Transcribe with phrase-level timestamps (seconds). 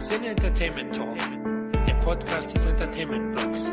[0.00, 1.18] Sin Entertainment Talk,
[1.86, 3.70] der Podcast des Entertainment Blogs.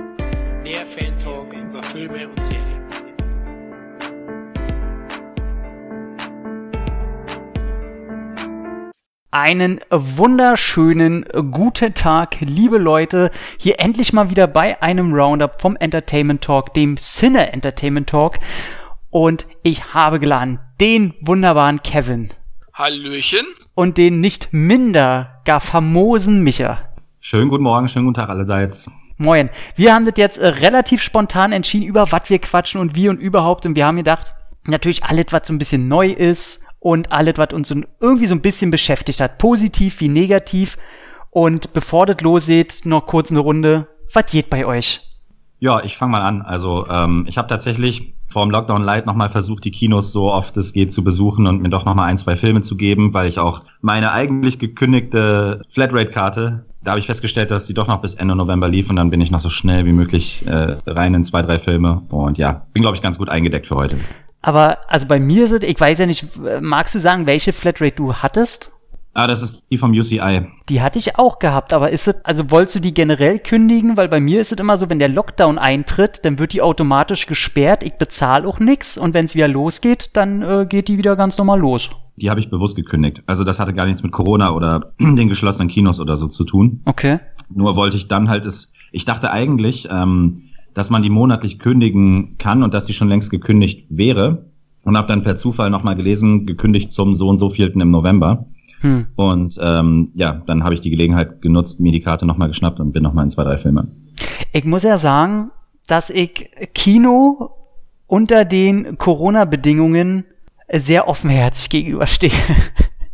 [0.61, 2.83] Mehr Fan Talk über Filme und Serien.
[9.31, 11.23] Einen wunderschönen
[11.53, 13.31] guten Tag, liebe Leute.
[13.57, 18.39] Hier endlich mal wieder bei einem Roundup vom Entertainment Talk, dem Cine Entertainment Talk.
[19.11, 22.31] Und ich habe geladen den wunderbaren Kevin.
[22.73, 23.45] Hallöchen.
[23.77, 26.79] Und den nicht minder, gar famosen Micha.
[27.19, 28.89] Schönen guten Morgen, schönen guten Tag allerseits.
[29.17, 29.51] Moin.
[29.75, 33.19] Wir haben das jetzt äh, relativ spontan entschieden, über was wir quatschen und wie und
[33.19, 33.67] überhaupt.
[33.67, 34.33] Und wir haben gedacht,
[34.65, 38.41] natürlich alles, was so ein bisschen neu ist und alles, was uns irgendwie so ein
[38.41, 39.37] bisschen beschäftigt hat.
[39.37, 40.79] Positiv wie negativ.
[41.29, 43.87] Und bevor das losgeht, noch kurz eine Runde.
[44.11, 45.01] Was geht bei euch?
[45.59, 46.41] Ja, ich fange mal an.
[46.41, 50.57] Also ähm, ich habe tatsächlich vor dem Lockdown Light nochmal versucht, die Kinos so oft
[50.57, 53.39] es geht zu besuchen und mir doch nochmal ein, zwei Filme zu geben, weil ich
[53.39, 58.35] auch meine eigentlich gekündigte Flatrate-Karte, da habe ich festgestellt, dass die doch noch bis Ende
[58.35, 61.41] November lief und dann bin ich noch so schnell wie möglich äh, rein in zwei,
[61.41, 63.97] drei Filme und ja, bin glaube ich ganz gut eingedeckt für heute.
[64.41, 66.25] Aber also bei mir sind, ich weiß ja nicht,
[66.61, 68.71] magst du sagen, welche Flatrate du hattest?
[69.17, 70.45] Ah, das ist die vom UCI.
[70.69, 73.97] Die hatte ich auch gehabt, aber ist es, also wolltest du die generell kündigen?
[73.97, 77.25] Weil bei mir ist es immer so, wenn der Lockdown eintritt, dann wird die automatisch
[77.25, 81.15] gesperrt, ich bezahle auch nichts und wenn es wieder losgeht, dann äh, geht die wieder
[81.15, 81.89] ganz normal los.
[82.17, 83.23] Die habe ich bewusst gekündigt.
[83.25, 86.83] Also das hatte gar nichts mit Corona oder den geschlossenen Kinos oder so zu tun.
[86.85, 87.19] Okay.
[87.49, 90.43] Nur wollte ich dann halt es, ich dachte eigentlich, ähm,
[90.75, 94.45] dass man die monatlich kündigen kann und dass die schon längst gekündigt wäre.
[94.83, 98.45] Und habe dann per Zufall nochmal gelesen, gekündigt zum so und so vierten im November.
[98.81, 99.07] Hm.
[99.15, 102.91] Und ähm, ja, dann habe ich die Gelegenheit genutzt, mir die Karte nochmal geschnappt und
[102.91, 103.87] bin nochmal in zwei, drei Filme.
[104.51, 105.51] Ich muss ja sagen,
[105.87, 107.51] dass ich Kino
[108.07, 110.25] unter den Corona-Bedingungen
[110.71, 112.31] sehr offenherzig gegenüberstehe.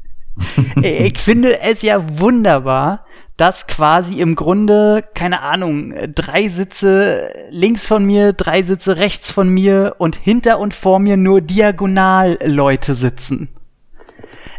[0.81, 3.05] ich finde es ja wunderbar,
[3.37, 9.49] dass quasi im Grunde, keine Ahnung, drei Sitze links von mir, drei Sitze rechts von
[9.49, 13.49] mir und hinter und vor mir nur diagonal Leute sitzen.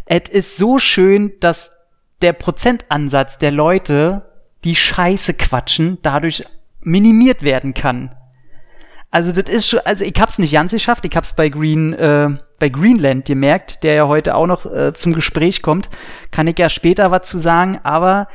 [0.05, 1.75] Es ist so schön, dass
[2.21, 4.23] der Prozentansatz der Leute,
[4.63, 6.43] die Scheiße quatschen, dadurch
[6.79, 8.15] minimiert werden kann.
[9.09, 12.29] Also das ist schon, also ich hab's nicht ganz geschafft, ich hab's bei Green, äh,
[12.59, 15.89] bei Greenland gemerkt, der ja heute auch noch äh, zum Gespräch kommt,
[16.31, 18.27] kann ich ja später was zu sagen, aber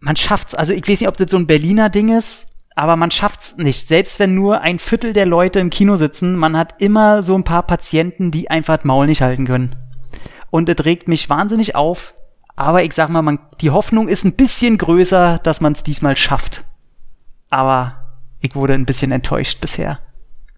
[0.00, 3.10] man schafft's, also ich weiß nicht, ob das so ein Berliner Ding ist, aber man
[3.10, 3.86] schafft's nicht.
[3.86, 7.44] Selbst wenn nur ein Viertel der Leute im Kino sitzen, man hat immer so ein
[7.44, 9.81] paar Patienten, die einfach das Maul nicht halten können
[10.52, 12.14] und es regt mich wahnsinnig auf.
[12.54, 16.16] Aber ich sag mal, man, die Hoffnung ist ein bisschen größer, dass man es diesmal
[16.16, 16.62] schafft.
[17.48, 17.96] Aber
[18.40, 19.98] ich wurde ein bisschen enttäuscht bisher.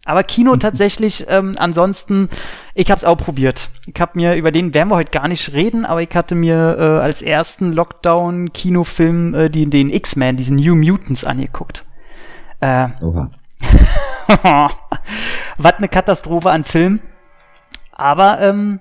[0.05, 2.29] Aber Kino tatsächlich, ähm, ansonsten,
[2.75, 3.71] ich hab's auch probiert.
[3.87, 6.77] Ich hab mir, über den werden wir heute gar nicht reden, aber ich hatte mir
[6.77, 11.87] äh, als ersten Lockdown-Kinofilm äh, die, den X-Men, diesen New Mutants angeguckt.
[12.59, 12.89] Äh.
[15.57, 17.01] Was eine Katastrophe an Film.
[17.93, 18.81] Aber ähm,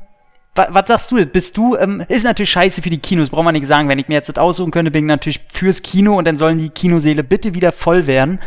[0.56, 1.26] was, was sagst du?
[1.26, 3.90] Bist du, ähm, ist natürlich scheiße für die Kinos, braucht man nicht sagen.
[3.90, 6.58] Wenn ich mir jetzt das aussuchen könnte, bin ich natürlich fürs Kino und dann sollen
[6.58, 8.40] die Kinoseele bitte wieder voll werden.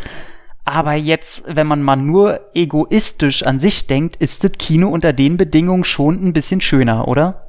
[0.65, 5.37] Aber jetzt, wenn man mal nur egoistisch an sich denkt, ist das Kino unter den
[5.37, 7.43] Bedingungen schon ein bisschen schöner, oder?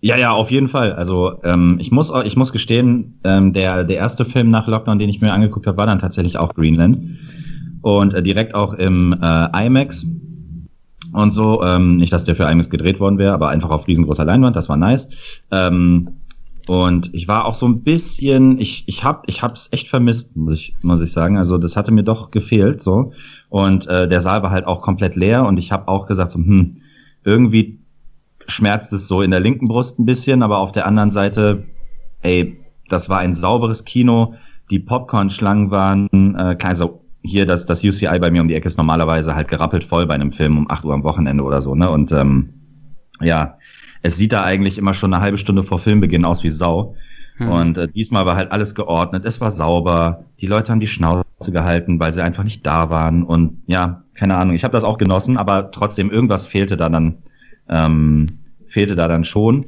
[0.00, 0.92] Ja, ja, auf jeden Fall.
[0.92, 5.08] Also ähm, ich muss, ich muss gestehen, ähm, der der erste Film nach Lockdown, den
[5.08, 6.98] ich mir angeguckt habe, war dann tatsächlich auch Greenland
[7.82, 10.06] und äh, direkt auch im äh, IMAX
[11.12, 11.62] und so.
[11.62, 14.68] Ähm, nicht, dass der für IMAX gedreht worden wäre, aber einfach auf riesengroßer Leinwand, das
[14.68, 15.08] war nice.
[15.50, 16.10] Ähm,
[16.68, 20.54] und ich war auch so ein bisschen, ich, ich hab, ich hab's echt vermisst, muss
[20.54, 21.36] ich, muss ich sagen.
[21.36, 23.12] Also das hatte mir doch gefehlt, so.
[23.48, 26.38] Und äh, der Saal war halt auch komplett leer und ich habe auch gesagt, so,
[26.38, 26.76] hm,
[27.24, 27.80] irgendwie
[28.46, 31.64] schmerzt es so in der linken Brust ein bisschen, aber auf der anderen Seite,
[32.20, 32.58] ey,
[32.88, 34.34] das war ein sauberes Kino.
[34.70, 38.66] Die Popcorn-Schlangen waren äh, klein, so hier das, das UCI bei mir um die Ecke
[38.66, 41.74] ist normalerweise halt gerappelt voll bei einem Film um 8 Uhr am Wochenende oder so,
[41.74, 41.88] ne?
[41.90, 42.54] Und ähm,
[43.20, 43.58] ja,
[44.02, 46.96] es sieht da eigentlich immer schon eine halbe Stunde vor Filmbeginn aus wie Sau.
[47.36, 47.48] Hm.
[47.48, 51.52] Und äh, diesmal war halt alles geordnet, es war sauber, die Leute haben die Schnauze
[51.52, 53.22] gehalten, weil sie einfach nicht da waren.
[53.22, 57.18] Und ja, keine Ahnung, ich habe das auch genossen, aber trotzdem, irgendwas fehlte da dann,
[57.68, 58.26] ähm,
[58.66, 59.64] fehlte da dann schon.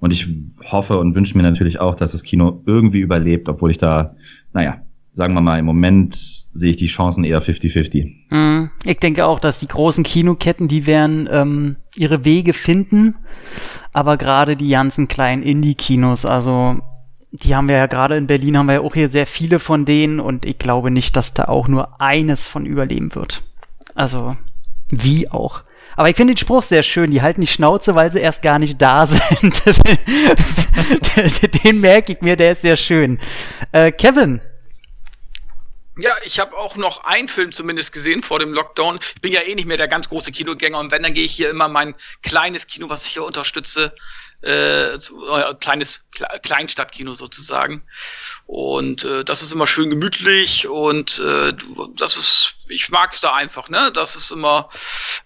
[0.00, 0.32] Und ich
[0.70, 4.14] hoffe und wünsche mir natürlich auch, dass das Kino irgendwie überlebt, obwohl ich da,
[4.52, 4.82] naja,
[5.18, 8.30] sagen wir mal, im Moment sehe ich die Chancen eher 50-50.
[8.30, 13.16] Mm, ich denke auch, dass die großen Kinoketten, die werden ähm, ihre Wege finden,
[13.92, 16.76] aber gerade die ganzen kleinen Indie-Kinos, also
[17.32, 19.84] die haben wir ja gerade in Berlin, haben wir ja auch hier sehr viele von
[19.84, 23.42] denen und ich glaube nicht, dass da auch nur eines von überleben wird.
[23.96, 24.36] Also,
[24.88, 25.62] wie auch.
[25.96, 27.10] Aber ich finde den Spruch sehr schön.
[27.10, 29.62] Die halten die Schnauze, weil sie erst gar nicht da sind.
[31.64, 33.18] den merke ich mir, der ist sehr schön.
[33.72, 34.40] Äh, Kevin,
[35.98, 39.00] ja, ich habe auch noch einen Film zumindest gesehen vor dem Lockdown.
[39.16, 41.32] Ich bin ja eh nicht mehr der ganz große Kinogänger und wenn, dann gehe ich
[41.32, 43.92] hier immer mein kleines Kino, was ich hier unterstütze,
[44.42, 47.82] äh, äh, kleines Kle Kleinstadtkino sozusagen.
[48.46, 51.52] Und äh, das ist immer schön gemütlich und äh,
[51.96, 53.90] das ist, ich mag's da einfach, ne?
[53.92, 54.70] Das ist immer,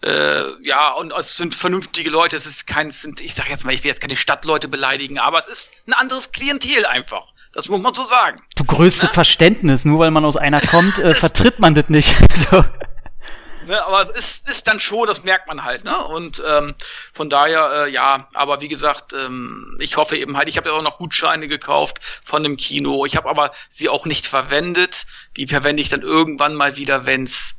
[0.02, 3.66] äh, ja, und es sind vernünftige Leute, es ist kein, es sind, ich sag jetzt
[3.66, 7.31] mal, ich will jetzt keine Stadtleute beleidigen, aber es ist ein anderes Klientel einfach.
[7.52, 8.40] Das muss man so sagen.
[8.56, 9.14] Du größtes ne?
[9.14, 12.14] Verständnis, nur weil man aus einer kommt, äh, vertritt man das nicht.
[12.34, 12.64] so.
[13.66, 15.96] Ne, aber es ist, ist dann schon, das merkt man halt, ne?
[16.04, 16.74] Und ähm,
[17.12, 20.74] von daher, äh, ja, aber wie gesagt, ähm, ich hoffe eben halt, ich habe ja
[20.74, 23.06] auch noch Gutscheine gekauft von dem Kino.
[23.06, 25.04] Ich habe aber sie auch nicht verwendet.
[25.36, 27.54] Die verwende ich dann irgendwann mal wieder, wenn's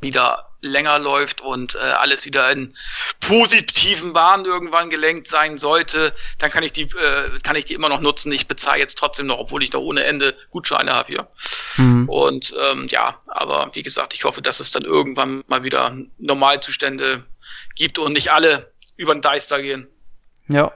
[0.00, 2.74] wieder länger läuft und äh, alles wieder in
[3.20, 7.88] positiven Bahnen irgendwann gelenkt sein sollte, dann kann ich die äh, kann ich die immer
[7.88, 8.32] noch nutzen.
[8.32, 11.28] Ich bezahle jetzt trotzdem noch, obwohl ich da ohne Ende Gutscheine habe hier.
[11.76, 12.08] Mhm.
[12.08, 17.24] Und ähm, ja, aber wie gesagt, ich hoffe, dass es dann irgendwann mal wieder Normalzustände
[17.74, 19.86] gibt und nicht alle über den Deister gehen.
[20.48, 20.72] Ja,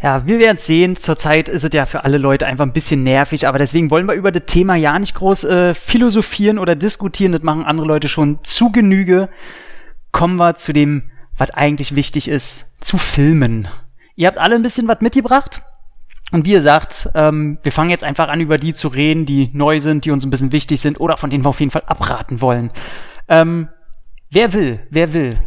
[0.00, 0.96] ja, wir werden sehen.
[0.96, 4.14] Zurzeit ist es ja für alle Leute einfach ein bisschen nervig, aber deswegen wollen wir
[4.14, 7.32] über das Thema ja nicht groß äh, philosophieren oder diskutieren.
[7.32, 9.28] Das machen andere Leute schon zu Genüge.
[10.12, 13.68] Kommen wir zu dem, was eigentlich wichtig ist, zu Filmen.
[14.14, 15.62] Ihr habt alle ein bisschen was mitgebracht.
[16.30, 19.50] Und wie ihr sagt, ähm, wir fangen jetzt einfach an, über die zu reden, die
[19.52, 21.84] neu sind, die uns ein bisschen wichtig sind oder von denen wir auf jeden Fall
[21.86, 22.70] abraten wollen.
[23.28, 23.68] Ähm,
[24.30, 24.86] wer will?
[24.90, 25.38] Wer will?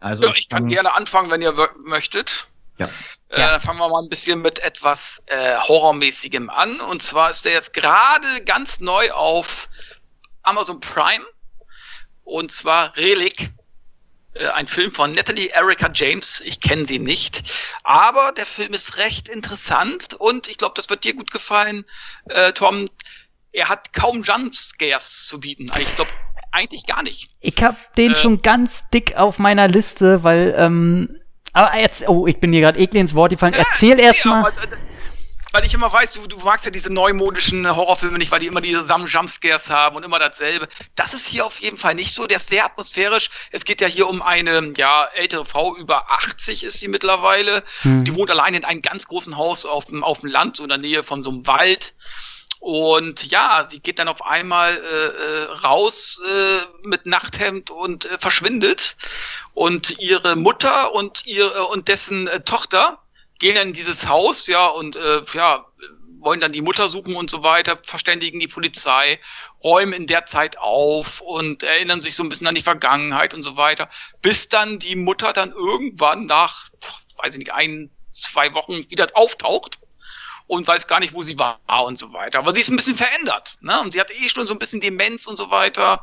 [0.00, 1.52] Also ja, ich kann gerne anfangen, wenn ihr
[1.84, 2.48] möchtet.
[2.78, 2.88] Ja.
[3.28, 3.60] Äh, ja.
[3.60, 6.80] fangen wir mal ein bisschen mit etwas äh, Horrormäßigem an.
[6.80, 9.68] Und zwar ist der jetzt gerade ganz neu auf
[10.42, 11.24] Amazon Prime.
[12.22, 13.50] Und zwar Relic.
[14.34, 16.40] Äh, ein Film von Natalie Erika James.
[16.44, 17.42] Ich kenne sie nicht.
[17.82, 21.84] Aber der Film ist recht interessant und ich glaube, das wird dir gut gefallen,
[22.28, 22.88] äh, Tom.
[23.52, 25.70] Er hat kaum Jumpscares zu bieten.
[25.70, 26.10] Also ich glaube,
[26.52, 27.30] eigentlich gar nicht.
[27.40, 31.18] Ich habe den äh, schon ganz dick auf meiner Liste, weil ähm,
[31.56, 33.54] aber jetzt, oh, ich bin hier gerade eklig ins Wort gefallen.
[33.54, 34.46] Erzähl erst mal.
[34.46, 34.76] Äh,
[35.52, 38.60] weil ich immer weiß, du, du magst ja diese neumodischen Horrorfilme nicht, weil die immer
[38.60, 40.68] diese Jumpscares haben und immer dasselbe.
[40.96, 42.26] Das ist hier auf jeden Fall nicht so.
[42.26, 43.30] Der ist sehr atmosphärisch.
[43.52, 47.64] Es geht ja hier um eine, ja, ältere Frau, über 80 ist sie mittlerweile.
[47.82, 48.04] Hm.
[48.04, 50.68] Die wohnt allein in einem ganz großen Haus auf dem, auf dem Land, so in
[50.68, 51.94] der Nähe von so einem Wald.
[52.60, 58.18] Und ja, sie geht dann auf einmal äh, äh, raus äh, mit Nachthemd und äh,
[58.18, 58.96] verschwindet.
[59.54, 62.98] Und ihre Mutter und ihre und dessen äh, Tochter
[63.38, 65.66] gehen in dieses Haus, ja, und äh, ja,
[66.26, 69.20] wollen dann die Mutter suchen und so weiter, verständigen die Polizei,
[69.62, 73.42] räumen in der Zeit auf und erinnern sich so ein bisschen an die Vergangenheit und
[73.42, 73.88] so weiter,
[74.22, 76.68] bis dann die Mutter dann irgendwann nach,
[77.18, 79.78] weiß ich nicht, ein, zwei Wochen wieder auftaucht
[80.46, 82.38] und weiß gar nicht, wo sie war und so weiter.
[82.38, 83.56] Aber sie ist ein bisschen verändert.
[83.60, 83.78] Ne?
[83.80, 86.02] Und sie hat eh schon so ein bisschen Demenz und so weiter.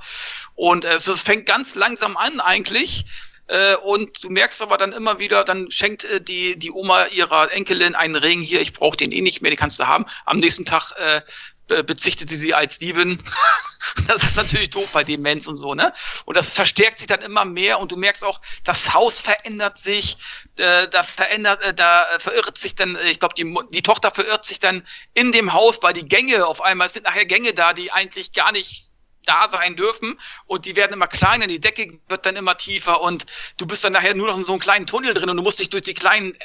[0.56, 3.06] Und äh, es fängt ganz langsam an eigentlich.
[3.48, 7.51] Äh, und du merkst aber dann immer wieder, dann schenkt äh, die, die Oma ihrer
[7.51, 10.06] Enkelin einen Ring hier, ich brauche den eh nicht mehr, den kannst du haben.
[10.25, 11.22] Am nächsten Tag äh,
[11.68, 13.24] bezichtet sie sie als Diebin.
[14.07, 15.94] das ist natürlich doof bei Demenz und so, ne?
[16.25, 20.18] Und das verstärkt sich dann immer mehr und du merkst auch, das Haus verändert sich,
[20.57, 24.59] äh, da verändert, äh, da verirrt sich dann, ich glaube, die, die Tochter verirrt sich
[24.59, 27.92] dann in dem Haus, weil die Gänge auf einmal, es sind nachher Gänge da, die
[27.92, 28.90] eigentlich gar nicht
[29.26, 33.26] da sein dürfen und die werden immer kleiner, die Decke wird dann immer tiefer und
[33.57, 35.59] du bist dann nachher nur noch in so einem kleinen Tunnel drin und du musst
[35.59, 36.38] dich durch die kleinen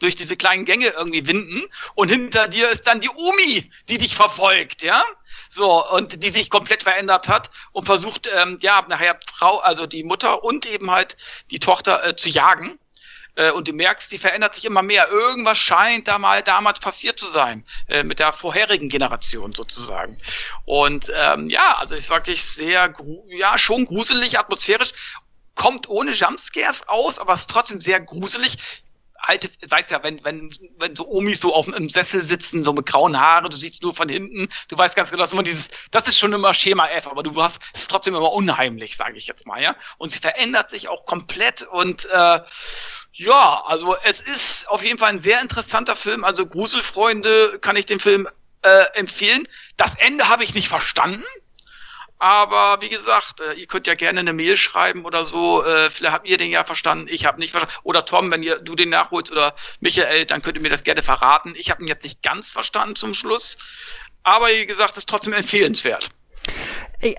[0.00, 1.62] durch diese kleinen Gänge irgendwie winden
[1.94, 5.02] und hinter dir ist dann die Umi, die dich verfolgt, ja?
[5.48, 10.02] So, und die sich komplett verändert hat und versucht, ähm, ja, nachher Frau, also die
[10.02, 11.16] Mutter und eben halt
[11.50, 12.78] die Tochter äh, zu jagen.
[13.36, 15.08] Äh, und du merkst, die verändert sich immer mehr.
[15.08, 20.16] Irgendwas scheint da mal damals passiert zu sein, äh, mit der vorherigen Generation sozusagen.
[20.64, 22.92] Und ähm, ja, also ist wirklich sehr,
[23.28, 24.92] ja, schon gruselig, atmosphärisch
[25.54, 28.58] kommt ohne Jumpscares aus, aber ist trotzdem sehr gruselig
[29.28, 32.86] alte, weißt ja, wenn, wenn, wenn so Omis so auf dem Sessel sitzen, so mit
[32.86, 36.08] grauen Haaren, du siehst nur von hinten, du weißt ganz genau, dass immer dieses, das
[36.08, 39.26] ist schon immer Schema F, aber du hast, es ist trotzdem immer unheimlich, sage ich
[39.26, 39.76] jetzt mal, ja.
[39.98, 42.40] Und sie verändert sich auch komplett und äh,
[43.12, 46.22] ja, also es ist auf jeden Fall ein sehr interessanter Film.
[46.22, 48.28] Also Gruselfreunde kann ich den Film
[48.62, 49.44] äh, empfehlen.
[49.76, 51.24] Das Ende habe ich nicht verstanden.
[52.18, 55.64] Aber wie gesagt, äh, ihr könnt ja gerne eine Mail schreiben oder so.
[55.64, 57.74] Äh, vielleicht habt ihr den ja verstanden, ich habe nicht verstanden.
[57.82, 61.02] Oder Tom, wenn ihr, du den nachholst oder Michael, dann könnt ihr mir das gerne
[61.02, 61.54] verraten.
[61.56, 63.58] Ich habe ihn jetzt nicht ganz verstanden zum Schluss.
[64.22, 66.08] Aber wie gesagt, es ist trotzdem empfehlenswert.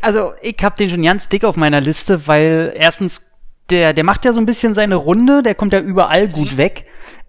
[0.01, 3.31] Also ich habe den schon ganz dick auf meiner Liste, weil erstens
[3.69, 6.57] der, der macht ja so ein bisschen seine Runde, der kommt ja überall gut Mhm.
[6.57, 6.85] weg.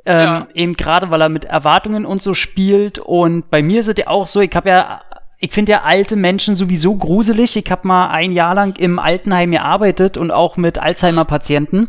[0.06, 0.48] Ähm, Ja.
[0.54, 2.98] Eben gerade, weil er mit Erwartungen und so spielt.
[2.98, 5.02] Und bei mir ist es ja auch so, ich habe ja,
[5.38, 7.56] ich finde ja alte Menschen sowieso gruselig.
[7.56, 11.88] Ich habe mal ein Jahr lang im Altenheim gearbeitet und auch mit Alzheimer-Patienten.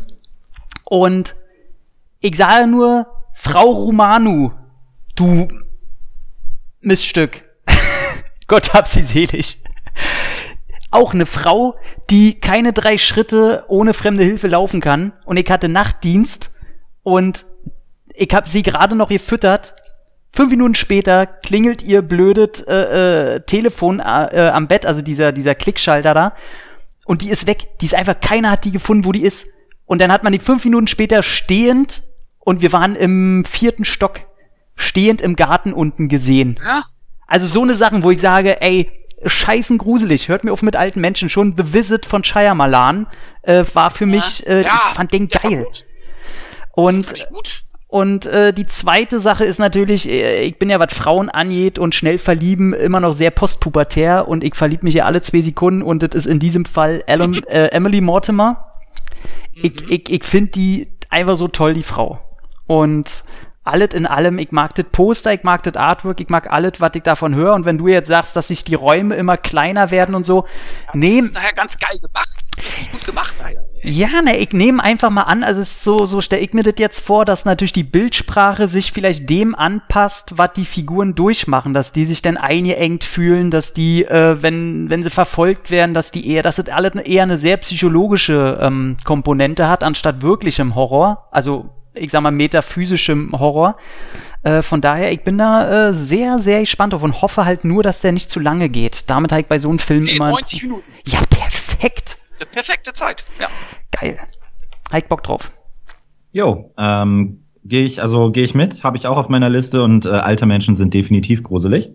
[0.84, 1.34] Und
[2.20, 4.52] ich sage nur, Frau Romanu,
[5.16, 5.48] du
[6.80, 7.42] Missstück.
[8.46, 9.64] Gott hab sie selig.
[10.92, 11.76] Auch eine Frau,
[12.08, 15.12] die keine drei Schritte ohne fremde Hilfe laufen kann.
[15.24, 16.52] Und ich hatte Nachtdienst
[17.02, 17.46] und
[18.14, 19.74] ich habe sie gerade noch gefüttert.
[20.32, 25.54] Fünf Minuten später klingelt ihr blödes äh, äh, Telefon äh, am Bett, also dieser, dieser
[25.54, 26.34] Klickschalter da.
[27.04, 27.66] Und die ist weg.
[27.80, 29.48] Die ist einfach, keiner hat die gefunden, wo die ist.
[29.86, 32.02] Und dann hat man die fünf Minuten später stehend
[32.38, 34.20] und wir waren im vierten Stock
[34.76, 36.60] stehend im Garten unten gesehen.
[36.64, 36.84] Ja?
[37.26, 38.90] Also so eine Sachen, wo ich sage, ey,
[39.24, 41.28] scheißen gruselig, hört mir auf mit alten Menschen.
[41.28, 43.08] Schon The Visit von Shyamalan
[43.42, 45.66] äh, war für mich, äh, Ja, ich fand den geil.
[46.72, 47.64] Und Fand ich gut.
[47.90, 51.92] Und äh, die zweite Sache ist natürlich, äh, ich bin ja, was Frauen angeht und
[51.92, 56.04] schnell verlieben, immer noch sehr postpubertär und ich verlieb mich ja alle zwei Sekunden und
[56.04, 58.72] das ist in diesem Fall Ellen, äh, Emily Mortimer.
[59.54, 62.20] Ich, ich, ich finde die einfach so toll, die Frau.
[62.68, 63.24] Und
[63.70, 66.90] alles in allem, ich mag das Poster, ich mag das Artwork, ich mag alles, was
[66.94, 67.54] ich davon höre.
[67.54, 70.46] Und wenn du jetzt sagst, dass sich die Räume immer kleiner werden und so,
[70.92, 72.36] nehm, ist nachher ganz geil gemacht.
[72.58, 73.62] Richtig gut gemacht, Alter.
[73.82, 76.62] ja, ne, ich nehme einfach mal an, also es ist so, so stelle ich mir
[76.62, 81.72] das jetzt vor, dass natürlich die Bildsprache sich vielleicht dem anpasst, was die Figuren durchmachen,
[81.72, 86.10] dass die sich dann eingeengt fühlen, dass die, äh, wenn, wenn sie verfolgt werden, dass
[86.10, 91.28] die eher, dass das alles eher eine sehr psychologische ähm, Komponente hat, anstatt wirklichem Horror,
[91.30, 93.76] also ich sag mal metaphysischem Horror.
[94.42, 97.82] Äh, von daher, ich bin da äh, sehr, sehr gespannt drauf und hoffe halt nur,
[97.82, 99.10] dass der nicht zu lange geht.
[99.10, 100.30] Damit habe ich bei so einem Film Nee, immer.
[100.30, 100.84] 90 Minuten.
[101.06, 102.18] Ja, perfekt.
[102.36, 103.24] Eine perfekte Zeit.
[103.40, 103.48] Ja.
[103.90, 104.18] Geil.
[104.90, 105.52] Hab ich Bock drauf.
[106.32, 110.06] Jo, ähm, gehe ich, also gehe ich mit, habe ich auch auf meiner Liste und
[110.06, 111.90] äh, alte Menschen sind definitiv gruselig.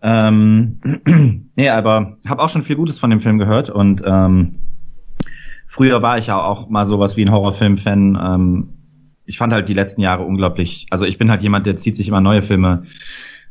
[0.00, 0.80] Ähm,
[1.56, 4.60] nee, aber habe auch schon viel Gutes von dem Film gehört und ähm,
[5.68, 8.18] früher war ich ja auch mal sowas wie ein Horrorfilm-Fan.
[8.20, 8.68] Ähm,
[9.24, 12.08] ich fand halt die letzten Jahre unglaublich, also ich bin halt jemand, der zieht sich
[12.08, 12.84] immer neue Filme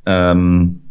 [0.05, 0.81] ähm,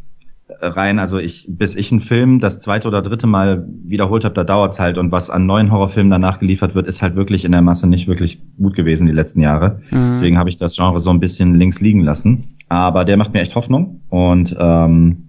[0.60, 1.00] rein.
[1.00, 4.78] Also ich, bis ich einen Film das zweite oder dritte Mal wiederholt habe, da dauert's
[4.78, 4.96] halt.
[4.96, 8.06] Und was an neuen Horrorfilmen danach geliefert wird, ist halt wirklich in der Masse nicht
[8.06, 9.80] wirklich gut gewesen die letzten Jahre.
[9.90, 10.08] Mhm.
[10.08, 12.56] Deswegen habe ich das Genre so ein bisschen links liegen lassen.
[12.68, 14.02] Aber der macht mir echt Hoffnung.
[14.08, 15.24] Und ähm,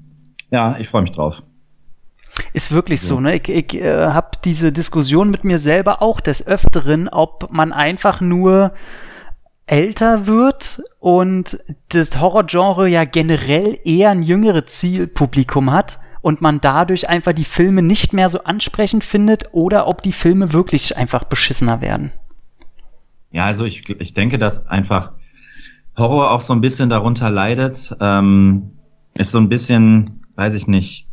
[0.51, 1.41] ja, ich freue mich drauf.
[2.57, 3.35] Ist wirklich so, ne?
[3.35, 8.19] Ich, ich äh, habe diese Diskussion mit mir selber auch des Öfteren, ob man einfach
[8.19, 8.73] nur
[9.67, 11.59] älter wird und
[11.89, 17.83] das Horrorgenre ja generell eher ein jüngeres Zielpublikum hat und man dadurch einfach die Filme
[17.83, 22.11] nicht mehr so ansprechend findet oder ob die Filme wirklich einfach beschissener werden.
[23.29, 25.11] Ja, also ich, ich denke, dass einfach
[25.95, 27.95] Horror auch so ein bisschen darunter leidet.
[27.99, 28.71] Ähm,
[29.13, 31.07] ist so ein bisschen, weiß ich nicht.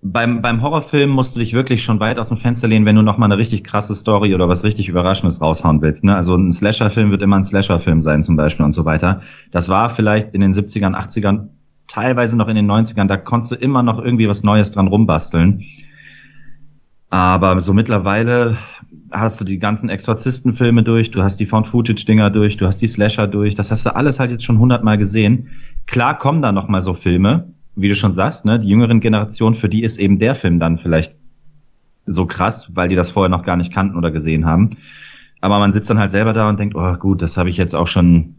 [0.00, 3.02] Beim, beim Horrorfilm musst du dich wirklich schon weit aus dem Fenster lehnen, wenn du
[3.02, 6.04] noch mal eine richtig krasse Story oder was richtig Überraschendes raushauen willst.
[6.04, 6.14] Ne?
[6.14, 9.22] Also ein Slasher-Film wird immer ein Slasher-Film sein zum Beispiel und so weiter.
[9.50, 11.48] Das war vielleicht in den 70ern, 80ern,
[11.88, 15.64] teilweise noch in den 90ern, da konntest du immer noch irgendwie was Neues dran rumbasteln.
[17.10, 18.58] Aber so mittlerweile
[19.10, 23.26] hast du die ganzen Exorzistenfilme durch, du hast die Found-Footage-Dinger durch, du hast die Slasher
[23.26, 25.48] durch, das hast du alles halt jetzt schon hundertmal gesehen.
[25.86, 27.48] Klar kommen da noch mal so Filme,
[27.80, 30.78] wie du schon sagst, ne, die jüngeren Generation, für die ist eben der Film dann
[30.78, 31.14] vielleicht
[32.06, 34.70] so krass, weil die das vorher noch gar nicht kannten oder gesehen haben.
[35.40, 37.74] Aber man sitzt dann halt selber da und denkt, oh gut, das habe ich jetzt
[37.74, 38.34] auch schon,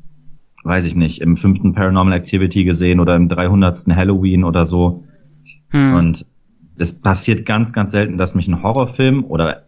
[0.63, 3.85] weiß ich nicht, im fünften Paranormal Activity gesehen oder im 300.
[3.95, 5.05] Halloween oder so.
[5.69, 5.93] Hm.
[5.93, 6.25] Und
[6.77, 9.63] es passiert ganz, ganz selten, dass mich ein Horrorfilm oder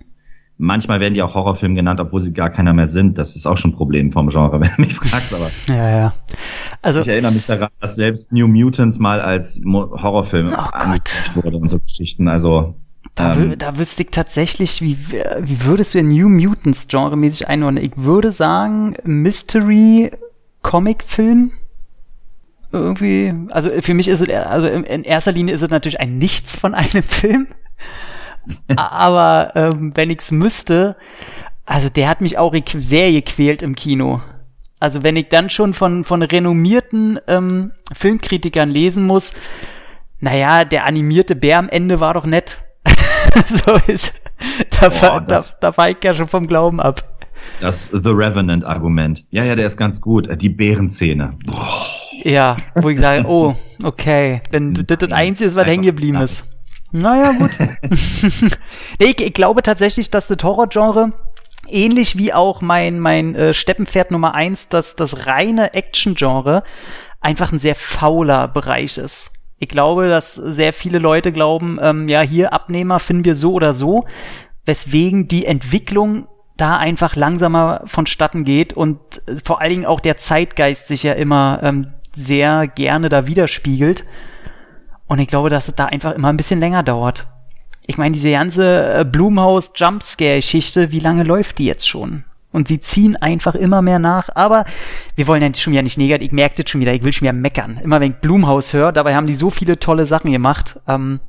[0.62, 3.18] manchmal werden die auch Horrorfilme genannt, obwohl sie gar keiner mehr sind.
[3.18, 5.34] Das ist auch schon ein Problem vom Genre, wenn du mich fragst.
[5.34, 6.13] Aber ja, ja.
[6.82, 11.58] Also ich erinnere mich daran, dass selbst New Mutants mal als Horrorfilm Oh angekündigt wurde
[11.58, 12.27] und so Geschichten.
[12.27, 12.75] Also
[13.15, 14.98] Da, ähm, da wüsste ich tatsächlich, wie,
[15.39, 17.84] wie würdest du in New Mutants genremäßig einordnen?
[17.84, 20.12] Ich würde sagen, Mystery
[20.62, 21.51] Comic Film.
[22.72, 26.56] Irgendwie, also für mich ist es, also in erster Linie ist es natürlich ein Nichts
[26.56, 27.48] von einem Film.
[28.75, 30.95] Aber ähm, wenn ich's müsste,
[31.65, 34.21] also der hat mich auch sehr gequält im Kino.
[34.79, 39.33] Also wenn ich dann schon von, von renommierten ähm, Filmkritikern lesen muss,
[40.19, 42.60] naja, der animierte Bär am Ende war doch nett.
[43.48, 44.13] so ist,
[44.79, 47.03] da, Boah, da, das- da war ich ja schon vom Glauben ab.
[47.60, 49.24] das The Revenant-Argument.
[49.29, 50.27] Ja, ja, der ist ganz gut.
[50.41, 51.38] Die Bärenszene.
[51.45, 51.86] Boah.
[52.24, 56.45] Ja, wo ich sage, oh, okay, wenn das das Einzige ist, was hängen geblieben ist.
[56.91, 57.51] Naja, gut.
[59.00, 61.13] nee, ich, ich glaube tatsächlich, dass das Horrorgenre
[61.67, 66.63] ähnlich wie auch mein, mein äh, Steppenpferd Nummer eins, dass das reine Action-Genre
[67.21, 69.31] einfach ein sehr fauler Bereich ist.
[69.60, 73.74] Ich glaube, dass sehr viele Leute glauben, ähm, ja, hier Abnehmer finden wir so oder
[73.74, 74.05] so,
[74.65, 80.17] weswegen die Entwicklung da einfach langsamer vonstatten geht und äh, vor allen Dingen auch der
[80.17, 84.03] Zeitgeist sich ja immer ähm, sehr gerne da widerspiegelt.
[85.12, 87.27] Und ich glaube, dass es da einfach immer ein bisschen länger dauert.
[87.86, 92.24] Ich meine, diese ganze äh, Blumhaus Jumpscare-Geschichte, wie lange läuft die jetzt schon?
[92.53, 94.30] Und sie ziehen einfach immer mehr nach.
[94.36, 94.63] Aber
[95.18, 96.27] wir wollen ja schon wieder nicht negativ.
[96.27, 96.94] Ich merke das schon wieder.
[96.94, 97.77] Ich will schon wieder meckern.
[97.84, 100.80] Immer wenn ich Blumhaus höre, dabei haben die so viele tolle Sachen gemacht.
[100.88, 101.20] Ähm,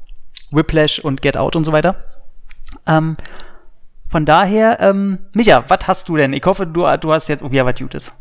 [0.53, 1.97] Whiplash und Get Out und so weiter.
[2.87, 3.17] Ähm,
[4.09, 6.35] von daher, ähm, Micha, was hast du denn?
[6.35, 8.12] Ich hoffe, du, du hast jetzt, oh, ja, was Judith.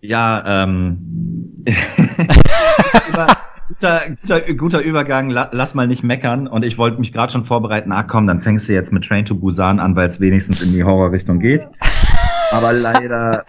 [0.00, 1.62] Ja, ähm.
[3.68, 6.46] guter, guter, guter Übergang, lass mal nicht meckern.
[6.46, 9.24] Und ich wollte mich gerade schon vorbereiten, ach komm, dann fängst du jetzt mit Train
[9.24, 11.66] to Busan an, weil es wenigstens in die Horrorrichtung geht.
[12.52, 13.44] Aber leider,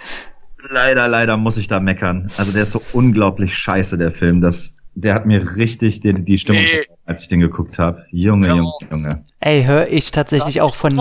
[0.72, 2.32] leider, leider muss ich da meckern.
[2.38, 4.42] Also der ist so unglaublich scheiße, der Film.
[4.42, 6.86] Das, der hat mir richtig die, die Stimmung, nee.
[7.06, 8.06] als ich den geguckt habe.
[8.12, 9.24] Junge, Junge, Junge.
[9.40, 10.98] Ey, höre ich tatsächlich auch von,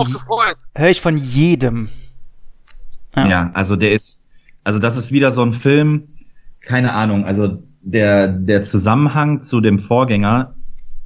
[0.75, 1.89] höre ich von jedem.
[3.15, 3.27] Ja.
[3.27, 4.27] ja, also der ist,
[4.63, 6.09] also das ist wieder so ein Film,
[6.61, 10.55] keine Ahnung, also der, der Zusammenhang zu dem Vorgänger,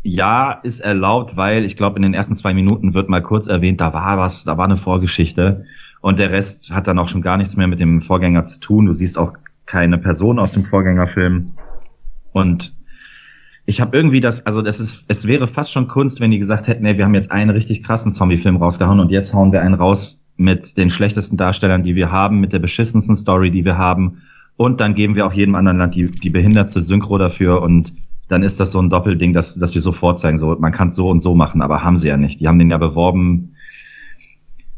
[0.02, 3.82] ja, ist erlaubt, weil ich glaube, in den ersten zwei Minuten wird mal kurz erwähnt,
[3.82, 5.66] da war was, da war eine Vorgeschichte.
[6.02, 8.88] Und der Rest hat dann auch schon gar nichts mehr mit dem Vorgänger zu tun.
[8.88, 9.34] Du siehst auch
[9.68, 11.54] keine Person aus dem Vorgängerfilm.
[12.32, 12.76] Und
[13.68, 16.68] ich habe irgendwie das, also das ist, es wäre fast schon Kunst, wenn die gesagt
[16.68, 19.76] hätten, ey, wir haben jetzt einen richtig krassen Zombie-Film rausgehauen und jetzt hauen wir einen
[19.76, 24.24] raus mit den schlechtesten Darstellern, die wir haben, mit der beschissensten Story, die wir haben
[24.58, 27.94] und dann geben wir auch jedem anderen Land die, die behinderte Synchro dafür und
[28.32, 30.96] dann ist das so ein Doppelding, dass, dass wir sofort zeigen, so, man kann es
[30.96, 32.40] so und so machen, aber haben sie ja nicht.
[32.40, 33.56] Die haben den ja beworben.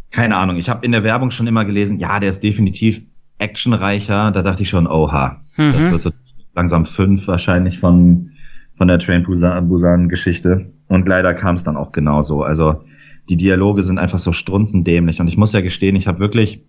[0.09, 3.03] Keine Ahnung, ich habe in der Werbung schon immer gelesen, ja, der ist definitiv
[3.37, 4.31] actionreicher.
[4.31, 5.71] Da dachte ich schon, oha, mhm.
[5.73, 6.11] das wird so
[6.55, 8.31] langsam fünf wahrscheinlich von,
[8.75, 10.73] von der Train Busan-Geschichte.
[10.87, 12.41] Und leider kam es dann auch genauso.
[12.41, 12.83] Also
[13.29, 15.21] die Dialoge sind einfach so strunzendämlich.
[15.21, 16.65] Und ich muss ja gestehen, ich habe wirklich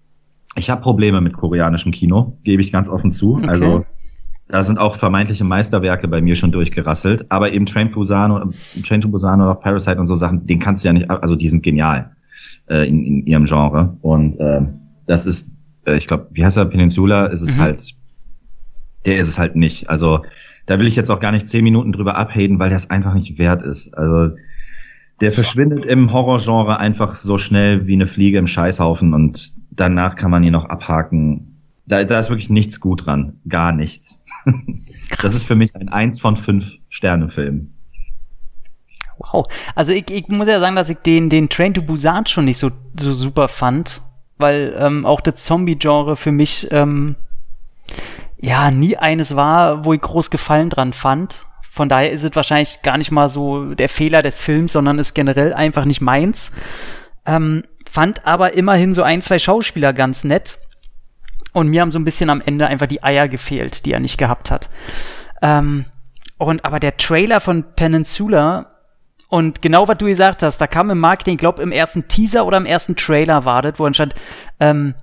[0.57, 3.35] ich habe Probleme mit koreanischem Kino, gebe ich ganz offen zu.
[3.35, 3.49] Okay.
[3.49, 3.85] Also
[4.49, 7.31] da sind auch vermeintliche Meisterwerke bei mir schon durchgerasselt.
[7.31, 8.55] Aber eben Train, Busan,
[8.87, 11.49] Train to Busan oder Parasite und so Sachen, den kannst du ja nicht, also die
[11.49, 12.11] sind genial
[12.69, 13.97] äh, in, in ihrem Genre.
[14.03, 14.63] Und äh,
[15.07, 15.53] das ist,
[15.87, 17.63] äh, ich glaube, wie heißt er, Peninsula, ist es mhm.
[17.63, 17.95] halt,
[19.07, 19.89] der ist es halt nicht.
[19.89, 20.21] Also
[20.67, 23.15] da will ich jetzt auch gar nicht zehn Minuten drüber abhaten, weil der es einfach
[23.15, 23.97] nicht wert ist.
[23.97, 24.37] Also
[25.21, 30.31] der verschwindet im Horrorgenre einfach so schnell wie eine Fliege im Scheißhaufen und danach kann
[30.31, 31.61] man ihn noch abhaken.
[31.87, 33.41] Da, da ist wirklich nichts gut dran.
[33.49, 34.25] Gar nichts.
[35.23, 37.73] das ist für mich ein eins von fünf Sterne-Film.
[39.19, 39.47] Wow.
[39.75, 42.59] Also ich, ich muss ja sagen, dass ich den, den Train to Busan schon nicht
[42.59, 44.03] so, so super fand,
[44.39, 47.17] weil ähm, auch das Zombie-Genre für mich ähm,
[48.41, 51.47] ja nie eines war, wo ich groß Gefallen dran fand.
[51.71, 55.15] Von daher ist es wahrscheinlich gar nicht mal so der Fehler des Films, sondern ist
[55.15, 56.53] generell einfach nicht meins.
[57.27, 60.59] Ähm, fand aber immerhin so ein, zwei Schauspieler ganz nett.
[61.53, 64.19] Und mir haben so ein bisschen am Ende einfach die Eier gefehlt, die er nicht
[64.19, 64.69] gehabt hat.
[65.41, 65.85] Ähm,
[66.39, 68.75] und aber der Trailer von Peninsula
[69.29, 72.47] und genau was du gesagt hast, da kam im Marketing, ich glaube im ersten Teaser
[72.47, 74.15] oder im ersten Trailer war das, wo stand,
[74.61, 74.95] ähm,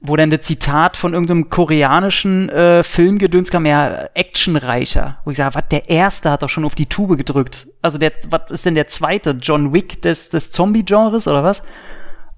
[0.00, 5.18] wo dann das Zitat von irgendeinem koreanischen äh, Filmgedöns kam, ja, actionreicher.
[5.24, 7.68] Wo ich sage, was, der erste hat doch schon auf die Tube gedrückt.
[7.82, 9.38] Also der, was ist denn der zweite?
[9.40, 11.62] John Wick des, des Zombie-Genres oder was?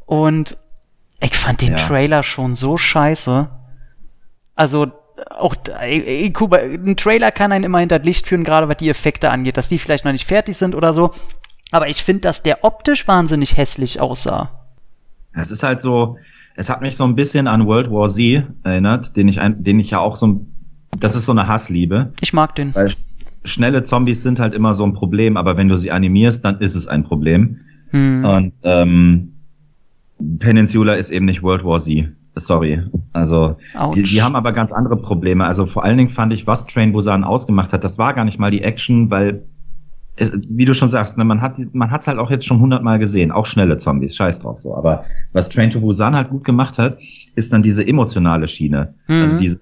[0.06, 0.56] Und
[1.20, 1.76] ich fand den ja.
[1.76, 3.48] Trailer schon so scheiße.
[4.54, 4.92] Also,
[5.30, 5.54] auch,
[5.88, 9.30] ich, guck, ein Trailer kann einen immer hinter das Licht führen, gerade was die Effekte
[9.30, 11.12] angeht, dass die vielleicht noch nicht fertig sind oder so.
[11.70, 14.50] Aber ich finde, dass der optisch wahnsinnig hässlich aussah.
[15.32, 16.18] Es ist halt so,
[16.56, 19.80] es hat mich so ein bisschen an World War Z erinnert, den ich, ein, den
[19.80, 20.46] ich ja auch so,
[20.98, 22.12] das ist so eine Hassliebe.
[22.20, 22.74] Ich mag den.
[22.74, 22.94] Weil
[23.44, 26.74] schnelle Zombies sind halt immer so ein Problem, aber wenn du sie animierst, dann ist
[26.74, 27.60] es ein Problem.
[27.90, 28.24] Hm.
[28.24, 29.33] Und ähm,
[30.38, 32.12] Peninsula ist eben nicht World War Z.
[32.36, 32.82] Sorry.
[33.12, 33.56] Also,
[33.94, 35.44] die, die, haben aber ganz andere Probleme.
[35.44, 38.40] Also vor allen Dingen fand ich, was Train Busan ausgemacht hat, das war gar nicht
[38.40, 39.44] mal die Action, weil
[40.16, 42.98] es, wie du schon sagst, ne, man hat man hat's halt auch jetzt schon hundertmal
[42.98, 44.76] gesehen, auch schnelle Zombies, scheiß drauf so.
[44.76, 46.98] Aber was Train to Busan halt gut gemacht hat,
[47.34, 48.94] ist dann diese emotionale Schiene.
[49.08, 49.22] Mhm.
[49.22, 49.60] Also diese,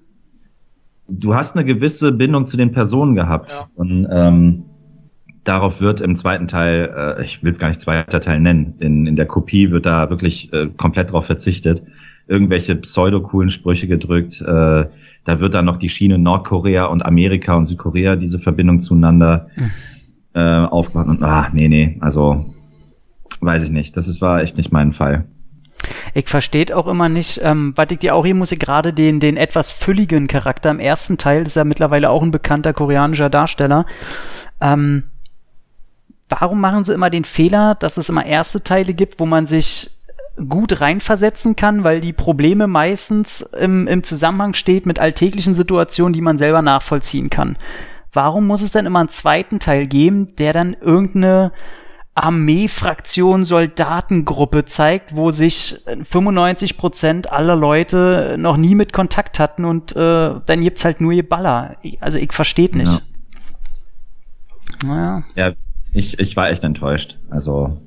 [1.09, 3.69] du hast eine gewisse Bindung zu den Personen gehabt ja.
[3.75, 4.65] und ähm,
[5.45, 9.07] darauf wird im zweiten Teil, äh, ich will es gar nicht zweiter Teil nennen, in,
[9.07, 11.83] in der Kopie wird da wirklich äh, komplett drauf verzichtet.
[12.29, 14.41] Irgendwelche pseudo-coolen Sprüche gedrückt.
[14.41, 14.45] Äh,
[15.25, 19.49] da wird dann noch die Schiene Nordkorea und Amerika und Südkorea, diese Verbindung zueinander.
[19.57, 19.71] Mhm
[20.35, 22.55] äh, aufgemacht und ah, nee, nee, also
[23.41, 23.97] weiß ich nicht.
[23.97, 25.25] Das ist, war echt nicht mein Fall.
[26.15, 29.19] Ich verstehe auch immer nicht, ähm, was ich dir auch hier muss ich gerade den,
[29.19, 33.85] den etwas fülligen Charakter im ersten Teil, ist ja mittlerweile auch ein bekannter koreanischer Darsteller.
[34.61, 35.05] Ähm,
[36.41, 39.91] warum machen sie immer den Fehler, dass es immer erste Teile gibt, wo man sich
[40.49, 46.23] gut reinversetzen kann, weil die Probleme meistens im, im Zusammenhang steht mit alltäglichen Situationen, die
[46.23, 47.57] man selber nachvollziehen kann.
[48.15, 51.53] Warum muss es dann immer einen zweiten Teil geben, der dann irgendeine
[52.15, 59.95] Armeefraktion, Soldatengruppe zeigt, wo sich 95 Prozent aller Leute noch nie mit Kontakt hatten und
[59.97, 61.77] äh, dann gibt's halt nur ihr Baller.
[62.01, 63.03] Also ich verstehe nicht.
[64.83, 64.87] Ja.
[64.87, 65.23] Naja.
[65.35, 65.53] Ja,
[65.95, 67.19] ich, ich war echt enttäuscht.
[67.31, 67.79] Also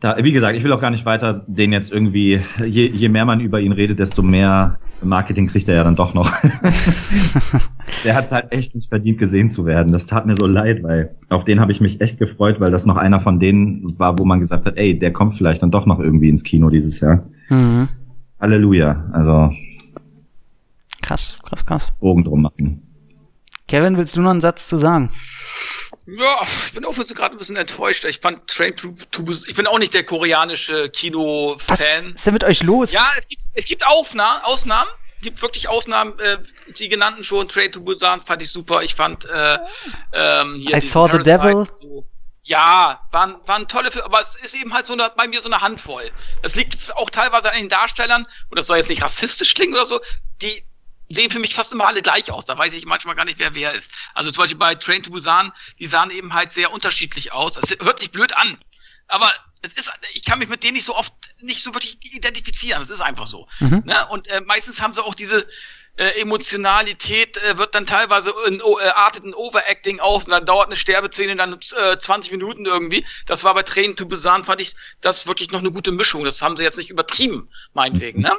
[0.00, 3.26] da, wie gesagt, ich will auch gar nicht weiter den jetzt irgendwie, je, je mehr
[3.26, 6.30] man über ihn redet, desto mehr Marketing kriegt er ja dann doch noch.
[8.04, 9.92] der hat es halt echt nicht verdient, gesehen zu werden.
[9.92, 12.86] Das tat mir so leid, weil auf den habe ich mich echt gefreut, weil das
[12.86, 15.86] noch einer von denen war, wo man gesagt hat, ey, der kommt vielleicht dann doch
[15.86, 17.24] noch irgendwie ins Kino dieses Jahr.
[17.48, 17.88] Mhm.
[18.40, 19.04] Halleluja.
[19.12, 19.52] Also.
[21.02, 21.92] Krass, krass, krass.
[22.00, 22.82] Bogen drum machen.
[23.68, 25.10] Kevin, willst du noch einen Satz zu sagen?
[26.18, 28.04] Ja, ich bin auch gerade ein bisschen enttäuscht.
[28.04, 31.78] Ich fand Train to, to Ich bin auch nicht der koreanische Kino-Fan.
[31.78, 32.92] Was ist denn mit euch los?
[32.92, 34.90] Ja, es gibt, es gibt Aufnahmen, Ausnahmen.
[35.22, 36.18] gibt wirklich Ausnahmen.
[36.18, 36.38] Äh,
[36.78, 37.48] die genannten schon.
[37.48, 38.82] Train to Busan fand ich super.
[38.82, 39.58] Ich fand äh,
[40.12, 41.68] ähm, hier I saw the devil.
[41.74, 42.04] So.
[42.42, 45.48] Ja, waren, waren tolle Filme, aber es ist eben halt so eine, bei mir so
[45.48, 46.10] eine Handvoll.
[46.42, 49.84] Das liegt auch teilweise an den Darstellern, und das soll jetzt nicht rassistisch klingen oder
[49.84, 50.00] so,
[50.40, 50.64] die
[51.10, 52.44] sehen für mich fast immer alle gleich aus.
[52.44, 53.92] Da weiß ich manchmal gar nicht, wer wer ist.
[54.14, 57.56] Also zum Beispiel bei Train to Busan, die sahen eben halt sehr unterschiedlich aus.
[57.56, 58.58] Es hört sich blöd an,
[59.08, 59.30] aber
[59.62, 62.80] es ist, ich kann mich mit denen nicht so oft, nicht so wirklich identifizieren.
[62.80, 63.46] Das ist einfach so.
[63.58, 63.82] Mhm.
[63.84, 64.06] Ne?
[64.08, 65.46] Und äh, meistens haben sie auch diese
[65.96, 70.68] äh, Emotionalität, äh, wird dann teilweise in, äh, artet in Overacting aus und dann dauert
[70.68, 73.04] eine Sterbeszene dann äh, 20 Minuten irgendwie.
[73.26, 76.24] Das war bei Train to Busan, fand ich das wirklich noch eine gute Mischung.
[76.24, 78.22] Das haben sie jetzt nicht übertrieben, meinetwegen.
[78.22, 78.32] Ne?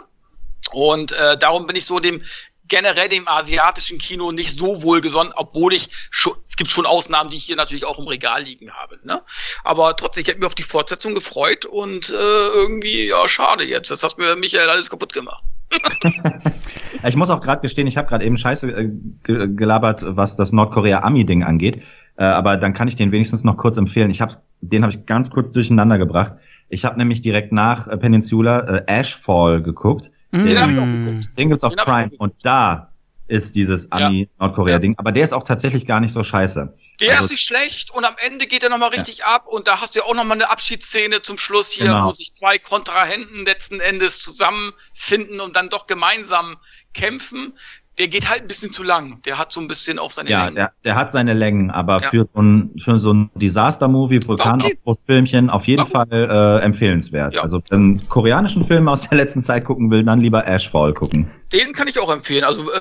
[0.72, 2.24] Und äh, darum bin ich so dem
[2.72, 7.36] generell dem asiatischen Kino nicht so wohlgesonnen, obwohl ich schon, es gibt schon Ausnahmen, die
[7.36, 8.98] ich hier natürlich auch im Regal liegen habe.
[9.04, 9.22] Ne?
[9.66, 13.92] Aber trotzdem, ich hätte mich auf die Fortsetzung gefreut und äh, irgendwie, ja, schade jetzt.
[13.92, 15.44] Das hast mir Michael alles kaputt gemacht.
[17.06, 18.90] ich muss auch gerade gestehen, ich habe gerade eben Scheiße äh,
[19.24, 21.84] gelabert, was das Nordkorea-Ami-Ding angeht.
[22.16, 24.12] Äh, aber dann kann ich den wenigstens noch kurz empfehlen.
[24.12, 26.36] Ich hab's, den habe ich ganz kurz durcheinander gebracht.
[26.70, 30.10] Ich habe nämlich direkt nach äh, Peninsula äh, Ashfall geguckt.
[30.32, 31.30] Den, den habe ich auch geguckt.
[31.36, 32.12] Singles of Crime.
[32.18, 32.92] Und da
[33.32, 34.92] ist dieses Ami-Nordkorea-Ding.
[34.92, 35.00] Ja.
[35.00, 36.76] Aber der ist auch tatsächlich gar nicht so scheiße.
[37.00, 39.28] Der also, ist nicht schlecht und am Ende geht er nochmal richtig ja.
[39.28, 42.08] ab und da hast du ja auch nochmal eine Abschiedsszene zum Schluss hier, genau.
[42.08, 46.58] wo sich zwei Kontrahenten letzten Endes zusammenfinden und dann doch gemeinsam
[46.94, 47.54] kämpfen
[48.02, 49.22] der geht halt ein bisschen zu lang.
[49.26, 50.58] Der hat so ein bisschen auch seine ja, Längen.
[50.58, 52.10] Ja, der, der hat seine Längen, aber ja.
[52.10, 57.36] für so ein, für so ein Disaster-Movie, Vulkanausbruchfilmchen, auf jeden Fall äh, empfehlenswert.
[57.36, 57.44] Ja.
[57.44, 61.30] Also, wenn einen koreanischen Film aus der letzten Zeit gucken will, dann lieber Ashfall gucken.
[61.54, 62.44] Den kann ich auch empfehlen.
[62.44, 62.80] Also, äh,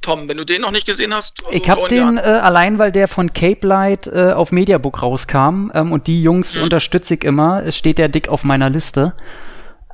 [0.00, 1.46] Tom, wenn du den noch nicht gesehen hast.
[1.46, 5.70] Also ich habe den äh, allein, weil der von Cape Light äh, auf Mediabook rauskam
[5.74, 6.64] ähm, und die Jungs hm.
[6.64, 7.62] unterstütze ich immer.
[7.64, 9.14] Es steht der dick auf meiner Liste.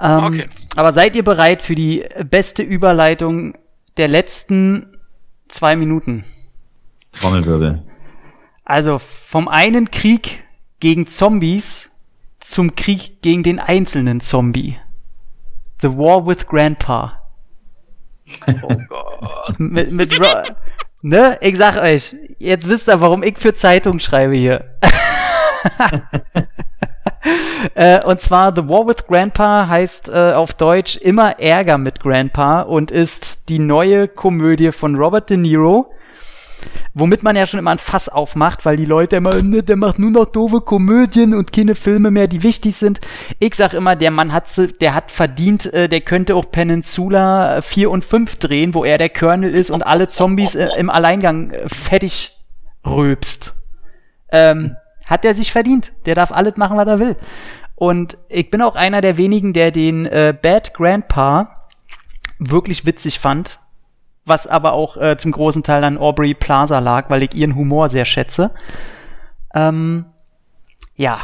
[0.01, 0.45] Ähm, okay.
[0.77, 3.55] Aber seid ihr bereit für die beste Überleitung
[3.99, 4.97] der letzten
[5.49, 6.25] zwei Minuten.
[7.13, 7.83] Trommelwirbel.
[8.65, 10.45] Also vom einen Krieg
[10.81, 12.05] gegen Zombies
[12.41, 14.79] zum Krieg gegen den einzelnen Zombie.
[15.81, 17.23] The War with Grandpa.
[18.63, 19.59] Oh Gott.
[19.59, 20.21] mit, mit
[21.03, 21.39] ne?
[21.41, 24.79] Ich sag euch, jetzt wisst ihr, warum ich für Zeitung schreibe hier.
[27.75, 32.63] äh, und zwar The War with Grandpa heißt äh, auf Deutsch immer Ärger mit Grandpa
[32.63, 35.93] und ist die neue Komödie von Robert De Niro.
[36.95, 39.99] Womit man ja schon immer ein Fass aufmacht, weil die Leute immer, ne, der macht
[39.99, 43.01] nur noch doofe Komödien und keine Filme mehr, die wichtig sind.
[43.39, 44.47] Ich sag immer, der Mann hat,
[44.81, 49.11] der hat verdient, äh, der könnte auch Peninsula 4 und 5 drehen, wo er der
[49.11, 52.33] Colonel ist und alle Zombies äh, im Alleingang äh, fertig
[52.85, 53.55] röpst.
[54.31, 54.77] Ähm,
[55.09, 55.93] hat er sich verdient.
[56.07, 57.17] Der darf alles machen, was er will.
[57.75, 61.55] Und ich bin auch einer der wenigen, der den äh, Bad Grandpa
[62.39, 63.59] wirklich witzig fand.
[64.25, 67.89] Was aber auch äh, zum großen Teil an Aubrey Plaza lag, weil ich ihren Humor
[67.89, 68.51] sehr schätze.
[69.55, 70.05] Ähm,
[70.95, 71.19] ja.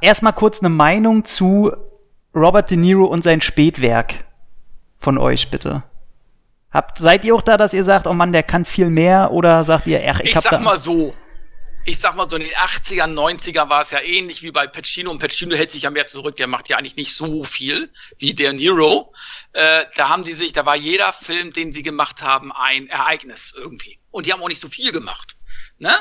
[0.00, 1.72] Erstmal kurz eine Meinung zu
[2.34, 4.24] Robert De Niro und sein Spätwerk
[4.98, 5.82] von euch, bitte.
[6.70, 9.32] Habt, seid ihr auch da, dass ihr sagt, oh Mann, der kann viel mehr?
[9.32, 11.14] Oder sagt ihr, ach, ich, ich hab sag da mal so,
[11.86, 15.10] ich sag mal so in den 80ern, 90er war es ja ähnlich wie bei Pacino
[15.10, 18.34] und Pacino hält sich ja mehr zurück, der macht ja eigentlich nicht so viel wie
[18.34, 19.14] der Nero.
[19.52, 23.54] Äh, da haben die sich, da war jeder Film, den sie gemacht haben, ein Ereignis
[23.56, 24.00] irgendwie.
[24.10, 25.36] Und die haben auch nicht so viel gemacht.
[25.78, 25.94] Ne?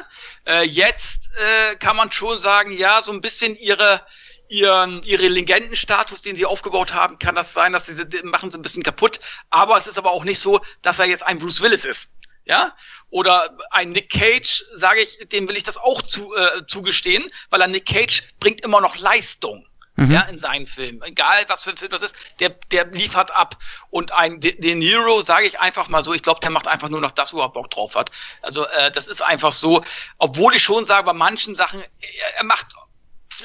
[0.48, 4.02] Äh, jetzt äh, kann man schon sagen, ja, so ein bisschen ihre
[4.48, 8.62] ihren, ihre Legendenstatus, den sie aufgebaut haben, kann das sein, dass sie machen sie ein
[8.62, 9.20] bisschen kaputt.
[9.50, 12.12] Aber es ist aber auch nicht so, dass er jetzt ein Bruce Willis ist.
[12.46, 12.76] Ja?
[13.10, 17.62] Oder ein Nick Cage, sage ich, dem will ich das auch zu, äh, zugestehen, weil
[17.62, 19.66] ein Nick Cage bringt immer noch Leistung.
[19.98, 20.12] Mhm.
[20.12, 21.02] Ja, in seinen Filmen.
[21.04, 23.58] Egal, was für ein Film das ist, der, der liefert ab.
[23.90, 26.90] Und ein De, De Niro, sage ich einfach mal so, ich glaube, der macht einfach
[26.90, 28.12] nur noch das, wo er Bock drauf hat.
[28.42, 29.84] Also, äh, das ist einfach so,
[30.18, 32.76] obwohl ich schon sage, bei manchen Sachen, er, er macht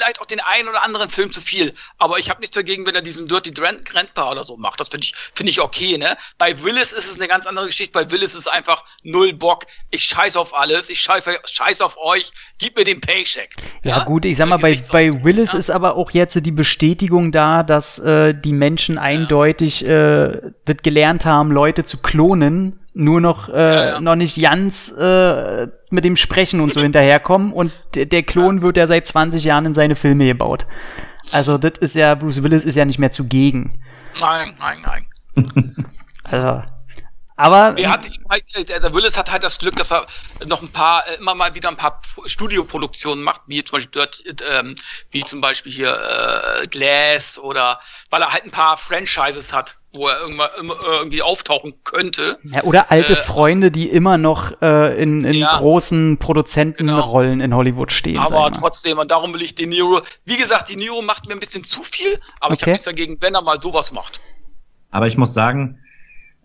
[0.00, 1.74] vielleicht auch den einen oder anderen Film zu viel.
[1.98, 4.80] Aber ich habe nichts dagegen, wenn er diesen Dirty Grandpa oder so macht.
[4.80, 6.16] Das finde ich, finde ich okay, ne?
[6.38, 7.92] Bei Willis ist es eine ganz andere Geschichte.
[7.92, 9.66] Bei Willis ist es einfach null Bock.
[9.90, 10.88] Ich scheiß auf alles.
[10.88, 12.30] Ich scheiße scheiß auf euch.
[12.58, 13.54] Gib mir den Paycheck.
[13.82, 14.04] Ja, ja?
[14.04, 15.58] gut, ich sag mal, bei, bei Willis ja?
[15.58, 21.24] ist aber auch jetzt die Bestätigung da, dass äh, die Menschen eindeutig äh, das gelernt
[21.24, 24.00] haben, Leute zu klonen nur noch äh, ja, ja.
[24.00, 28.62] noch nicht ganz äh, mit dem Sprechen und so hinterherkommen und der, der Klon ja.
[28.62, 30.66] wird ja seit 20 Jahren in seine Filme gebaut.
[31.30, 33.80] Also das ist ja Bruce Willis ist ja nicht mehr zugegen.
[34.18, 35.86] Nein, nein, nein.
[36.24, 36.62] also
[37.40, 40.06] aber er hat, halt, äh, der Willis hat halt das Glück, dass er
[40.46, 44.22] noch ein paar, äh, immer mal wieder ein paar Studioproduktionen macht, wie zum Beispiel dort,
[44.42, 44.74] ähm,
[45.10, 45.94] wie zum Beispiel hier
[46.62, 52.38] äh, Glass oder weil er halt ein paar Franchises hat wo er irgendwie auftauchen könnte.
[52.44, 57.44] Ja, oder alte äh, Freunde, die immer noch äh, in, in ja, großen Produzentenrollen genau.
[57.44, 58.18] in Hollywood stehen.
[58.18, 60.00] Aber trotzdem, und darum will ich De Niro.
[60.24, 62.54] Wie gesagt, De Niro macht mir ein bisschen zu viel, aber okay.
[62.54, 64.20] ich habe nichts dagegen, wenn er mal sowas macht.
[64.92, 65.80] Aber ich muss sagen,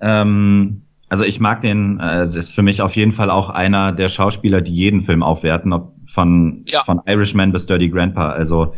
[0.01, 3.91] ähm, also ich mag den, äh, es ist für mich auf jeden Fall auch einer
[3.91, 6.83] der Schauspieler, die jeden Film aufwerten, ob von, ja.
[6.83, 8.31] von Irishman bis Dirty Grandpa.
[8.31, 8.73] Also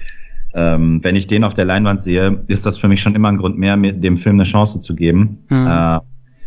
[0.54, 3.38] ähm, wenn ich den auf der Leinwand sehe, ist das für mich schon immer ein
[3.38, 5.46] Grund mehr, mir dem Film eine Chance zu geben.
[5.50, 5.68] Mhm.
[5.68, 6.00] Äh,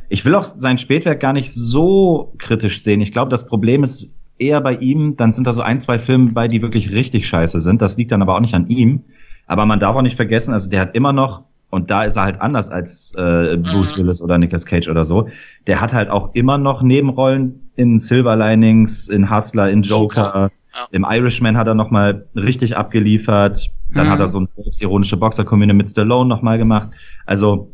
[0.09, 3.01] ich will auch sein Spätwerk gar nicht so kritisch sehen.
[3.01, 6.33] Ich glaube, das Problem ist eher bei ihm, dann sind da so ein, zwei Filme
[6.33, 7.81] bei, die wirklich richtig scheiße sind.
[7.81, 9.05] Das liegt dann aber auch nicht an ihm.
[9.47, 12.25] Aber man darf auch nicht vergessen, also der hat immer noch, und da ist er
[12.25, 14.03] halt anders als äh, Bruce mhm.
[14.03, 15.29] Willis oder Nicolas Cage oder so,
[15.67, 20.51] der hat halt auch immer noch Nebenrollen in Silver Linings, in Hustler, in Joker.
[20.75, 20.87] Ja.
[20.93, 23.71] Im Irishman hat er noch mal richtig abgeliefert.
[23.93, 24.11] Dann mhm.
[24.11, 26.91] hat er so eine selbstironische Boxer-Komödie mit Stallone noch mal gemacht.
[27.27, 27.73] Also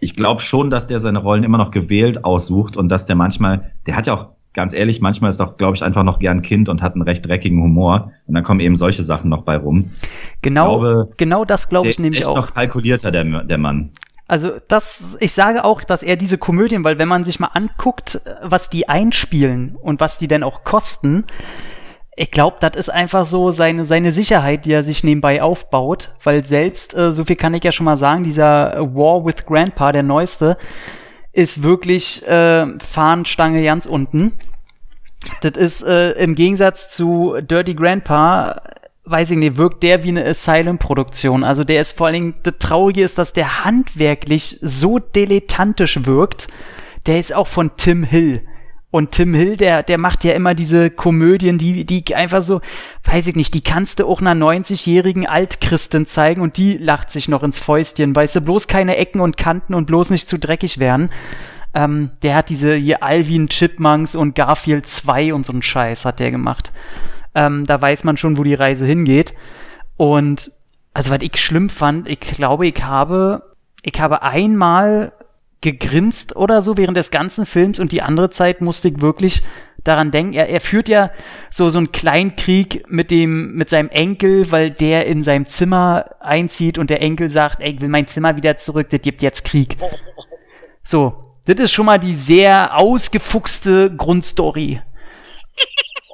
[0.00, 3.72] ich glaube schon, dass der seine Rollen immer noch gewählt aussucht und dass der manchmal,
[3.86, 6.68] der hat ja auch ganz ehrlich, manchmal ist doch, glaube ich, einfach noch gern Kind
[6.68, 8.12] und hat einen recht dreckigen Humor.
[8.26, 9.90] Und dann kommen eben solche Sachen noch bei rum.
[10.42, 12.34] Genau, glaube, genau das glaube ich nämlich auch.
[12.34, 13.90] Der ist noch kalkulierter, der, der Mann.
[14.26, 18.20] Also das, ich sage auch, dass er diese Komödien, weil wenn man sich mal anguckt,
[18.42, 21.24] was die einspielen und was die denn auch kosten,
[22.14, 26.44] ich glaube, das ist einfach so seine, seine Sicherheit, die er sich nebenbei aufbaut, weil
[26.44, 30.02] selbst, äh, so viel kann ich ja schon mal sagen, dieser War with Grandpa, der
[30.02, 30.56] neueste,
[31.40, 34.32] ist wirklich äh, Fahnenstange ganz unten.
[35.40, 38.60] Das ist äh, im Gegensatz zu Dirty Grandpa,
[39.04, 41.42] weiß ich nicht, wirkt der wie eine Asylum-Produktion.
[41.42, 46.48] Also der ist vor allen Dingen, das Traurige ist, dass der handwerklich so dilettantisch wirkt.
[47.06, 48.42] Der ist auch von Tim Hill.
[48.90, 52.60] Und Tim Hill, der, der macht ja immer diese Komödien, die, die einfach so,
[53.04, 57.28] weiß ich nicht, die kannst du auch einer 90-jährigen Altchristen zeigen und die lacht sich
[57.28, 60.78] noch ins Fäustchen, weißt du, bloß keine Ecken und Kanten und bloß nicht zu dreckig
[60.78, 61.10] werden.
[61.72, 66.18] Ähm, der hat diese hier Alvin Chipmunks und Garfield 2 und so einen Scheiß hat
[66.18, 66.72] der gemacht.
[67.36, 69.34] Ähm, da weiß man schon, wo die Reise hingeht.
[69.96, 70.50] Und
[70.94, 75.12] also was ich schlimm fand, ich glaube, ich habe, ich habe einmal
[75.60, 79.42] gegrinst oder so während des ganzen Films und die andere Zeit musste ich wirklich
[79.84, 80.34] daran denken.
[80.34, 81.10] Er, er führt ja
[81.50, 86.16] so so einen kleinen Krieg mit dem mit seinem Enkel, weil der in seinem Zimmer
[86.20, 89.44] einzieht und der Enkel sagt, ey, ich will mein Zimmer wieder zurück, das gibt jetzt
[89.44, 89.76] Krieg.
[90.82, 94.80] So, das ist schon mal die sehr ausgefuchste Grundstory.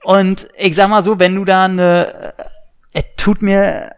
[0.05, 2.35] Und ich sag mal so, wenn du da eine,
[2.93, 3.91] es tut mir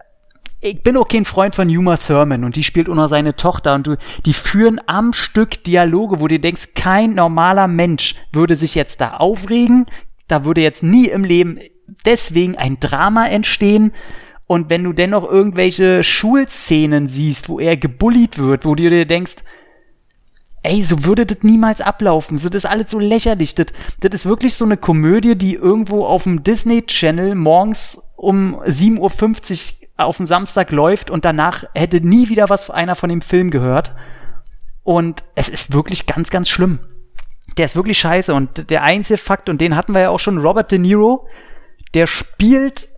[0.61, 3.75] ich bin auch kein Freund von Uma Thurman und die spielt auch noch seine Tochter
[3.75, 8.75] und du, die führen am Stück Dialoge, wo du denkst, kein normaler Mensch würde sich
[8.75, 9.87] jetzt da aufregen,
[10.27, 11.59] da würde jetzt nie im Leben
[12.05, 13.93] deswegen ein Drama entstehen.
[14.47, 19.37] Und wenn du dennoch irgendwelche Schulszenen siehst, wo er gebullied wird, wo du dir denkst,
[20.63, 22.39] ey, so würde das niemals ablaufen.
[22.39, 23.55] So, das ist alles so lächerlich.
[23.55, 23.67] Das,
[24.01, 28.99] das ist wirklich so eine Komödie, die irgendwo auf dem Disney Channel morgens um 7.50
[28.99, 33.51] Uhr auf dem Samstag läuft und danach hätte nie wieder was einer von dem Film
[33.51, 33.93] gehört.
[34.85, 36.79] Und es ist wirklich ganz, ganz schlimm.
[37.57, 38.33] Der ist wirklich scheiße.
[38.33, 41.27] Und der einzige Fakt, und den hatten wir ja auch schon, Robert De Niro,
[41.95, 42.89] der spielt,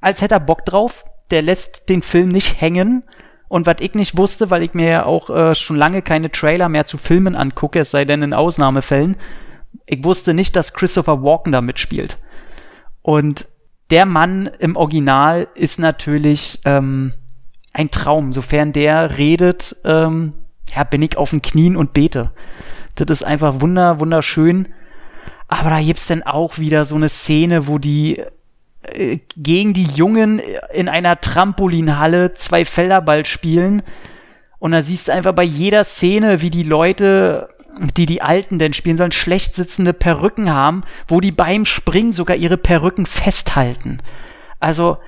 [0.00, 1.04] als hätte er Bock drauf.
[1.30, 3.02] Der lässt den Film nicht hängen.
[3.48, 6.68] Und was ich nicht wusste, weil ich mir ja auch äh, schon lange keine Trailer
[6.68, 9.16] mehr zu Filmen angucke, es sei denn in Ausnahmefällen,
[9.86, 12.18] ich wusste nicht, dass Christopher Walken da mitspielt.
[13.02, 13.46] Und
[13.90, 17.12] der Mann im Original ist natürlich ähm,
[17.72, 18.32] ein Traum.
[18.32, 20.32] Sofern der redet, ähm,
[20.74, 22.32] ja, bin ich auf den Knien und bete.
[22.94, 24.68] Das ist einfach wunder, wunderschön.
[25.48, 28.22] Aber da gibt's dann auch wieder so eine Szene, wo die
[28.82, 30.40] äh, gegen die Jungen
[30.72, 33.82] in einer Trampolinhalle zwei Felderball spielen.
[34.58, 38.72] Und da siehst du einfach bei jeder Szene, wie die Leute, die die Alten denn
[38.72, 44.00] spielen sollen, schlecht sitzende Perücken haben, wo die beim Springen sogar ihre Perücken festhalten.
[44.60, 44.98] Also,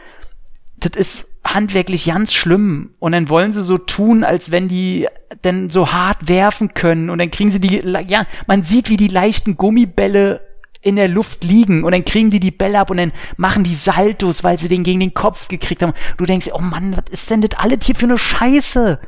[0.77, 2.91] das ist handwerklich ganz schlimm.
[2.99, 5.09] Und dann wollen sie so tun, als wenn die
[5.45, 7.11] denn so hart werfen können.
[7.11, 10.41] Und dann kriegen sie die, ja, man sieht, wie die leichten Gummibälle
[10.81, 13.75] in der Luft liegen und dann kriegen die die Bälle ab und dann machen die
[13.75, 15.93] Saltos, weil sie den gegen den Kopf gekriegt haben.
[16.17, 19.01] Du denkst, oh Mann, was ist denn das alles hier für eine Scheiße?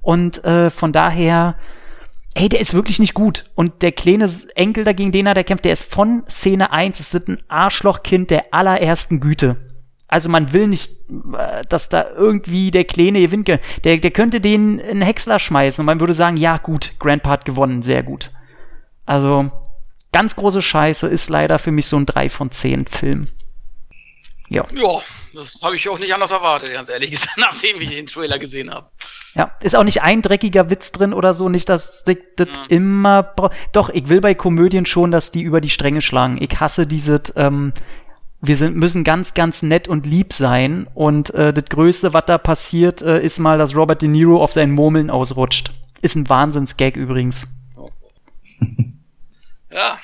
[0.00, 1.56] Und äh, von daher,
[2.34, 3.50] ey, der ist wirklich nicht gut.
[3.54, 7.14] Und der kleine Enkel dagegen, den er der kämpft, der ist von Szene 1, das
[7.14, 9.56] ist ein Arschlochkind der allerersten Güte.
[10.08, 10.90] Also man will nicht,
[11.38, 13.48] äh, dass da irgendwie der Kleine gewinnt.
[13.48, 17.44] Der, der könnte den in Häcksler schmeißen und man würde sagen, ja gut, Grandpa hat
[17.46, 18.30] gewonnen, sehr gut.
[19.06, 19.50] Also,
[20.12, 23.28] ganz große Scheiße, ist leider für mich so ein 3 von 10 Film.
[24.50, 24.64] Ja.
[24.74, 25.00] Ja,
[25.34, 28.70] das habe ich auch nicht anders erwartet, ganz ehrlich gesagt, nachdem ich den Trailer gesehen
[28.70, 28.90] habe.
[29.34, 32.46] Ja, ist auch nicht ein dreckiger Witz drin oder so, nicht, dass das ja.
[32.68, 33.34] immer.
[33.72, 36.36] Doch, ich will bei Komödien schon, dass die über die Stränge schlagen.
[36.40, 37.72] Ich hasse dieses, ähm,
[38.42, 40.86] wir sind, müssen ganz, ganz nett und lieb sein.
[40.94, 44.52] Und äh, das Größte, was da passiert, äh, ist mal, dass Robert De Niro auf
[44.52, 45.72] seinen Murmeln ausrutscht.
[46.02, 47.46] Ist ein Wahnsinnsgag übrigens.
[49.70, 49.98] Ja,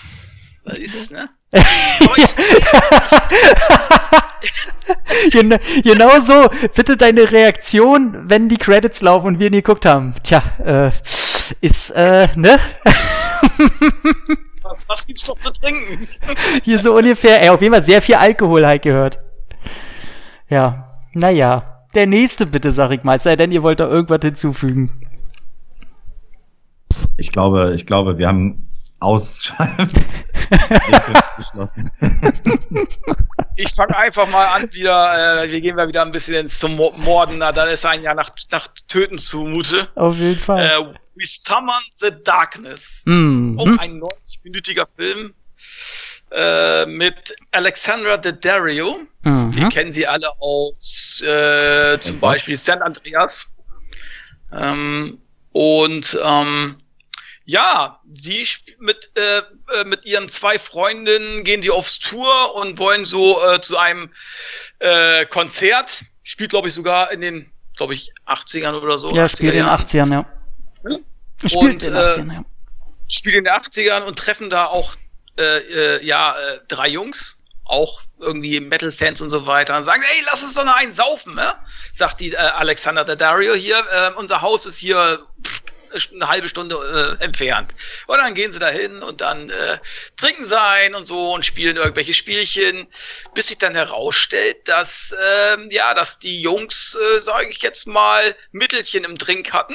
[0.64, 1.28] das ist es, ne?
[5.82, 6.48] genau so.
[6.74, 10.14] Bitte deine Reaktion, wenn die Credits laufen und wir nie geguckt haben.
[10.22, 10.90] Tja, äh,
[11.61, 12.58] ist, äh, ne?
[14.62, 16.08] was, was gibt's noch zu trinken?
[16.62, 19.18] Hier so ungefähr, ey, auf jeden Fall sehr viel Alkohol halt gehört.
[20.48, 21.74] Ja, naja.
[21.94, 24.90] Der nächste bitte, sag ich mal, sei denn, ihr wollt da irgendwas hinzufügen.
[27.16, 28.67] Ich glaube, ich glaube, wir haben
[29.00, 30.04] ausschalten.
[33.56, 36.76] ich fange einfach mal an wieder, äh, wir gehen mal wieder ein bisschen ins zum
[36.76, 39.88] Morden, da ist ein ja nach, nach Töten zumute.
[39.94, 40.61] Auf jeden Fall.
[40.61, 43.02] Äh, We Summon the Darkness.
[43.04, 43.58] Mhm.
[43.58, 45.34] Auch ein 90-minütiger Film
[46.30, 49.00] äh, mit Alexandra Daddario.
[49.24, 49.56] Mhm.
[49.56, 53.52] Wir kennen sie alle aus äh, zum Beispiel San Andreas.
[54.52, 55.18] Ähm,
[55.52, 56.76] und ähm,
[57.44, 58.46] ja, sie
[58.80, 63.60] mit, äh, äh, mit ihren zwei Freundinnen gehen die aufs Tour und wollen so äh,
[63.60, 64.12] zu einem
[64.78, 66.02] äh, Konzert.
[66.22, 69.10] Spielt, glaube ich, sogar in den, glaube ich, 80ern oder so.
[69.10, 70.26] Ja, spielt in den 80ern, ja.
[70.86, 71.04] Hm?
[71.46, 72.44] Spielt in den 80ern, ja.
[73.08, 74.94] Spielt in den 80ern und treffen da auch
[75.38, 75.58] äh,
[75.96, 80.42] äh, ja, äh, drei Jungs, auch irgendwie Metal-Fans und so weiter, und sagen, ey, lass
[80.42, 81.54] uns doch noch einen saufen, ne?
[81.94, 85.62] Sagt die äh, Alexander Daddario hier, äh, unser Haus ist hier pff,
[86.14, 87.74] eine halbe Stunde äh, entfernt.
[88.07, 89.79] Und dann gehen sie dahin und dann äh,
[90.16, 92.87] trinken sie ein und so und spielen irgendwelche Spielchen,
[93.35, 95.14] bis sich dann herausstellt, dass
[95.55, 99.74] ähm, ja, dass die Jungs, äh, sage ich jetzt mal, Mittelchen im Drink hatten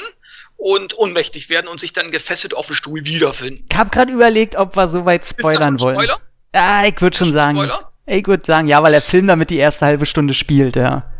[0.56, 3.66] und ohnmächtig werden und sich dann gefesselt auf dem Stuhl wiederfinden.
[3.70, 5.94] Ich habe gerade überlegt, ob wir so weit spoilern wollen.
[5.94, 6.18] Spoiler?
[6.54, 7.56] Ja, ich würde schon sagen.
[7.56, 7.90] Spoiler?
[8.06, 11.10] Ich würde sagen, ja, weil der Film damit die erste halbe Stunde spielt, ja.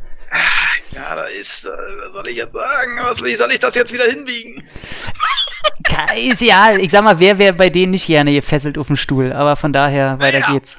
[0.92, 2.98] Ja, da ist, äh, was soll ich jetzt sagen?
[3.02, 4.66] Was, wie soll ich das jetzt wieder hinbiegen?
[6.16, 9.32] Ist ja, ich sag mal, wer wäre bei denen nicht gerne gefesselt auf dem Stuhl,
[9.32, 10.52] aber von daher, weiter naja.
[10.52, 10.78] geht's.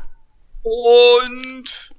[0.64, 1.95] Und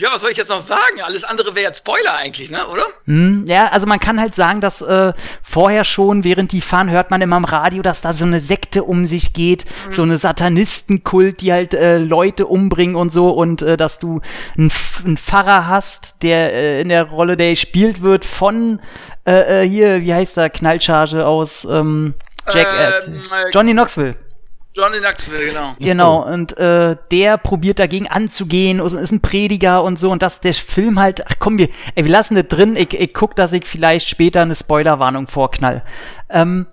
[0.00, 1.02] ja, was soll ich jetzt noch sagen?
[1.02, 2.84] Alles andere wäre jetzt Spoiler eigentlich, ne, oder?
[3.04, 7.10] Mm, ja, also man kann halt sagen, dass äh, vorher schon, während die fahren, hört
[7.10, 9.92] man immer im Radio, dass da so eine Sekte um sich geht, mhm.
[9.92, 14.22] so eine Satanistenkult, die halt äh, Leute umbringen und so und äh, dass du
[14.56, 18.80] einen Pfarrer hast, der äh, in der Rolle, der gespielt wird von
[19.26, 22.14] äh, äh, hier, wie heißt der, Knallcharge aus ähm,
[22.50, 24.16] Jackass, ähm, äh, Johnny Knoxville.
[24.74, 25.74] Johnny Knoxville, genau.
[25.80, 30.40] Genau, und äh, der probiert dagegen anzugehen und ist ein Prediger und so und dass
[30.40, 33.52] der Film halt, ach komm, wir, ey, wir lassen das drin, ich, ich guck, dass
[33.52, 35.82] ich vielleicht später eine Spoilerwarnung vorknall.
[36.28, 36.66] Ähm,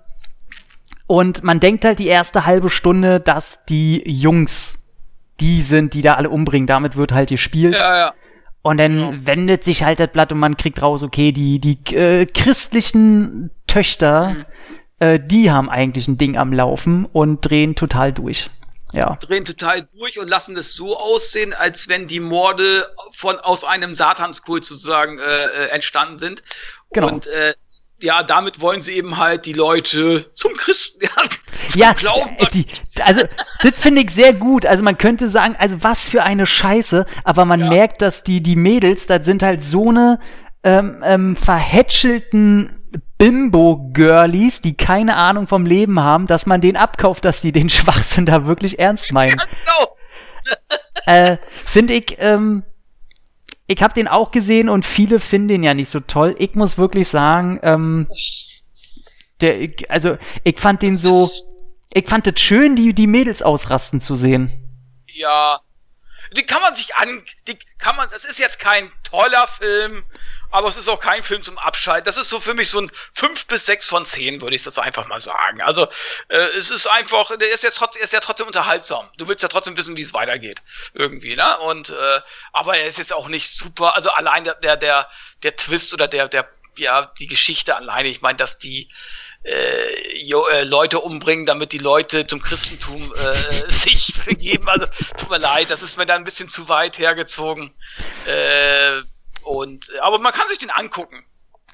[1.08, 4.94] und man denkt halt die erste halbe Stunde, dass die Jungs
[5.40, 7.74] die sind, die da alle umbringen, damit wird halt gespielt.
[7.74, 8.14] Ja, ja.
[8.62, 9.12] Und dann ja.
[9.22, 14.30] wendet sich halt das Blatt und man kriegt raus, okay, die, die äh, christlichen Töchter,
[14.30, 14.44] mhm
[15.00, 18.50] äh, die haben eigentlich ein Ding am Laufen und drehen total durch.
[18.92, 19.16] Ja.
[19.20, 23.94] Drehen total durch und lassen es so aussehen, als wenn die Morde von aus einem
[23.94, 26.42] Satanskult sozusagen äh, äh, entstanden sind.
[26.92, 27.08] Genau.
[27.08, 27.52] Und äh,
[28.00, 31.10] ja, damit wollen sie eben halt die Leute zum Christen, ja,
[31.68, 32.36] zum Ja, Glauben.
[32.54, 32.66] die,
[33.04, 33.22] also
[33.62, 34.64] das finde ich sehr gut.
[34.64, 37.68] Also man könnte sagen, also was für eine Scheiße, aber man Ja.
[37.68, 40.18] merkt, dass die, die Mädels, das sind halt so eine
[40.64, 42.77] ähm, ähm, verhätschelten
[43.18, 48.26] Bimbo-Girlies, die keine Ahnung vom Leben haben, dass man den abkauft, dass die den Schwachsinn
[48.26, 49.40] da wirklich ernst meinen.
[51.06, 52.64] Äh, finde ich, ähm,
[53.66, 56.34] ich habe den auch gesehen und viele finden den ja nicht so toll.
[56.38, 58.08] Ich muss wirklich sagen, ähm,
[59.40, 61.30] der, ich- also ich fand den so,
[61.94, 64.50] ich fand es schön, die, die Mädels ausrasten zu sehen.
[65.06, 65.60] Ja.
[66.36, 70.02] Die kann man sich an, die kann man, das ist jetzt kein toller Film,
[70.50, 72.04] aber es ist auch kein Film zum Abschalten.
[72.04, 74.78] Das ist so für mich so ein 5 bis 6 von 10, würde ich das
[74.78, 75.60] einfach mal sagen.
[75.62, 75.86] Also,
[76.28, 79.08] äh, es ist einfach, der ist jetzt trotzdem, er ist ja trotzdem unterhaltsam.
[79.16, 80.62] Du willst ja trotzdem wissen, wie es weitergeht.
[80.94, 81.58] Irgendwie, ne?
[81.58, 82.20] Und, äh,
[82.52, 85.08] aber er ist jetzt auch nicht super, also allein der, der, der,
[85.42, 88.88] der Twist oder der, der, ja, die Geschichte alleine, ich meine, dass die,
[89.44, 94.68] äh, jo, äh, Leute umbringen, damit die Leute zum Christentum äh, sich vergeben.
[94.68, 94.86] Also
[95.16, 97.72] tut mir leid, das ist mir dann ein bisschen zu weit hergezogen.
[98.26, 99.02] Äh,
[99.48, 101.24] und aber man kann sich den angucken.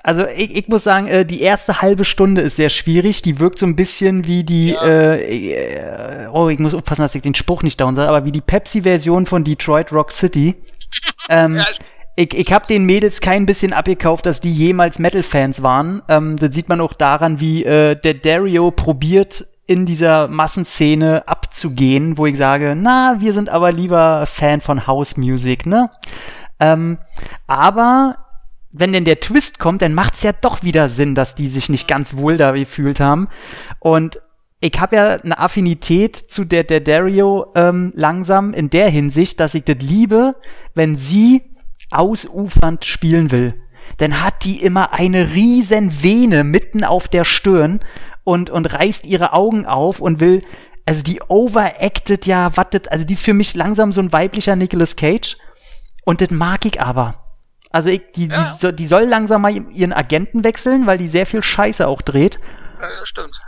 [0.03, 3.23] Also ich, ich muss sagen, äh, die erste halbe Stunde ist sehr schwierig.
[3.23, 4.83] Die wirkt so ein bisschen wie die, Ja.
[4.85, 8.33] äh, äh, oh, ich muss aufpassen, dass ich den Spruch nicht down sage, aber wie
[8.33, 10.57] die Pepsi-Version von Detroit Rock City.
[11.31, 11.67] ähm, Ja,
[12.17, 16.03] ich, ich habe den Mädels kein bisschen abgekauft, dass die jemals Metal-Fans waren.
[16.09, 22.19] Ähm, das sieht man auch daran, wie äh, der Dario probiert, in dieser Massenszene abzugehen,
[22.19, 25.89] wo ich sage, na, wir sind aber lieber Fan von House Music, ne?
[26.61, 26.99] Ähm,
[27.47, 28.19] aber
[28.71, 31.87] wenn denn der Twist kommt, dann macht's ja doch wieder Sinn, dass die sich nicht
[31.87, 33.29] ganz wohl da gefühlt haben.
[33.79, 34.21] Und
[34.61, 39.55] ich habe ja eine Affinität zu der, der Dario ähm, langsam in der Hinsicht, dass
[39.55, 40.35] ich das liebe,
[40.75, 41.43] wenn sie
[41.91, 43.55] ausufernd spielen will.
[43.99, 47.81] Dann hat die immer eine riesen Vene mitten auf der Stirn
[48.25, 50.41] und, und reißt ihre Augen auf und will,
[50.87, 54.97] also die overacted ja, wattet, also die ist für mich langsam so ein weiblicher Nicolas
[54.97, 55.37] Cage.
[56.05, 57.15] Und das mag ich aber.
[57.71, 58.57] Also ich, die, Ja.
[58.63, 62.39] die, die soll langsam mal ihren Agenten wechseln, weil die sehr viel Scheiße auch dreht.
[62.81, 63.41] äh, stimmt.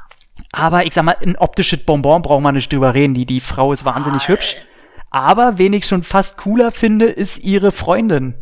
[0.53, 3.15] Aber ich sag mal, ein optisches Bonbon braucht man nicht drüber reden.
[3.15, 4.57] Die, die Frau ist wahnsinnig hübsch.
[5.11, 8.35] Aber wen ich schon fast cooler finde, ist ihre Freundin.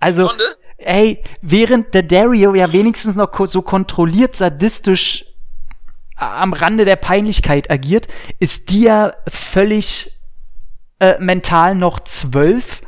[0.00, 0.44] Also, Freunde?
[0.78, 5.24] ey, während der Dario ja wenigstens noch so kontrolliert sadistisch
[6.16, 8.08] am Rande der Peinlichkeit agiert,
[8.40, 10.10] ist die ja völlig
[10.98, 12.80] äh, mental noch zwölf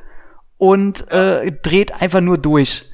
[0.59, 2.85] und äh, dreht einfach nur durch.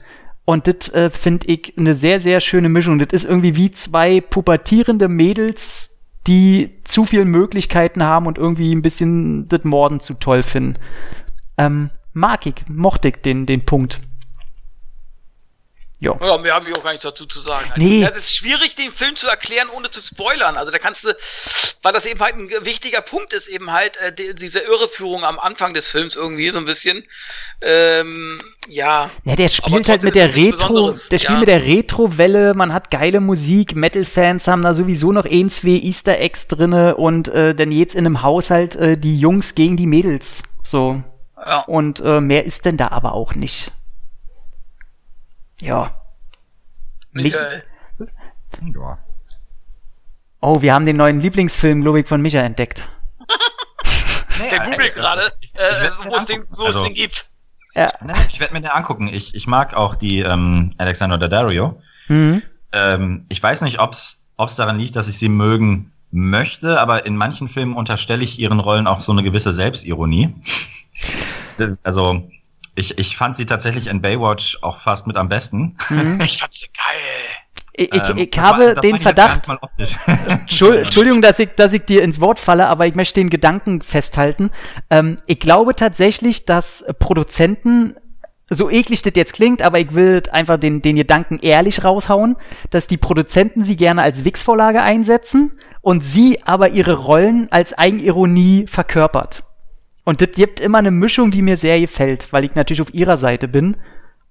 [0.45, 2.99] Und das äh, finde ich eine sehr, sehr schöne Mischung.
[2.99, 8.83] Das ist irgendwie wie zwei pubertierende Mädels, die zu viele Möglichkeiten haben und irgendwie ein
[8.83, 10.79] bisschen das Morden zu toll finden.
[11.57, 14.01] Ähm, mag ich, mochte ich den, den Punkt.
[16.05, 16.15] Ja.
[16.21, 17.71] Ja, mehr haben wir auch gar nicht dazu zu sagen.
[17.77, 18.01] Nee.
[18.03, 20.57] Ja, es ist schwierig, den Film zu erklären, ohne zu spoilern.
[20.57, 21.17] Also da kannst du,
[21.83, 25.39] weil das eben halt ein wichtiger Punkt ist, eben halt äh, die, diese Irreführung am
[25.39, 27.05] Anfang des Films irgendwie so ein bisschen.
[27.63, 29.11] Ähm, ja.
[29.25, 31.39] Ja, der spielt halt mit der Retro, der spielt Ja.
[31.39, 36.19] mit der Retro-Welle, man hat geile Musik, Metal-Fans haben da sowieso noch ein, zwei Easter
[36.19, 40.43] Eggs drinne und äh, dann jetzt in einem Haushalt äh, die Jungs gegen die Mädels.
[40.63, 41.03] So.
[41.47, 41.61] Ja.
[41.61, 43.71] Und äh, mehr ist denn da aber auch nicht.
[45.61, 45.95] Ja.
[47.13, 47.63] Mich, Michael.
[48.75, 48.99] Ja.
[50.41, 52.89] oh, wir haben den neuen Lieblingsfilm, glaube ich, von Micha entdeckt.
[54.51, 55.23] Der googelt gerade,
[55.55, 57.27] äh, wo es den, Also, den gibt.
[57.75, 57.91] Ja.
[58.31, 59.09] ich werde mir den angucken.
[59.09, 61.81] Ich, ich mag auch die ähm, Alexander Daddario.
[62.09, 62.43] Mhm.
[62.73, 67.17] Ähm, ich weiß nicht, ob es daran liegt, dass ich sie mögen möchte, aber in
[67.17, 70.35] manchen Filmen unterstelle ich ihren Rollen auch so eine gewisse Selbstironie.
[71.83, 72.29] also,
[72.75, 75.77] ich, ich fand sie tatsächlich in Baywatch auch fast mit am besten.
[75.91, 76.21] Mhm.
[76.25, 77.01] Ich fand's geil.
[77.77, 79.49] Ich, ich, Ähm, ich das habe war- den Verdacht,
[80.49, 84.51] Entschuldigung, dass ich, dass ich dir ins Wort falle, aber ich möchte den Gedanken festhalten.
[84.91, 87.95] Ähm, ich glaube tatsächlich, dass Produzenten,
[88.51, 92.37] so eklig das jetzt klingt, aber ich will einfach den, den Gedanken ehrlich raushauen,
[92.71, 98.67] dass die Produzenten sie gerne als Wix-Vorlage einsetzen und sie aber ihre Rollen als Eigenironie
[98.69, 99.45] verkörpert.
[100.05, 103.17] Und das gibt immer eine Mischung, die mir sehr gefällt, weil ich natürlich auf ihrer
[103.17, 103.77] Seite bin.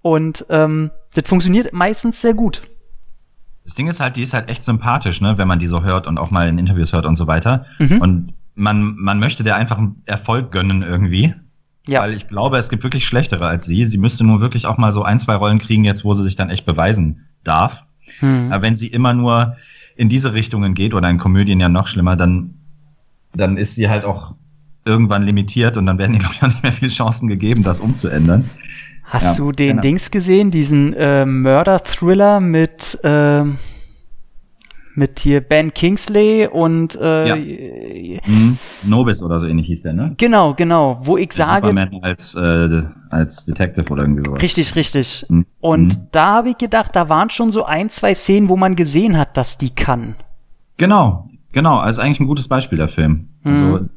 [0.02, 2.62] Und ähm, das funktioniert meistens sehr gut.
[3.64, 6.06] Das Ding ist halt, die ist halt echt sympathisch, ne, wenn man die so hört
[6.06, 7.66] und auch mal in Interviews hört und so weiter.
[7.80, 8.02] Mhm.
[8.02, 11.34] Und man, man möchte der einfach einen Erfolg gönnen irgendwie.
[11.88, 12.02] Ja.
[12.02, 13.86] Weil ich glaube, es gibt wirklich schlechtere als sie.
[13.86, 16.36] Sie müsste nur wirklich auch mal so ein, zwei Rollen kriegen, jetzt wo sie sich
[16.36, 17.86] dann echt beweisen darf.
[18.20, 18.52] Hm.
[18.52, 19.58] Aber wenn sie immer nur
[19.96, 22.56] in diese Richtungen geht oder in Komödien ja noch schlimmer, dann,
[23.34, 24.36] dann ist sie halt auch
[24.86, 27.80] irgendwann limitiert und dann werden ihnen, glaube ich, auch nicht mehr viele Chancen gegeben, das
[27.80, 28.50] umzuändern.
[29.04, 29.82] Hast Ja, du den genau.
[29.82, 33.58] Dings gesehen, diesen äh, Murder-Thriller mit, ähm,
[34.96, 37.36] mit hier Ben Kingsley und äh, Ja.
[37.36, 40.14] äh, Hm, Nobis oder so ähnlich hieß der, ne?
[40.18, 44.42] genau, genau, wo ich sage, Superman als, äh, als Detective oder irgendwie sowas.
[44.42, 45.26] richtig, richtig.
[45.30, 45.46] Hm.
[45.62, 46.02] Und Hm.
[46.12, 49.36] da habe ich gedacht, da waren schon so ein, zwei Szenen, wo man gesehen hat,
[49.38, 50.16] dass die kann.
[50.78, 51.78] Genau, genau.
[51.78, 53.30] Also eigentlich ein gutes Beispiel, der Film.
[53.44, 53.90] Also, Mhm.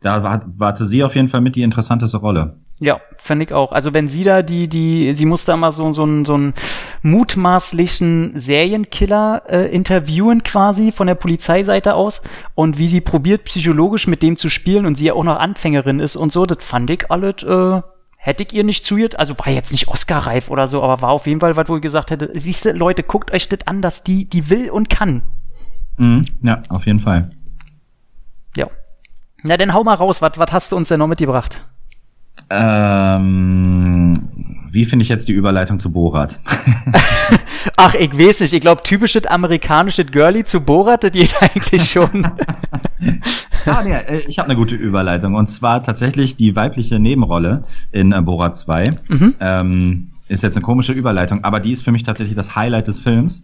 [0.00, 2.56] Da war, warte sie auf jeden Fall mit die interessanteste Rolle.
[2.80, 3.72] Ja, finde ich auch.
[3.72, 6.54] Also wenn sie da die, die, sie musste mal so, so, einen- so einen
[7.02, 12.22] mutmaßlichen Serienkiller äh, interviewen quasi von der Polizeiseite aus
[12.54, 16.00] und wie sie probiert psychologisch mit dem zu spielen und sie ja auch noch Anfängerin
[16.00, 17.82] ist und so, das fand ich alles, äh,
[18.16, 21.10] hätte ich ihr nicht zu ihr, also war jetzt nicht Oscar-reif oder so, aber war
[21.10, 24.02] auf jeden Fall was, wo ich gesagt hätte, siehste, Leute, guckt euch das an, dass
[24.04, 25.22] die, die will und kann.
[25.96, 26.26] Mhm.
[26.42, 27.22] Ja, auf jeden Fall.
[29.42, 29.48] Ja.
[29.48, 31.64] Na, dann hau mal raus, was, was hast du uns denn noch mitgebracht?
[32.50, 34.14] Ähm,
[34.70, 36.40] wie finde ich jetzt die Überleitung zu Borat?
[37.76, 38.52] Ach, ich weiß nicht.
[38.52, 42.26] Ich glaube, typisches amerikanisches Girlie zu Borat, das geht eigentlich schon.
[43.66, 45.34] ah, nee, äh, ich habe eine gute Überleitung.
[45.34, 48.84] Und zwar tatsächlich die weibliche Nebenrolle in äh, Borat 2.
[49.08, 49.34] Mhm.
[49.40, 53.00] Ähm, ist jetzt eine komische Überleitung, aber die ist für mich tatsächlich das Highlight des
[53.00, 53.42] Films.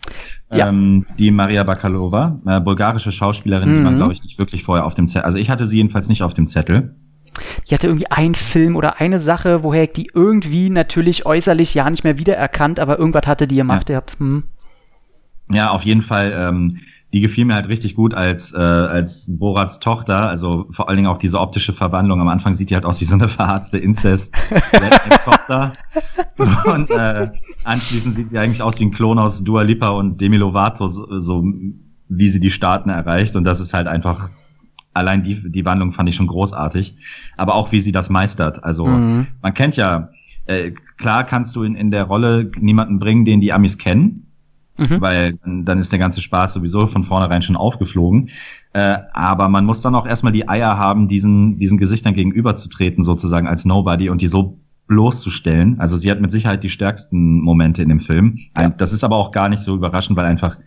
[0.53, 0.69] Ja.
[0.69, 3.83] Ähm, die Maria Bakalova, äh, bulgarische Schauspielerin, die Mhm.
[3.83, 6.23] man, glaube ich, nicht wirklich vorher auf dem Zettel, also ich hatte sie jedenfalls nicht
[6.23, 6.95] auf dem Zettel.
[7.69, 11.89] Die hatte irgendwie einen Film oder eine Sache, woher ich die irgendwie natürlich äußerlich ja
[11.91, 14.17] nicht mehr wiedererkannt, aber irgendwas hatte die gemacht gehabt.
[14.19, 14.45] Hm.
[15.51, 16.33] Ja, auf jeden Fall.
[16.37, 16.79] Ähm,
[17.15, 20.29] die gefiel mir halt richtig gut als, äh, als Borats Tochter.
[20.29, 22.21] Also vor allen Dingen auch diese optische Verwandlung.
[22.21, 25.71] Am Anfang sieht die halt aus wie so eine verharzte Inzest-Tochter.
[26.75, 27.31] Und äh,
[27.63, 31.21] anschließend sieht sie eigentlich aus wie ein Klon aus Dua Lipa und Demi Lovato, so,
[31.21, 31.45] so
[32.09, 33.37] wie sie die Staaten erreicht.
[33.37, 34.31] Und das ist halt einfach,
[34.93, 36.97] allein die, die Wandlung fand ich schon großartig.
[37.37, 38.65] Aber auch wie sie das meistert.
[38.65, 39.29] Also Mhm.
[39.41, 40.09] man kennt ja,
[40.47, 44.27] äh, klar kannst du in, in der Rolle niemanden bringen, den die Amis kennen
[44.77, 45.01] Mhm.
[45.01, 48.31] weil dann ist der ganze Spaß sowieso von vornherein schon aufgeflogen.
[48.73, 53.47] Äh, aber man muss dann auch erstmal die Eier haben, diesen, diesen Gesichtern gegenüberzutreten, sozusagen
[53.47, 55.81] als Nobody und die so bloßzustellen.
[55.81, 58.39] Also sie hat mit Sicherheit die stärksten Momente in dem Film.
[58.55, 60.59] Ein, Das ist aber auch gar nicht so überraschend, weil einfach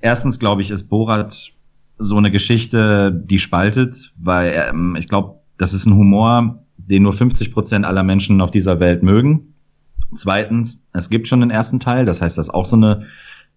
[0.00, 1.52] erstens, glaube ich, ist Borat
[1.98, 7.12] so eine Geschichte, die spaltet, weil ähm, ich glaube, das ist ein Humor, den nur
[7.12, 9.54] 50 Prozent aller Menschen auf dieser Welt mögen.
[10.14, 13.02] Zweitens, es gibt schon den ersten Teil, das heißt, das ist auch so eine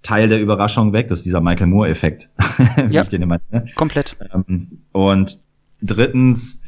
[0.02, 2.30] Teil der Überraschung weg, das ist dieser Michael Moore-Effekt,
[2.88, 3.02] wie Ja.
[3.02, 3.66] ich den immer nenne.
[3.76, 4.16] Komplett.
[4.34, 5.39] Ähm, Und
[5.82, 6.62] drittens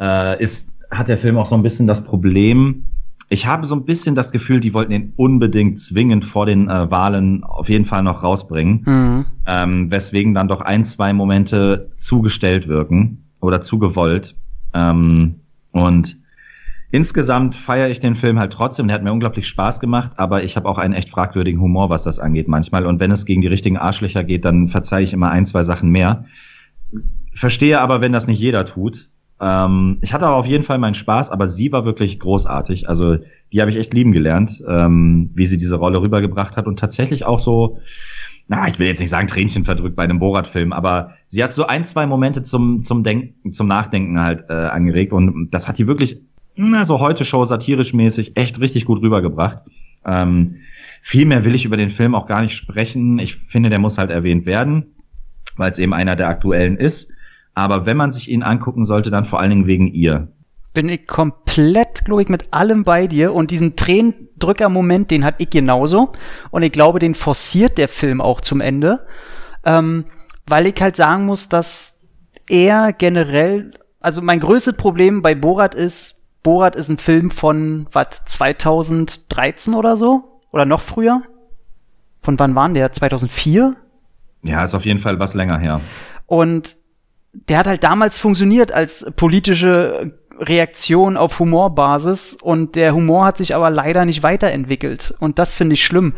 [0.00, 2.84] äh, ist, hat der Film auch so ein bisschen das Problem,
[3.30, 6.90] ich habe so ein bisschen das Gefühl, die wollten ihn unbedingt zwingend vor den äh,
[6.90, 9.24] Wahlen auf jeden Fall noch rausbringen, Mhm.
[9.46, 14.34] ähm, weswegen dann doch ein, zwei Momente zugestellt wirken oder zugewollt.
[14.72, 15.40] Ähm,
[15.72, 16.16] und
[16.90, 18.88] insgesamt feiere ich den Film halt trotzdem.
[18.88, 22.04] Der hat mir unglaublich Spaß gemacht, aber ich habe auch einen echt fragwürdigen Humor, was
[22.04, 22.86] das angeht manchmal.
[22.86, 25.90] Und wenn es gegen die richtigen Arschlöcher geht, dann verzeihe ich immer ein, zwei Sachen
[25.90, 26.24] mehr.
[27.34, 29.10] Verstehe aber, wenn das nicht jeder tut.
[29.40, 32.88] Ähm, ich hatte aber auf jeden Fall meinen Spaß, aber sie war wirklich großartig.
[32.88, 33.18] Also
[33.52, 37.24] die habe ich echt lieben gelernt, ähm, wie sie diese Rolle rübergebracht hat und tatsächlich
[37.24, 37.78] auch so,
[38.48, 41.66] na, ich will jetzt nicht sagen Tränchen verdrückt bei einem Borat-Film, aber sie hat so
[41.66, 45.86] ein, zwei Momente zum, zum Denken, zum Nachdenken halt äh, angeregt und das hat die
[45.86, 46.22] wirklich,
[46.58, 49.58] na, so heute Show satirisch mäßig echt richtig gut rübergebracht.
[50.04, 50.56] Ähm,
[51.00, 53.18] viel mehr will ich über den Film auch gar nicht sprechen.
[53.20, 54.94] Ich finde, der muss halt erwähnt werden,
[55.56, 57.10] weil es eben einer der aktuellen ist.
[57.54, 60.28] Aber wenn man sich ihn angucken sollte, dann vor allen Dingen wegen ihr.
[60.74, 65.50] Bin ich komplett, glaube ich, mit allem bei dir und diesen Tränendrücker-Moment, den hatte ich
[65.50, 66.12] genauso
[66.50, 69.06] und ich glaube, den forciert der Film auch zum Ende,
[69.64, 70.04] ähm,
[70.46, 72.06] weil ich halt sagen muss, dass
[72.48, 76.17] er generell, also mein größtes Problem bei Borat ist,
[76.48, 80.40] Borat ist ein Film von, was, 2013 oder so?
[80.50, 81.20] Oder noch früher?
[82.22, 82.90] Von wann waren der?
[82.90, 83.76] 2004?
[84.44, 85.82] Ja, ist auf jeden Fall was länger her.
[86.24, 86.76] Und
[87.34, 93.54] der hat halt damals funktioniert als politische Reaktion auf Humorbasis und der Humor hat sich
[93.54, 96.14] aber leider nicht weiterentwickelt und das finde ich schlimm.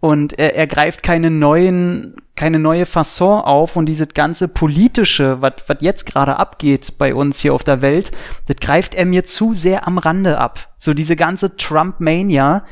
[0.00, 5.54] Und er, er greift keine neuen, keine neue Fasson auf und dieses ganze politische, was
[5.80, 8.12] jetzt gerade abgeht bei uns hier auf der Welt,
[8.46, 10.72] das greift er mir zu sehr am Rande ab.
[10.78, 12.64] So diese ganze Trump-Mania,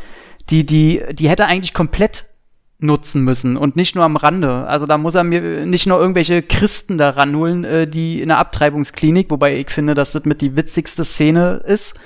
[0.51, 2.27] die, die, die hätte eigentlich komplett
[2.79, 4.67] nutzen müssen und nicht nur am Rande.
[4.67, 8.39] Also da muss er mir nicht nur irgendwelche Christen da ranholen, äh, die in der
[8.39, 11.99] Abtreibungsklinik, wobei ich finde, dass das mit die witzigste Szene ist.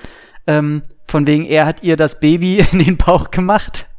[0.47, 3.89] Ähm, von wegen, er hat ihr das Baby in den Bauch gemacht.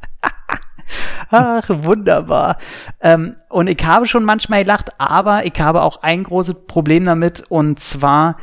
[1.30, 2.58] Ach, wunderbar.
[3.00, 7.44] Ähm, und ich habe schon manchmal gelacht, aber ich habe auch ein großes Problem damit
[7.48, 8.36] und zwar,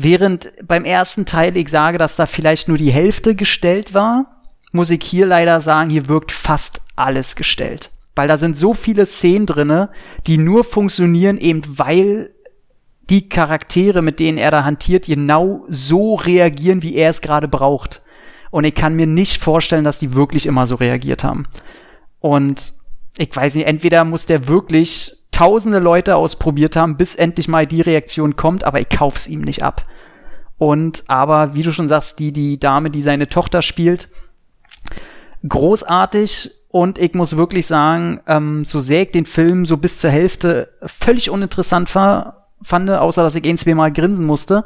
[0.00, 4.90] Während beim ersten Teil ich sage, dass da vielleicht nur die Hälfte gestellt war, muss
[4.90, 7.90] ich hier leider sagen, hier wirkt fast alles gestellt.
[8.14, 9.90] Weil da sind so viele Szenen drinne,
[10.28, 12.30] die nur funktionieren, eben weil
[13.10, 18.02] die Charaktere, mit denen er da hantiert, genau so reagieren, wie er es gerade braucht.
[18.50, 21.46] Und ich kann mir nicht vorstellen, dass die wirklich immer so reagiert haben.
[22.20, 22.74] Und
[23.18, 27.80] ich weiß nicht, entweder muss der wirklich tausende Leute ausprobiert haben, bis endlich mal die
[27.80, 29.86] Reaktion kommt, aber ich kauf's ihm nicht ab.
[30.56, 34.08] Und aber, wie du schon sagst, die, die Dame, die seine Tochter spielt,
[35.46, 36.50] großartig.
[36.70, 40.70] Und ich muss wirklich sagen, ähm, so sehr ich den Film so bis zur Hälfte
[40.84, 44.64] völlig uninteressant war, fand, außer dass ich ein, zwei Mal grinsen musste,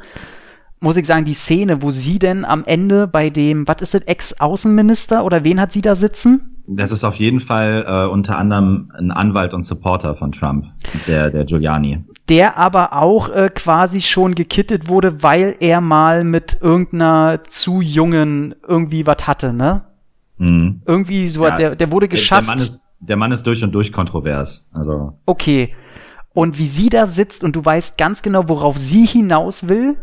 [0.83, 4.01] muss ich sagen, die Szene, wo sie denn am Ende bei dem, was ist das,
[4.01, 6.53] Ex-Außenminister oder wen hat sie da sitzen?
[6.67, 10.65] Das ist auf jeden Fall äh, unter anderem ein Anwalt und Supporter von Trump,
[11.07, 12.03] der, der Giuliani.
[12.29, 18.55] Der aber auch äh, quasi schon gekittet wurde, weil er mal mit irgendeiner zu jungen
[18.65, 19.83] irgendwie was hatte, ne?
[20.37, 20.81] Mhm.
[20.85, 22.49] Irgendwie so, ja, der, der wurde geschasst.
[22.49, 24.65] Der, der, Mann ist, der Mann ist durch und durch kontrovers.
[24.71, 25.17] Also.
[25.25, 25.75] Okay.
[26.33, 29.97] Und wie sie da sitzt und du weißt ganz genau, worauf sie hinaus will,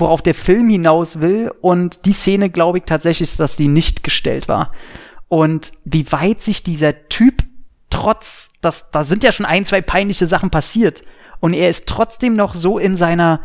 [0.00, 1.52] worauf der Film hinaus will.
[1.60, 4.72] Und die Szene, glaube ich, tatsächlich dass die nicht gestellt war.
[5.28, 7.44] Und wie weit sich dieser Typ
[7.90, 11.02] trotz, das, da sind ja schon ein, zwei peinliche Sachen passiert.
[11.40, 13.40] Und er ist trotzdem noch so in seiner,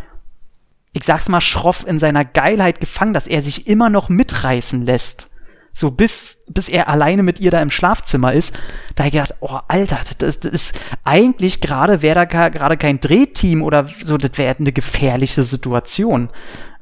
[0.93, 5.29] ich sag's mal schroff, in seiner Geilheit gefangen, dass er sich immer noch mitreißen lässt
[5.75, 8.55] so bis, bis er alleine mit ihr da im Schlafzimmer ist,
[8.95, 13.01] da hab ich gedacht, oh Alter, das, das ist eigentlich gerade wäre da gerade kein
[13.01, 16.29] Drehteam oder so, das wäre eine gefährliche Situation.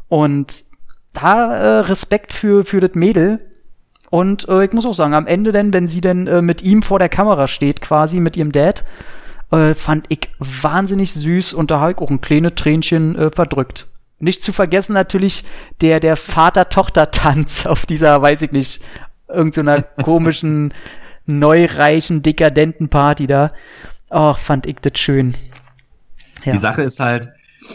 [0.09, 0.63] Und
[1.13, 3.39] da äh, Respekt für, für das Mädel.
[4.11, 6.83] Und äh, ich muss auch sagen, am Ende denn, wenn sie denn äh, mit ihm
[6.83, 8.83] vor der Kamera steht, quasi mit ihrem Dad,
[9.51, 13.87] äh, fand ich wahnsinnig süß und da habe ich auch ein kleines Tränchen äh, verdrückt.
[14.23, 15.43] Nicht zu vergessen natürlich
[15.81, 18.81] der, der Vater-Tochter-Tanz auf dieser, weiß ich nicht,
[19.27, 20.73] irgendeiner so komischen,
[21.25, 23.51] neureichen, dekadenten Party da.
[24.09, 25.35] Och, fand ich das schön.
[26.43, 26.53] Ja.
[26.53, 27.29] Die Sache ist halt,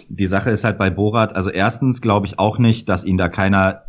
[0.09, 3.29] die Sache ist halt bei Borat, also erstens glaube ich auch nicht, dass ihn da
[3.29, 3.85] keiner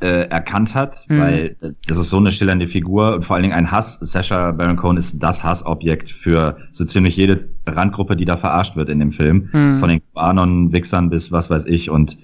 [0.00, 1.20] äh, erkannt hat, mhm.
[1.20, 3.98] weil das ist so eine schillernde Figur und vor allen Dingen ein Hass.
[4.00, 8.88] Sasha Baron Cohen ist das Hassobjekt für so ziemlich jede Randgruppe, die da verarscht wird
[8.88, 9.48] in dem Film.
[9.52, 9.78] Mhm.
[9.78, 11.90] Von den Anon-Wichsern bis was weiß ich.
[11.90, 12.18] Und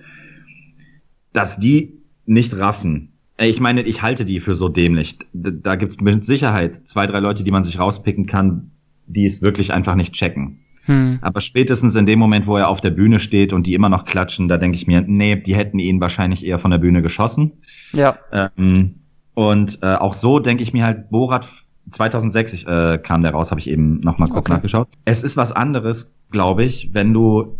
[1.32, 3.12] dass die nicht raffen.
[3.38, 5.18] Ich meine, ich halte die für so dämlich.
[5.32, 8.70] Da gibt's mit Sicherheit zwei, drei Leute, die man sich rauspicken kann,
[9.06, 10.58] die es wirklich einfach nicht checken.
[10.84, 11.18] Hm.
[11.20, 14.04] Aber spätestens in dem Moment, wo er auf der Bühne steht und die immer noch
[14.04, 17.52] klatschen, da denke ich mir, nee, die hätten ihn wahrscheinlich eher von der Bühne geschossen.
[17.92, 18.18] Ja.
[18.32, 18.96] Ähm,
[19.34, 21.48] und äh, auch so denke ich mir halt, Borat
[21.90, 24.54] 2006 äh, kam der raus, habe ich eben noch mal kurz okay.
[24.54, 24.88] nachgeschaut.
[25.04, 27.58] Es ist was anderes, glaube ich, wenn du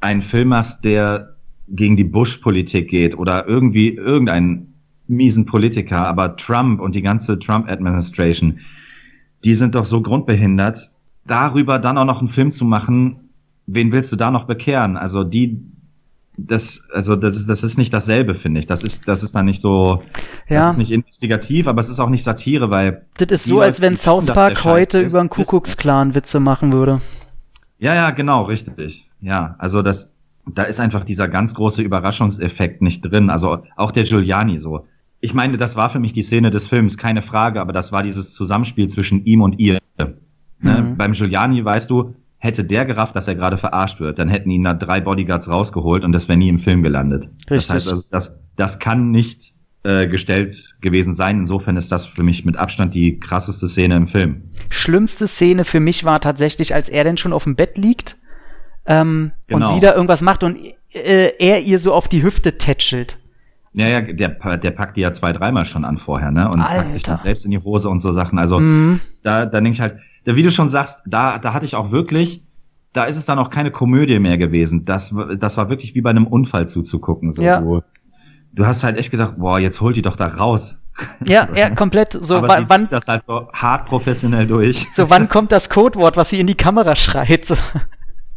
[0.00, 1.36] einen Film machst, der
[1.68, 4.74] gegen die Bush-Politik geht oder irgendwie irgendeinen
[5.06, 8.60] miesen Politiker, aber Trump und die ganze Trump-Administration,
[9.44, 10.90] die sind doch so grundbehindert,
[11.26, 13.30] darüber dann auch noch einen Film zu machen,
[13.66, 14.96] wen willst du da noch bekehren?
[14.96, 15.62] Also die,
[16.36, 18.66] das, also das, das ist nicht dasselbe, finde ich.
[18.66, 20.02] Das ist, das ist dann nicht so,
[20.48, 20.60] ja.
[20.60, 23.06] das ist nicht investigativ, aber es ist auch nicht Satire, weil.
[23.18, 27.00] Das ist so, als wenn South Park heute über einen Kuckucksklan Witze machen würde.
[27.78, 29.08] Ja, ja, genau, richtig.
[29.20, 30.12] Ja, also das,
[30.46, 33.30] da ist einfach dieser ganz große Überraschungseffekt nicht drin.
[33.30, 34.86] Also auch der Giuliani so.
[35.20, 38.02] Ich meine, das war für mich die Szene des Films, keine Frage, aber das war
[38.02, 39.78] dieses Zusammenspiel zwischen ihm und ihr.
[40.60, 40.82] Ne?
[40.82, 40.96] Mhm.
[40.96, 44.64] Beim Giuliani weißt du, hätte der gerafft, dass er gerade verarscht wird, dann hätten ihn
[44.64, 47.28] da drei Bodyguards rausgeholt und das wäre nie im Film gelandet.
[47.42, 47.48] Richtig.
[47.48, 51.40] Das heißt also, das, das kann nicht äh, gestellt gewesen sein.
[51.40, 54.42] Insofern ist das für mich mit Abstand die krasseste Szene im Film.
[54.70, 58.16] Schlimmste Szene für mich war tatsächlich, als er denn schon auf dem Bett liegt
[58.86, 59.68] ähm, genau.
[59.68, 60.58] und sie da irgendwas macht und
[60.92, 63.19] äh, er ihr so auf die Hüfte tätschelt.
[63.72, 66.48] Ja, ja, der, der packt die ja zwei, dreimal schon an vorher, ne?
[66.48, 66.82] Und Alter.
[66.82, 68.38] packt sich dann selbst in die Hose und so Sachen.
[68.38, 69.00] Also mhm.
[69.22, 72.42] da, da denke ich halt, wie du schon sagst, da, da hatte ich auch wirklich,
[72.92, 74.84] da ist es dann auch keine Komödie mehr gewesen.
[74.84, 77.32] Das, das war wirklich wie bei einem Unfall zuzugucken.
[77.32, 77.42] So.
[77.42, 77.60] Ja.
[77.60, 77.82] Du,
[78.52, 80.80] du hast halt echt gedacht, boah, jetzt holt die doch da raus.
[81.24, 82.12] Ja, ja, komplett.
[82.12, 84.86] So, Aber wann das halt so hart professionell durch.
[84.94, 87.44] So, wann kommt das Codewort, was sie in die Kamera schreit?
[87.44, 87.56] So.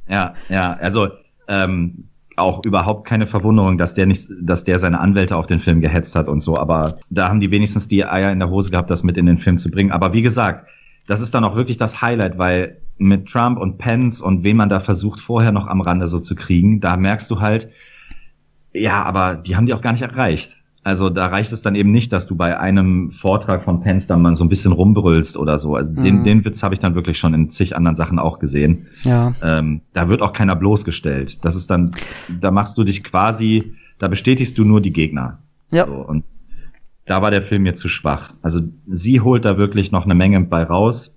[0.05, 1.07] Ja, ja, also
[1.47, 5.81] ähm, auch überhaupt keine Verwunderung, dass der nicht, dass der seine Anwälte auf den Film
[5.81, 6.57] gehetzt hat und so.
[6.57, 9.37] Aber da haben die wenigstens die Eier in der Hose gehabt, das mit in den
[9.37, 9.91] Film zu bringen.
[9.91, 10.67] Aber wie gesagt,
[11.07, 14.69] das ist dann auch wirklich das Highlight, weil mit Trump und Pence und wen man
[14.69, 17.69] da versucht vorher noch am Rande so zu kriegen, da merkst du halt,
[18.73, 20.62] ja, aber die haben die auch gar nicht erreicht.
[20.83, 24.21] Also da reicht es dann eben nicht, dass du bei einem Vortrag von Pence dann
[24.21, 25.75] mal so ein bisschen rumbrüllst oder so.
[25.75, 26.03] Also mhm.
[26.03, 28.87] den, den Witz habe ich dann wirklich schon in zig anderen Sachen auch gesehen.
[29.03, 29.33] Ja.
[29.41, 31.43] Ähm, da wird auch keiner bloßgestellt.
[31.45, 31.91] Das ist dann,
[32.41, 35.39] da machst du dich quasi, da bestätigst du nur die Gegner.
[35.71, 35.85] Ja.
[35.85, 36.25] So, und
[37.05, 38.33] da war der Film mir zu schwach.
[38.41, 41.15] Also sie holt da wirklich noch eine Menge bei raus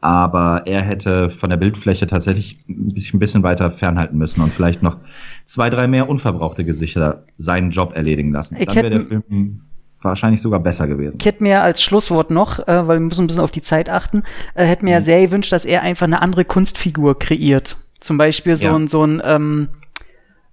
[0.00, 4.82] aber er hätte von der Bildfläche tatsächlich sich ein bisschen weiter fernhalten müssen und vielleicht
[4.82, 4.98] noch
[5.44, 8.56] zwei, drei mehr unverbrauchte Gesichter seinen Job erledigen lassen.
[8.58, 9.62] Ich Dann wäre der Film
[10.00, 11.18] wahrscheinlich sogar besser gewesen.
[11.20, 13.90] Ich hätte mir als Schlusswort noch, äh, weil wir müssen ein bisschen auf die Zeit
[13.90, 14.22] achten,
[14.54, 15.04] äh, hätte mir mhm.
[15.04, 17.76] sehr gewünscht, dass er einfach eine andere Kunstfigur kreiert.
[17.98, 18.76] Zum Beispiel so ja.
[18.76, 19.68] ein, so ein, ähm,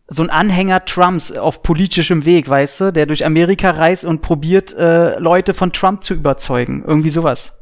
[0.07, 4.73] so ein Anhänger Trumps auf politischem Weg, weißt du, der durch Amerika reist und probiert,
[4.73, 6.83] äh, Leute von Trump zu überzeugen.
[6.85, 7.59] Irgendwie sowas.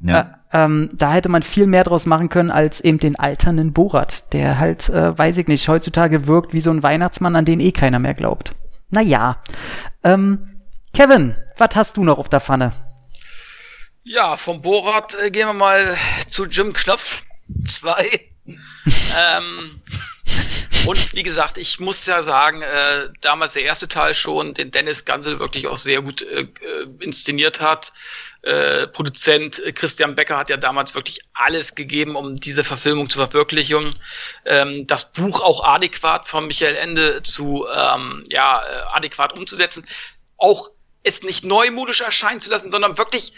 [0.00, 0.39] Ja.
[0.52, 4.32] Äh, ähm, da hätte man viel mehr draus machen können als eben den alternden Borat,
[4.32, 7.72] der halt, äh, weiß ich nicht, heutzutage wirkt wie so ein Weihnachtsmann, an den eh
[7.72, 8.54] keiner mehr glaubt.
[8.90, 9.42] Naja.
[10.02, 10.60] Ähm,
[10.92, 12.72] Kevin, was hast du noch auf der Pfanne?
[14.02, 15.96] Ja, vom Borat äh, gehen wir mal
[16.26, 17.22] zu Jim Knopf
[17.68, 18.04] 2.
[18.46, 19.80] ähm,
[20.86, 25.04] und wie gesagt, ich muss ja sagen, äh, damals der erste Teil schon, den Dennis
[25.04, 26.46] Gansel wirklich auch sehr gut äh, äh
[27.00, 27.92] inszeniert hat.
[28.42, 33.94] Äh, Produzent Christian Becker hat ja damals wirklich alles gegeben, um diese Verfilmung zu verwirklichen.
[34.46, 39.86] Ähm, das Buch auch adäquat von Michael Ende zu ähm, ja äh, adäquat umzusetzen,
[40.38, 40.70] auch
[41.02, 43.32] es nicht neumodisch erscheinen zu lassen, sondern wirklich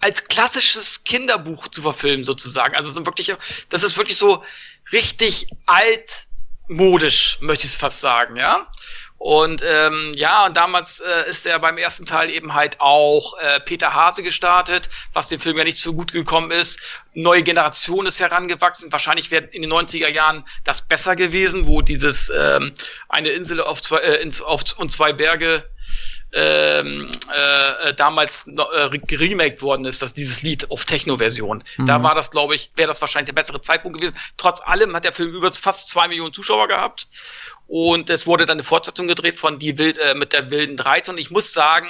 [0.00, 2.74] als klassisches Kinderbuch zu verfilmen sozusagen.
[2.74, 3.32] Also so wirklich,
[3.70, 4.44] das ist wirklich so
[4.92, 8.70] richtig altmodisch, möchte ich es fast sagen, ja.
[9.24, 13.58] Und ähm, ja, und damals äh, ist er beim ersten Teil eben halt auch äh,
[13.58, 16.78] Peter Hase gestartet, was dem Film ja nicht so gut gekommen ist.
[17.14, 18.92] Neue Generation ist herangewachsen.
[18.92, 22.74] Wahrscheinlich wäre in den 90er Jahren das besser gewesen, wo dieses ähm,
[23.08, 25.64] eine Insel auf zwei, äh, ins, auf, und zwei Berge
[26.34, 31.62] ähm, äh, damals äh, geremaked worden ist, dass dieses Lied auf Techno-Version.
[31.76, 31.86] Mhm.
[31.86, 34.16] Da war das, glaube ich, wäre das wahrscheinlich der bessere Zeitpunkt gewesen.
[34.36, 37.06] Trotz allem hat der Film über fast zwei Millionen Zuschauer gehabt.
[37.66, 41.12] Und es wurde dann eine Fortsetzung gedreht von die Wild, äh, mit der wilden Reiter.
[41.12, 41.88] Und ich muss sagen,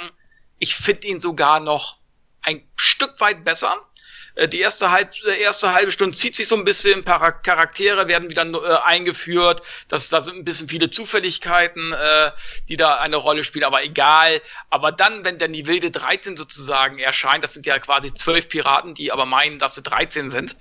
[0.59, 1.97] ich finde ihn sogar noch
[2.41, 3.75] ein Stück weit besser.
[4.35, 8.29] Äh, die erste, halb, äh, erste halbe Stunde zieht sich so ein bisschen, Charaktere werden
[8.29, 12.31] wieder äh, eingeführt, das, da sind ein bisschen viele Zufälligkeiten, äh,
[12.69, 14.41] die da eine Rolle spielen, aber egal.
[14.69, 18.93] Aber dann, wenn dann die wilde 13 sozusagen erscheint, das sind ja quasi zwölf Piraten,
[18.93, 20.55] die aber meinen, dass sie 13 sind,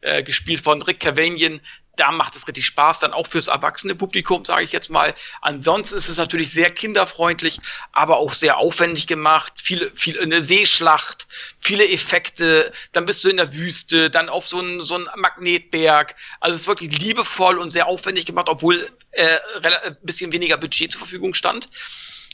[0.00, 1.60] äh, gespielt von Rick Cavanian,
[1.98, 5.14] da macht es richtig Spaß, dann auch fürs erwachsene Publikum, sage ich jetzt mal.
[5.40, 7.60] Ansonsten ist es natürlich sehr kinderfreundlich,
[7.92, 9.52] aber auch sehr aufwendig gemacht.
[9.56, 11.26] Viel, viel eine Seeschlacht,
[11.60, 12.72] viele Effekte.
[12.92, 16.14] Dann bist du in der Wüste, dann auf so einen so einen Magnetberg.
[16.40, 20.92] Also es ist wirklich liebevoll und sehr aufwendig gemacht, obwohl äh, ein bisschen weniger Budget
[20.92, 21.68] zur Verfügung stand.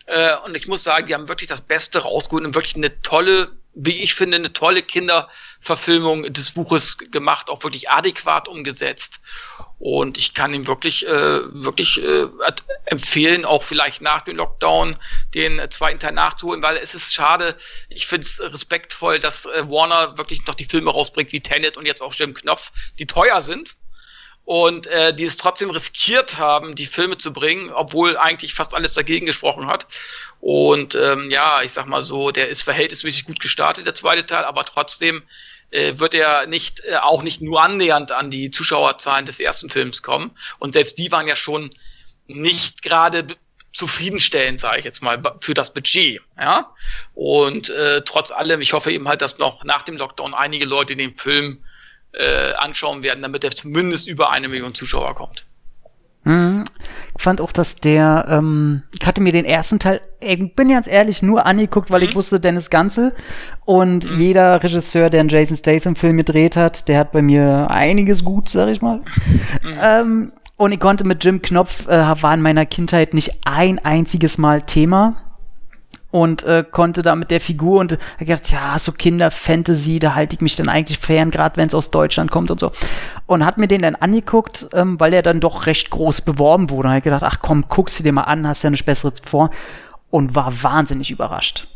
[0.06, 3.50] Äh, und ich muss sagen, die haben wirklich das Beste rausgeholt und wirklich eine tolle
[3.74, 9.20] wie ich finde, eine tolle Kinderverfilmung des Buches gemacht, auch wirklich adäquat umgesetzt.
[9.78, 12.26] Und ich kann ihm wirklich, äh, wirklich äh,
[12.86, 14.96] empfehlen, auch vielleicht nach dem Lockdown
[15.34, 17.56] den zweiten Teil nachzuholen, weil es ist schade.
[17.88, 21.86] Ich finde es respektvoll, dass äh, Warner wirklich noch die Filme rausbringt wie Tenet und
[21.86, 23.74] jetzt auch Jim Knopf, die teuer sind
[24.44, 28.94] und äh, die es trotzdem riskiert haben, die Filme zu bringen, obwohl eigentlich fast alles
[28.94, 29.86] dagegen gesprochen hat.
[30.40, 34.44] Und ähm, ja, ich sag mal so, der ist verhältnismäßig gut gestartet, der zweite Teil,
[34.44, 35.22] aber trotzdem
[35.70, 40.02] äh, wird er nicht äh, auch nicht nur annähernd an die Zuschauerzahlen des ersten Films
[40.02, 40.30] kommen.
[40.58, 41.70] Und selbst die waren ja schon
[42.26, 43.26] nicht gerade
[43.72, 46.20] zufriedenstellend, sage ich jetzt mal, für das Budget.
[46.38, 46.72] Ja?
[47.14, 50.94] Und äh, trotz allem, ich hoffe eben halt, dass noch nach dem Lockdown einige Leute
[50.94, 51.62] den Film
[52.12, 55.44] äh, anschauen werden, damit er zumindest über eine Million Zuschauer kommt.
[56.24, 56.64] Mhm.
[57.16, 60.86] Ich fand auch, dass der, ähm, ich hatte mir den ersten Teil, ich bin ganz
[60.86, 62.08] ehrlich, nur angeguckt, weil mhm.
[62.08, 63.12] ich wusste, Dennis Ganze.
[63.64, 64.20] Und mhm.
[64.20, 68.68] jeder Regisseur, der einen Jason Statham-Film gedreht hat, der hat bei mir einiges gut, sag
[68.68, 69.02] ich mal.
[69.62, 69.78] Mhm.
[69.82, 74.38] Ähm, und ich konnte mit Jim Knopf, äh, war in meiner Kindheit nicht ein einziges
[74.38, 75.23] Mal Thema
[76.14, 80.36] und äh, konnte da mit der Figur und er gedacht, ja, so Kinder-Fantasy, da halte
[80.36, 82.70] ich mich dann eigentlich fern, gerade wenn es aus Deutschland kommt und so.
[83.26, 86.86] Und hat mir den dann angeguckt, ähm, weil er dann doch recht groß beworben wurde.
[86.86, 89.50] Und hat gedacht, ach komm, guckst du dir mal an, hast ja nichts Besseres vor.
[90.08, 91.66] Und war wahnsinnig überrascht.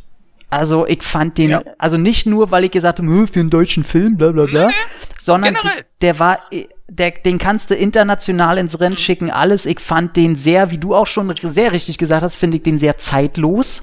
[0.51, 1.63] Also ich fand den, ja.
[1.77, 4.75] also nicht nur, weil ich gesagt habe, für einen deutschen Film, bla bla bla, nee,
[5.19, 5.85] sondern generell.
[6.01, 6.39] der war,
[6.87, 9.67] der, den kannst du international ins Rennen schicken, alles.
[9.67, 12.79] Ich fand den sehr, wie du auch schon sehr richtig gesagt hast, finde ich den
[12.79, 13.83] sehr zeitlos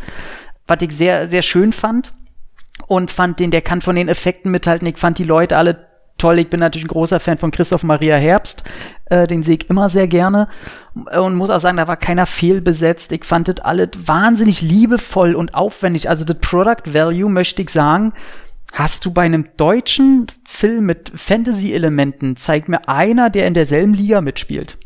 [0.67, 2.13] was ich sehr, sehr schön fand.
[2.87, 4.87] Und fand den, der kann von den Effekten mithalten.
[4.87, 5.87] Ich fand die Leute alle
[6.17, 6.39] toll.
[6.39, 8.63] Ich bin natürlich ein großer Fan von Christoph Maria Herbst.
[9.05, 10.47] Äh, den sehe ich immer sehr gerne.
[10.93, 13.11] Und muss auch sagen, da war keiner fehlbesetzt.
[13.11, 16.09] Ich fand das alles wahnsinnig liebevoll und aufwendig.
[16.09, 18.13] Also das Product Value, möchte ich sagen,
[18.73, 24.21] hast du bei einem deutschen Film mit Fantasy-Elementen, zeigt mir einer, der in derselben Liga
[24.21, 24.77] mitspielt.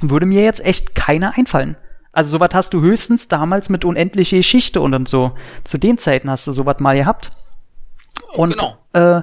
[0.00, 1.76] Würde mir jetzt echt keiner einfallen.
[2.14, 5.32] Also sowas hast du höchstens damals mit unendliche Geschichte und, und so.
[5.64, 7.32] Zu den Zeiten hast du sowas mal gehabt.
[8.32, 8.76] Und genau.
[8.92, 9.22] äh,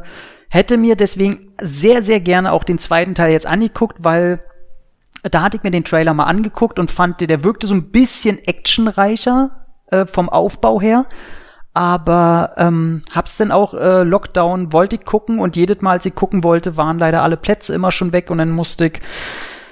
[0.50, 4.44] hätte mir deswegen sehr, sehr gerne auch den zweiten Teil jetzt angeguckt, weil
[5.24, 8.40] da hatte ich mir den Trailer mal angeguckt und fand, der wirkte so ein bisschen
[8.40, 11.06] actionreicher äh, vom Aufbau her.
[11.74, 16.16] Aber ähm, hab's dann auch äh, Lockdown, wollte ich gucken und jedes Mal, als ich
[16.16, 19.00] gucken wollte, waren leider alle Plätze immer schon weg und dann musste ich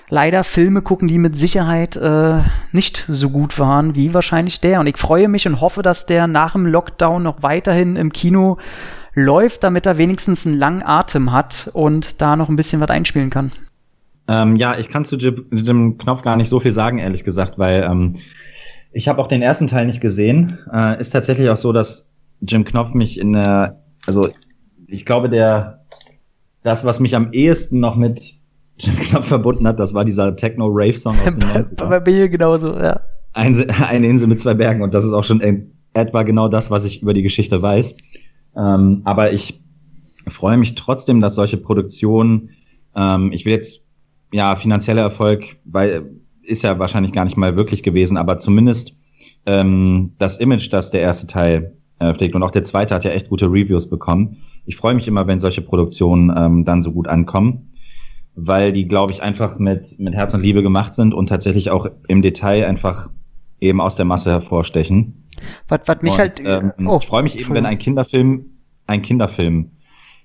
[0.10, 2.40] leider Filme gucken, die mit Sicherheit äh,
[2.72, 4.80] nicht so gut waren wie wahrscheinlich der.
[4.80, 8.58] Und ich freue mich und hoffe, dass der nach dem Lockdown noch weiterhin im Kino
[9.14, 13.30] läuft, damit er wenigstens einen langen Atem hat und da noch ein bisschen was einspielen
[13.30, 13.52] kann.
[14.28, 17.84] Ähm, ja, ich kann zu Jim, Knopf gar nicht so viel sagen, ehrlich gesagt, weil
[17.84, 18.18] ähm,
[18.92, 20.60] ich habe auch den ersten Teil nicht gesehen.
[20.72, 22.10] Äh, ist tatsächlich auch so, dass
[22.42, 24.28] Jim Knopf mich in der, also
[24.88, 25.84] ich glaube, der
[26.64, 28.39] das, was mich am ehesten noch mit
[28.88, 31.90] Knopf verbunden hat, das war dieser Techno-Rave-Song aus den 90ern.
[31.90, 33.02] Bei mir genauso, ja.
[33.34, 35.42] Ein, eine Insel mit zwei Bergen und das ist auch schon
[35.94, 37.96] etwa genau das, was ich über die Geschichte weiß.
[38.56, 39.62] Ähm, aber ich
[40.28, 42.50] freue mich trotzdem, dass solche Produktionen,
[42.96, 43.88] ähm, ich will jetzt,
[44.32, 46.10] ja, finanzieller Erfolg, weil
[46.44, 48.96] ist ja wahrscheinlich gar nicht mal wirklich gewesen, aber zumindest
[49.46, 53.12] ähm, das Image, das der erste Teil äh, pflegt und auch der zweite hat ja
[53.12, 54.38] echt gute Reviews bekommen.
[54.66, 57.70] Ich freue mich immer, wenn solche Produktionen ähm, dann so gut ankommen
[58.36, 61.88] weil die, glaube ich, einfach mit, mit Herz und Liebe gemacht sind und tatsächlich auch
[62.08, 63.10] im Detail einfach
[63.60, 65.28] eben aus der Masse hervorstechen.
[65.68, 66.42] Was, was mich und, halt.
[66.44, 68.46] Ähm, oh, ich freue mich eben, wenn ein Kinderfilm
[68.90, 69.72] ein Kinderfilm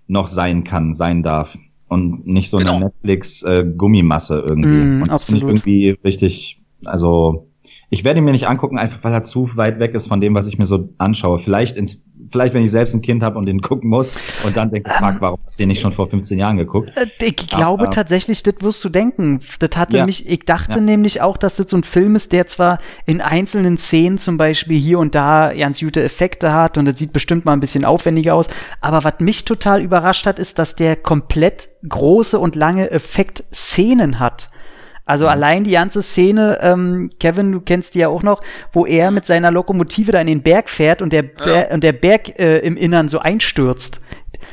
[0.06, 1.56] noch sein kann, sein darf.
[1.86, 2.76] Und nicht so genau.
[2.76, 4.68] eine Netflix-Gummimasse äh, irgendwie.
[4.68, 7.50] Mm, und das finde ich irgendwie richtig, also
[7.94, 10.34] ich werde ihn mir nicht angucken, einfach weil er zu weit weg ist von dem,
[10.34, 11.38] was ich mir so anschaue.
[11.38, 14.12] Vielleicht, ins, vielleicht wenn ich selbst ein Kind habe und den gucken muss
[14.44, 16.90] und dann denke, fuck, warum hast du den nicht schon vor 15 Jahren geguckt?
[16.96, 19.38] Äh, ich glaube Aber, tatsächlich, das wirst du denken.
[19.60, 20.06] Das hatte ja.
[20.06, 20.80] mich, ich dachte ja.
[20.80, 24.78] nämlich auch, dass das so ein Film ist, der zwar in einzelnen Szenen zum Beispiel
[24.78, 28.34] hier und da ganz gute Effekte hat und das sieht bestimmt mal ein bisschen aufwendiger
[28.34, 28.48] aus.
[28.80, 34.50] Aber was mich total überrascht hat, ist, dass der komplett große und lange Effektszenen hat.
[35.06, 35.30] Also mhm.
[35.30, 38.42] allein die ganze Szene, ähm, Kevin, du kennst die ja auch noch,
[38.72, 41.72] wo er mit seiner Lokomotive da in den Berg fährt und der, ja.
[41.72, 44.00] und der Berg äh, im Innern so einstürzt.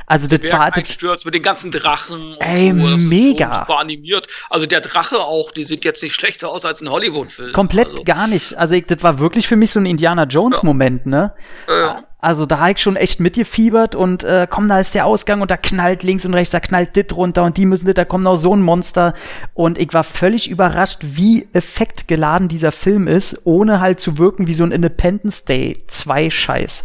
[0.07, 2.35] Also das Berg war einstürzt mit den ganzen Drachen.
[2.39, 3.53] Ey, so, mega.
[3.53, 4.27] So super animiert.
[4.49, 7.53] Also der Drache auch, die sieht jetzt nicht schlechter aus als ein Hollywood-Film.
[7.53, 8.03] Komplett also.
[8.03, 8.57] gar nicht.
[8.57, 11.33] Also ich, das war wirklich für mich so ein Indiana Jones-Moment, ne?
[11.69, 12.03] Ja.
[12.21, 15.49] Also da habe ich schon echt mitgefiebert und äh, komm, da ist der Ausgang und
[15.49, 18.23] da knallt links und rechts, da knallt dit runter und die müssen dit, da kommt
[18.23, 19.13] noch so ein Monster.
[19.55, 24.53] Und ich war völlig überrascht, wie effektgeladen dieser Film ist, ohne halt zu wirken wie
[24.53, 26.83] so ein Independence Day 2 Scheiß.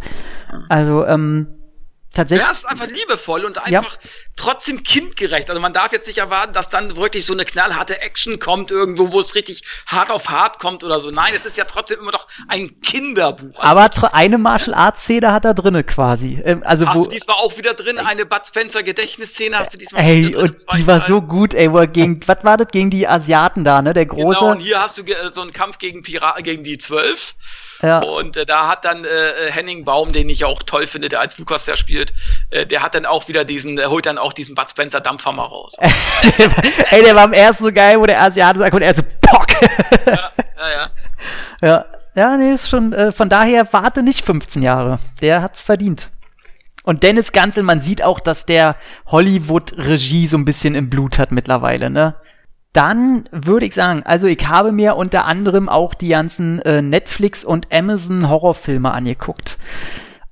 [0.69, 1.47] Also, ähm,
[2.17, 2.47] tatsächlich.
[2.47, 4.09] Er ist einfach liebevoll und einfach ja.
[4.35, 5.49] trotzdem kindgerecht.
[5.49, 9.11] Also man darf jetzt nicht erwarten, dass dann wirklich so eine knallharte Action kommt irgendwo,
[9.11, 11.11] wo es richtig hart auf hart kommt oder so.
[11.11, 13.59] Nein, es ist ja trotzdem immer noch ein Kinderbuch.
[13.59, 16.41] Aber eine Martial Arts Szene hat er drinne quasi.
[16.43, 17.97] Ähm, also hast wo, du diesmal auch wieder drin?
[17.99, 21.77] Eine Bud Spencer Gedächtnisszene hast du diesmal ey, und die war so gut, ey, wo
[21.77, 24.39] er gegen, was war das, gegen die Asiaten da, ne, der große.
[24.39, 27.35] Genau, und hier hast du so einen Kampf gegen Piraten, gegen die Zwölf.
[27.81, 27.99] Ja.
[27.99, 31.19] Und äh, da hat dann äh, äh, Henning Baum, den ich auch toll finde, der
[31.19, 32.06] als Lukas der spielt,
[32.49, 35.43] äh, der hat dann auch wieder diesen, der holt dann auch diesen Bud Spencer Dampfhammer
[35.43, 35.73] raus.
[36.91, 39.47] Ey, der war am ersten so geil, wo der Asiate sagt und er so Pock.
[40.05, 40.87] ja, ja, ja.
[41.61, 41.85] Ja,
[42.15, 44.99] ja nee, ist schon, äh, von daher warte nicht 15 Jahre.
[45.21, 46.09] Der hat's verdient.
[46.83, 48.75] Und Dennis Gansel, man sieht auch, dass der
[49.07, 52.15] Hollywood-Regie so ein bisschen im Blut hat mittlerweile, ne?
[52.77, 57.43] dann würde ich sagen, also ich habe mir unter anderem auch die ganzen äh, Netflix
[57.43, 59.57] und Amazon Horrorfilme angeguckt.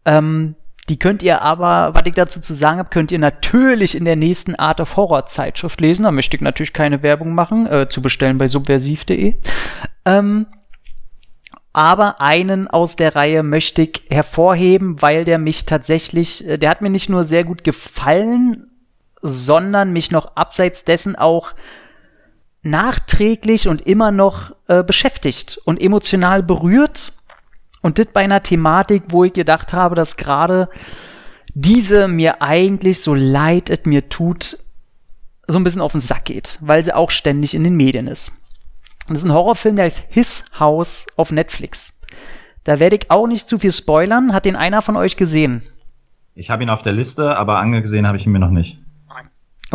[0.06, 0.56] Ähm,
[0.90, 4.16] die könnt ihr aber, was ich dazu zu sagen habe, könnt ihr natürlich in der
[4.16, 6.04] nächsten Art of Horror Zeitschrift lesen.
[6.04, 9.36] Da möchte ich natürlich keine Werbung machen, äh, zu bestellen bei subversiv.de.
[10.06, 10.46] Ähm,
[11.74, 16.82] aber einen aus der Reihe möchte ich hervorheben, weil der mich tatsächlich, äh, der hat
[16.82, 18.68] mir nicht nur sehr gut gefallen,
[19.22, 21.54] sondern mich noch abseits dessen auch
[22.62, 27.14] nachträglich und immer noch äh, beschäftigt und emotional berührt.
[27.86, 30.70] Und das bei einer Thematik, wo ich gedacht habe, dass gerade
[31.54, 34.58] diese mir eigentlich, so leid es mir tut,
[35.48, 38.32] so ein bisschen auf den Sack geht, weil sie auch ständig in den Medien ist.
[39.08, 42.02] das ist ein Horrorfilm, der heißt His House auf Netflix.
[42.64, 44.34] Da werde ich auch nicht zu viel spoilern.
[44.34, 45.62] Hat den einer von euch gesehen?
[46.34, 48.80] Ich habe ihn auf der Liste, aber angesehen habe ich ihn mir noch nicht.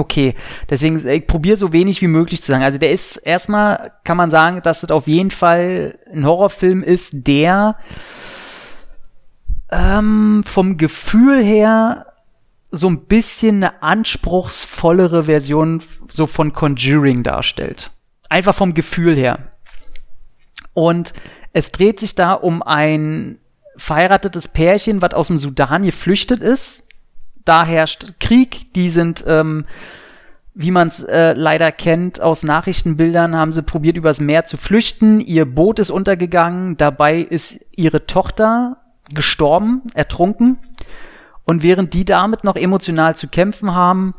[0.00, 0.34] Okay,
[0.70, 2.64] deswegen, ich probiere so wenig wie möglich zu sagen.
[2.64, 7.26] Also der ist, erstmal kann man sagen, dass es auf jeden Fall ein Horrorfilm ist,
[7.26, 7.76] der
[9.70, 12.06] ähm, vom Gefühl her
[12.70, 17.90] so ein bisschen eine anspruchsvollere Version so von Conjuring darstellt.
[18.30, 19.50] Einfach vom Gefühl her.
[20.72, 21.12] Und
[21.52, 23.38] es dreht sich da um ein
[23.76, 26.89] verheiratetes Pärchen, was aus dem Sudan geflüchtet ist.
[27.44, 28.72] Da herrscht Krieg.
[28.74, 29.64] Die sind, ähm,
[30.54, 35.20] wie man es äh, leider kennt aus Nachrichtenbildern, haben sie probiert, übers Meer zu flüchten.
[35.20, 36.76] Ihr Boot ist untergegangen.
[36.76, 38.76] Dabei ist ihre Tochter
[39.14, 40.58] gestorben, ertrunken.
[41.44, 44.14] Und während die damit noch emotional zu kämpfen haben,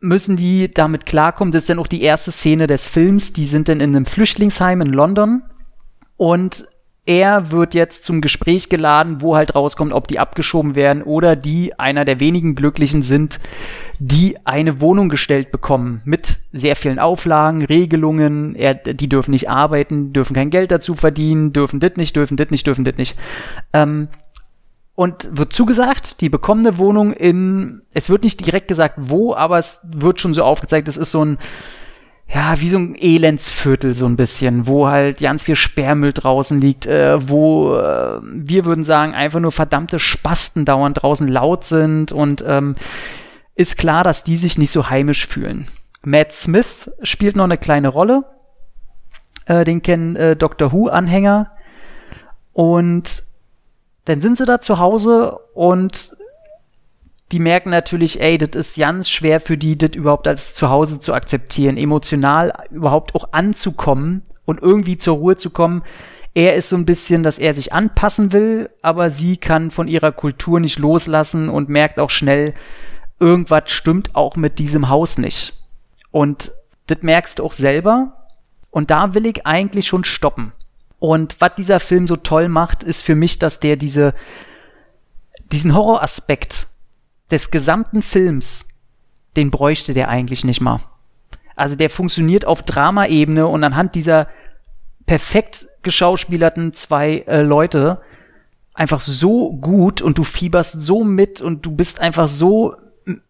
[0.00, 1.52] müssen die damit klarkommen.
[1.52, 3.32] Das ist dann auch die erste Szene des Films.
[3.32, 5.42] Die sind dann in einem Flüchtlingsheim in London.
[6.16, 6.64] Und
[7.10, 11.76] er wird jetzt zum Gespräch geladen, wo halt rauskommt, ob die abgeschoben werden oder die
[11.76, 13.40] einer der wenigen Glücklichen sind,
[13.98, 18.54] die eine Wohnung gestellt bekommen mit sehr vielen Auflagen, Regelungen.
[18.54, 22.52] Er, die dürfen nicht arbeiten, dürfen kein Geld dazu verdienen, dürfen dit nicht, dürfen dit
[22.52, 23.18] nicht, dürfen dit nicht.
[23.72, 24.06] Ähm,
[24.94, 29.58] und wird zugesagt, die bekommen eine Wohnung in, es wird nicht direkt gesagt wo, aber
[29.58, 31.38] es wird schon so aufgezeigt, es ist so ein,
[32.32, 36.86] ja, wie so ein Elendsviertel so ein bisschen, wo halt ganz viel Sperrmüll draußen liegt,
[36.86, 42.44] äh, wo äh, wir würden sagen, einfach nur verdammte Spasten dauernd draußen laut sind und
[42.46, 42.76] ähm,
[43.56, 45.66] ist klar, dass die sich nicht so heimisch fühlen.
[46.02, 48.24] Matt Smith spielt noch eine kleine Rolle.
[49.46, 51.50] Äh, den kennen äh, Doctor Who-Anhänger.
[52.52, 53.24] Und
[54.04, 56.16] dann sind sie da zu Hause und
[57.32, 61.14] die merken natürlich, ey, das ist ganz schwer für die, das überhaupt als Zuhause zu
[61.14, 65.82] akzeptieren, emotional überhaupt auch anzukommen und irgendwie zur Ruhe zu kommen.
[66.34, 70.12] Er ist so ein bisschen, dass er sich anpassen will, aber sie kann von ihrer
[70.12, 72.54] Kultur nicht loslassen und merkt auch schnell,
[73.20, 75.54] irgendwas stimmt auch mit diesem Haus nicht.
[76.10, 76.52] Und
[76.86, 78.16] das merkst du auch selber.
[78.70, 80.52] Und da will ich eigentlich schon stoppen.
[80.98, 84.14] Und was dieser Film so toll macht, ist für mich, dass der diese,
[85.50, 86.69] diesen Horroraspekt
[87.30, 88.68] des gesamten Films,
[89.36, 90.80] den bräuchte der eigentlich nicht mal.
[91.56, 94.28] Also der funktioniert auf Dramaebene und anhand dieser
[95.06, 98.00] perfekt geschauspielerten zwei äh, Leute
[98.74, 102.76] einfach so gut und du fieberst so mit und du bist einfach so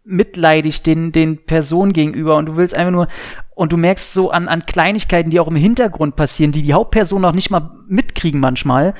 [0.04, 3.08] mitleidig den, den Personen gegenüber und du willst einfach nur,
[3.54, 7.24] und du merkst so an, an Kleinigkeiten, die auch im Hintergrund passieren, die die Hauptperson
[7.24, 8.94] auch nicht mal mitkriegen manchmal,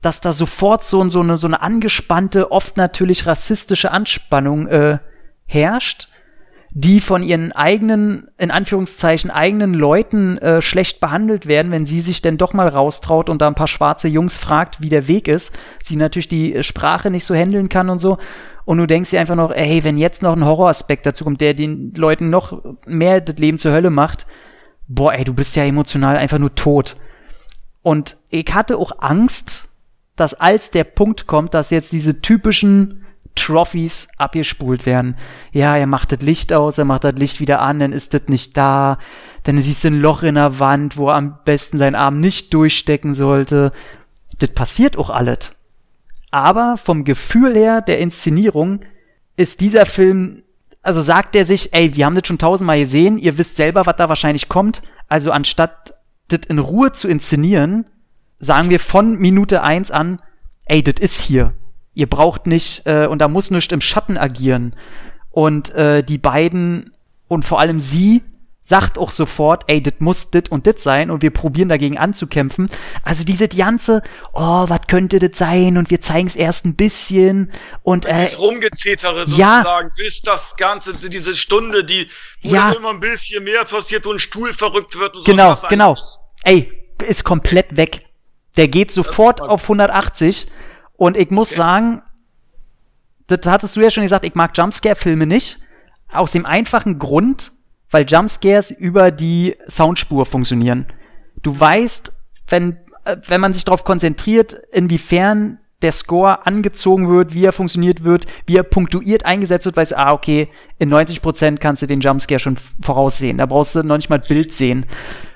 [0.00, 4.98] dass da sofort so, so, eine, so eine angespannte, oft natürlich rassistische Anspannung äh,
[5.46, 6.08] herrscht,
[6.70, 12.22] die von ihren eigenen, in Anführungszeichen, eigenen Leuten äh, schlecht behandelt werden, wenn sie sich
[12.22, 15.58] denn doch mal raustraut und da ein paar schwarze Jungs fragt, wie der Weg ist,
[15.82, 18.18] sie natürlich die Sprache nicht so handeln kann und so
[18.68, 21.54] und du denkst dir einfach noch, ey, wenn jetzt noch ein Horroraspekt dazu kommt, der
[21.54, 24.26] den Leuten noch mehr das Leben zur Hölle macht,
[24.86, 26.96] boah, ey, du bist ja emotional einfach nur tot.
[27.80, 29.67] Und ich hatte auch Angst,
[30.20, 33.04] dass als der Punkt kommt, dass jetzt diese typischen
[33.34, 35.16] Trophies abgespult werden.
[35.52, 38.22] Ja, er macht das Licht aus, er macht das Licht wieder an, dann ist das
[38.26, 38.98] nicht da,
[39.44, 42.52] dann siehst du ein Loch in der Wand, wo er am besten seinen Arm nicht
[42.52, 43.72] durchstecken sollte.
[44.38, 45.52] Das passiert auch alles.
[46.30, 48.80] Aber vom Gefühl her der Inszenierung
[49.36, 50.42] ist dieser Film,
[50.82, 53.96] also sagt er sich, ey, wir haben das schon tausendmal gesehen, ihr wisst selber, was
[53.96, 54.82] da wahrscheinlich kommt.
[55.06, 55.94] Also anstatt
[56.28, 57.86] das in Ruhe zu inszenieren,
[58.38, 60.20] sagen wir von Minute eins an,
[60.66, 61.54] ey, das ist hier.
[61.94, 64.74] Ihr braucht nicht, äh, und da muss nicht im Schatten agieren.
[65.30, 66.92] Und äh, die beiden
[67.28, 68.22] und vor allem sie
[68.60, 72.68] sagt auch sofort, ey, das muss dit und dit sein und wir probieren dagegen anzukämpfen.
[73.02, 74.02] Also diese ganze,
[74.34, 77.50] oh, was könnte das sein und wir zeigen es erst ein bisschen
[77.82, 82.10] und äh, das Rumgezetere sozusagen, ja, bis das Ganze, diese Stunde, die
[82.42, 85.30] wo ja, immer ein bisschen mehr passiert, wo ein Stuhl verrückt wird und so.
[85.30, 85.96] Genau, genau.
[86.42, 86.70] Ey,
[87.06, 88.00] ist komplett weg.
[88.56, 90.50] Der geht sofort auf 180
[90.94, 91.56] und ich muss okay.
[91.56, 92.02] sagen,
[93.28, 95.60] das hattest du ja schon gesagt, ich mag Jumpscare-Filme nicht.
[96.10, 97.52] Aus dem einfachen Grund,
[97.90, 100.86] weil Jumpscares über die Soundspur funktionieren.
[101.42, 102.12] Du weißt,
[102.48, 108.02] wenn, äh, wenn man sich darauf konzentriert, inwiefern der Score angezogen wird, wie er funktioniert
[108.02, 112.00] wird, wie er punktuiert eingesetzt wird, weißt du, ah, okay, in 90% kannst du den
[112.00, 113.38] Jumpscare schon voraussehen.
[113.38, 114.86] Da brauchst du noch nicht mal Bild sehen.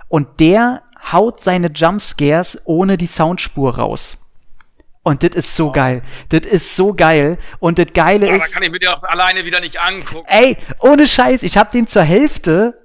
[0.08, 4.18] Und der haut seine Jumpscares ohne die Soundspur raus.
[5.04, 5.72] Und das ist so oh.
[5.72, 6.02] geil.
[6.28, 7.38] Das ist so geil.
[7.58, 8.50] Und das Geile oh, ist.
[8.50, 10.26] Da kann ich mir auch alleine wieder nicht angucken.
[10.28, 12.81] Ey, ohne Scheiß, ich hab den zur Hälfte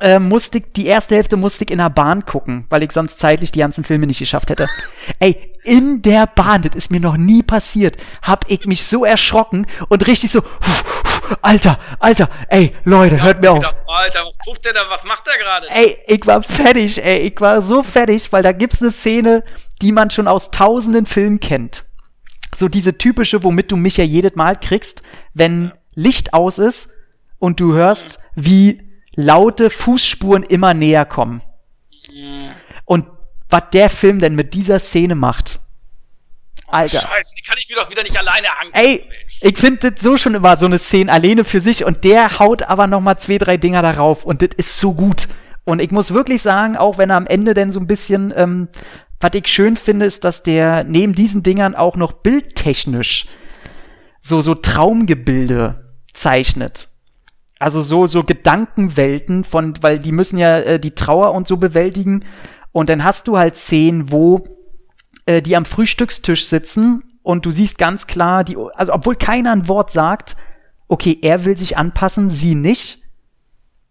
[0.00, 3.18] äh, musste ich, die erste Hälfte musste ich in der Bahn gucken, weil ich sonst
[3.18, 4.66] zeitlich die ganzen Filme nicht geschafft hätte.
[5.18, 9.66] Ey, in der Bahn, das ist mir noch nie passiert, hab ich mich so erschrocken
[9.88, 10.42] und richtig so
[11.42, 13.58] Alter, Alter, ey, Leute, Ja, hört mir auf.
[13.58, 14.80] gedacht, Alter, was guckt der da?
[14.88, 15.66] Was macht der gerade?
[15.70, 19.44] Ey, ich war fertig, ey, ich war so fertig, weil da gibt's eine Szene,
[19.82, 21.84] die man schon aus tausenden Filmen kennt.
[22.56, 25.02] So diese typische, womit du mich ja jedes Mal kriegst,
[25.34, 26.90] wenn Licht aus ist
[27.38, 28.87] und du hörst, wie
[29.18, 31.42] laute Fußspuren immer näher kommen.
[32.84, 33.04] Und
[33.50, 35.58] was der Film denn mit dieser Szene macht.
[36.68, 37.00] Alter.
[37.00, 38.78] Scheiße, die kann ich mir doch wieder nicht alleine angucken.
[38.78, 39.10] Ey,
[39.40, 42.62] ich finde das so schon immer so eine Szene alleine für sich und der haut
[42.62, 45.26] aber noch mal zwei, drei Dinger darauf und das ist so gut.
[45.64, 48.68] Und ich muss wirklich sagen, auch wenn er am Ende denn so ein bisschen, ähm,
[49.18, 53.26] was ich schön finde, ist, dass der neben diesen Dingern auch noch bildtechnisch
[54.20, 56.88] so, so Traumgebilde zeichnet.
[57.58, 62.24] Also so, so Gedankenwelten von, weil die müssen ja äh, die Trauer und so bewältigen.
[62.72, 64.46] Und dann hast du halt Szenen, wo
[65.26, 69.68] äh, die am Frühstückstisch sitzen und du siehst ganz klar, die, also obwohl keiner ein
[69.68, 70.36] Wort sagt,
[70.88, 73.02] okay, er will sich anpassen, sie nicht.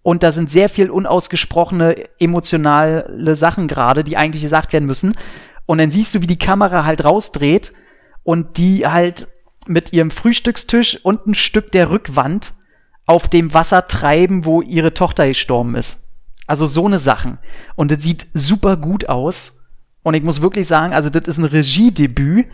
[0.01, 5.15] Und da sind sehr viel unausgesprochene emotionale Sachen gerade, die eigentlich gesagt werden müssen.
[5.67, 7.73] Und dann siehst du, wie die Kamera halt rausdreht
[8.23, 9.27] und die halt
[9.67, 12.53] mit ihrem Frühstückstisch und ein Stück der Rückwand
[13.07, 16.17] auf dem Wasser treiben, wo ihre Tochter gestorben ist.
[16.45, 17.39] Also so eine Sachen.
[17.75, 19.65] Und das sieht super gut aus.
[20.03, 22.47] Und ich muss wirklich sagen, also das ist ein Regiedebüt.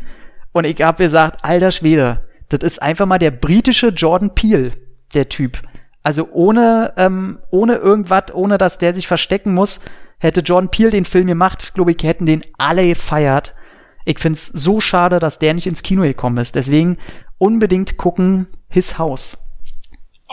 [0.54, 4.72] Und ich habe gesagt, alter Schwede, das ist einfach mal der britische Jordan Peele,
[5.14, 5.62] der Typ.
[6.04, 9.80] Also ohne, ähm, ohne irgendwas, ohne dass der sich verstecken muss,
[10.20, 13.56] hätte Jordan Peele den Film gemacht, glaube ich, hätten den alle gefeiert.
[14.06, 16.56] Ich find's so schade, dass der nicht ins Kino gekommen ist.
[16.56, 16.98] Deswegen
[17.38, 19.38] unbedingt gucken His House.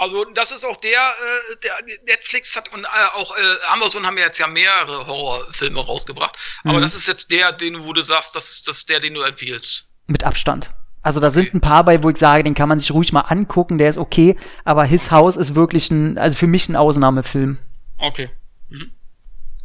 [0.01, 1.73] Also das ist auch der, äh, der
[2.07, 6.37] Netflix hat und äh, auch äh, Amazon haben ja jetzt ja mehrere Horrorfilme rausgebracht.
[6.65, 6.83] Aber Mhm.
[6.83, 9.21] das ist jetzt der, den wo du sagst, das ist, das ist der, den du
[9.21, 9.87] empfiehlst.
[10.07, 10.73] Mit Abstand.
[11.03, 13.21] Also da sind ein paar bei, wo ich sage, den kann man sich ruhig mal
[13.23, 17.59] angucken, der ist okay, aber His House ist wirklich ein, also für mich ein Ausnahmefilm.
[17.99, 18.31] Okay.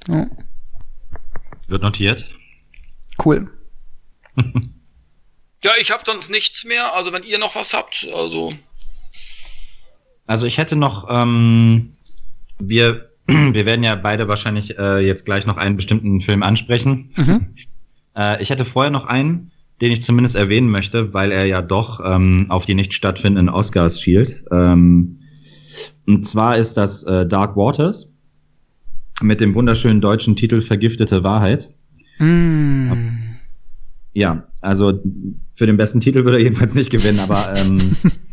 [0.07, 0.27] Ja,
[1.67, 2.25] Wird notiert.
[3.23, 3.49] cool.
[5.63, 6.93] Ja, ich habe sonst nichts mehr.
[6.93, 8.53] Also wenn ihr noch was habt, also
[10.27, 11.93] Also ich hätte noch, ähm,
[12.59, 17.11] wir, wir werden ja beide wahrscheinlich äh, jetzt gleich noch einen bestimmten Film ansprechen.
[17.15, 17.47] Mhm.
[18.17, 19.51] Äh, ich hätte vorher noch einen,
[19.81, 24.01] den ich zumindest erwähnen möchte, weil er ja doch ähm, auf die nicht stattfindenden Oscars
[24.01, 24.45] schielt.
[24.51, 25.19] Ähm,
[26.07, 28.09] und zwar ist das äh, Dark Waters
[29.21, 31.73] mit dem wunderschönen deutschen Titel Vergiftete Wahrheit.
[32.19, 32.91] Mm.
[34.13, 35.01] Ja, also
[35.53, 37.97] für den besten Titel würde er jedenfalls nicht gewinnen, aber ähm,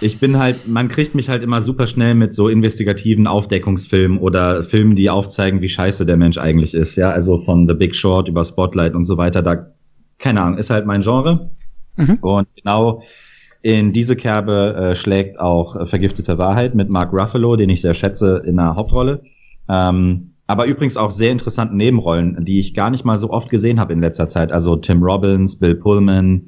[0.00, 4.62] ich bin halt, man kriegt mich halt immer super schnell mit so investigativen Aufdeckungsfilmen oder
[4.62, 6.96] Filmen, die aufzeigen, wie scheiße der Mensch eigentlich ist.
[6.96, 9.42] Ja, also von The Big Short über Spotlight und so weiter.
[9.42, 9.72] Da,
[10.18, 11.50] keine Ahnung, ist halt mein Genre.
[11.96, 12.18] Mhm.
[12.20, 13.02] Und genau
[13.62, 17.94] in diese Kerbe äh, schlägt auch äh, Vergiftete Wahrheit mit Mark Ruffalo, den ich sehr
[17.94, 19.22] schätze in der Hauptrolle.
[19.68, 23.80] Ähm, aber übrigens auch sehr interessanten Nebenrollen, die ich gar nicht mal so oft gesehen
[23.80, 24.52] habe in letzter Zeit.
[24.52, 26.46] Also Tim Robbins, Bill Pullman,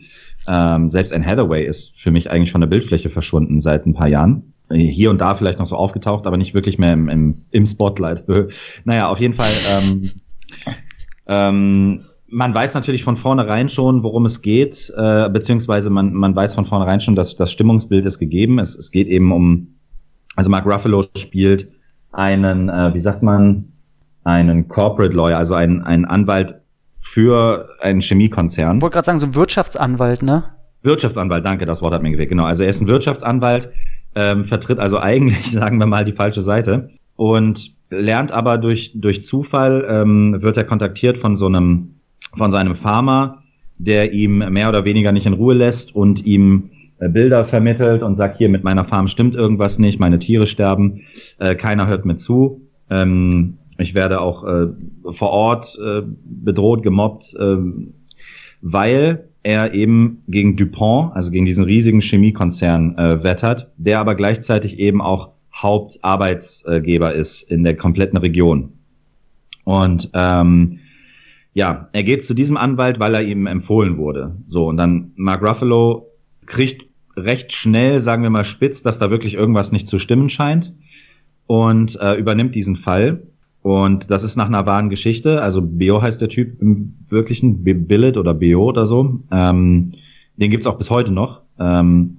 [0.49, 4.09] ähm, selbst Anne Hathaway ist für mich eigentlich von der Bildfläche verschwunden seit ein paar
[4.09, 4.55] Jahren.
[4.71, 8.25] Hier und da vielleicht noch so aufgetaucht, aber nicht wirklich mehr im, im, im Spotlight.
[8.85, 9.51] naja, auf jeden Fall.
[9.79, 10.11] Ähm,
[11.27, 16.55] ähm, man weiß natürlich von vornherein schon, worum es geht, äh, beziehungsweise man, man weiß
[16.55, 18.59] von vornherein schon, dass das Stimmungsbild ist gegeben.
[18.59, 19.69] Es, es geht eben um,
[20.37, 21.69] also Mark Ruffalo spielt
[22.13, 23.73] einen, äh, wie sagt man,
[24.25, 26.61] einen Corporate Lawyer, also einen, einen Anwalt
[27.01, 28.77] für einen Chemiekonzern.
[28.77, 30.45] Ich wollte gerade sagen, so ein Wirtschaftsanwalt, ne?
[30.83, 32.29] Wirtschaftsanwalt, danke, das Wort hat mir gewählt.
[32.29, 33.71] Genau, also er ist ein Wirtschaftsanwalt,
[34.15, 39.25] ähm, vertritt also eigentlich, sagen wir mal, die falsche Seite und lernt aber durch, durch
[39.25, 41.95] Zufall, ähm, wird er kontaktiert von so einem,
[42.35, 43.43] von seinem Farmer,
[43.79, 48.17] der ihm mehr oder weniger nicht in Ruhe lässt und ihm äh, Bilder vermittelt und
[48.17, 51.03] sagt, hier mit meiner Farm stimmt irgendwas nicht, meine Tiere sterben,
[51.39, 52.63] äh, keiner hört mir zu.
[52.91, 54.67] Ähm, ich werde auch äh,
[55.11, 57.57] vor Ort äh, bedroht, gemobbt, äh,
[58.61, 64.79] weil er eben gegen DuPont, also gegen diesen riesigen Chemiekonzern, äh, wettert, der aber gleichzeitig
[64.79, 68.73] eben auch Hauptarbeitsgeber ist in der kompletten Region.
[69.65, 70.81] Und ähm,
[71.55, 74.37] ja, er geht zu diesem Anwalt, weil er ihm empfohlen wurde.
[74.49, 76.09] So, und dann Mark Ruffalo
[76.47, 76.87] kriegt
[77.17, 80.75] recht schnell, sagen wir mal spitz, dass da wirklich irgendwas nicht zu stimmen scheint
[81.47, 83.23] und äh, übernimmt diesen Fall.
[83.69, 85.43] Und das ist nach einer wahren Geschichte.
[85.43, 89.21] Also Beo heißt der Typ im wirklichen, Billet oder Beo oder so.
[89.31, 89.93] Ähm,
[90.39, 91.43] den gibt's auch bis heute noch.
[91.61, 92.17] Ähm,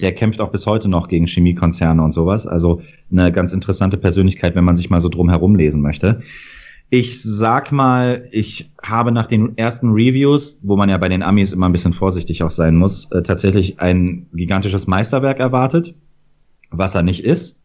[0.00, 2.46] der kämpft auch bis heute noch gegen Chemiekonzerne und sowas.
[2.46, 6.20] Also eine ganz interessante Persönlichkeit, wenn man sich mal so drum herum lesen möchte.
[6.88, 11.52] Ich sag mal, ich habe nach den ersten Reviews, wo man ja bei den Amis
[11.52, 15.96] immer ein bisschen vorsichtig auch sein muss, äh, tatsächlich ein gigantisches Meisterwerk erwartet.
[16.70, 17.60] was er nicht ist.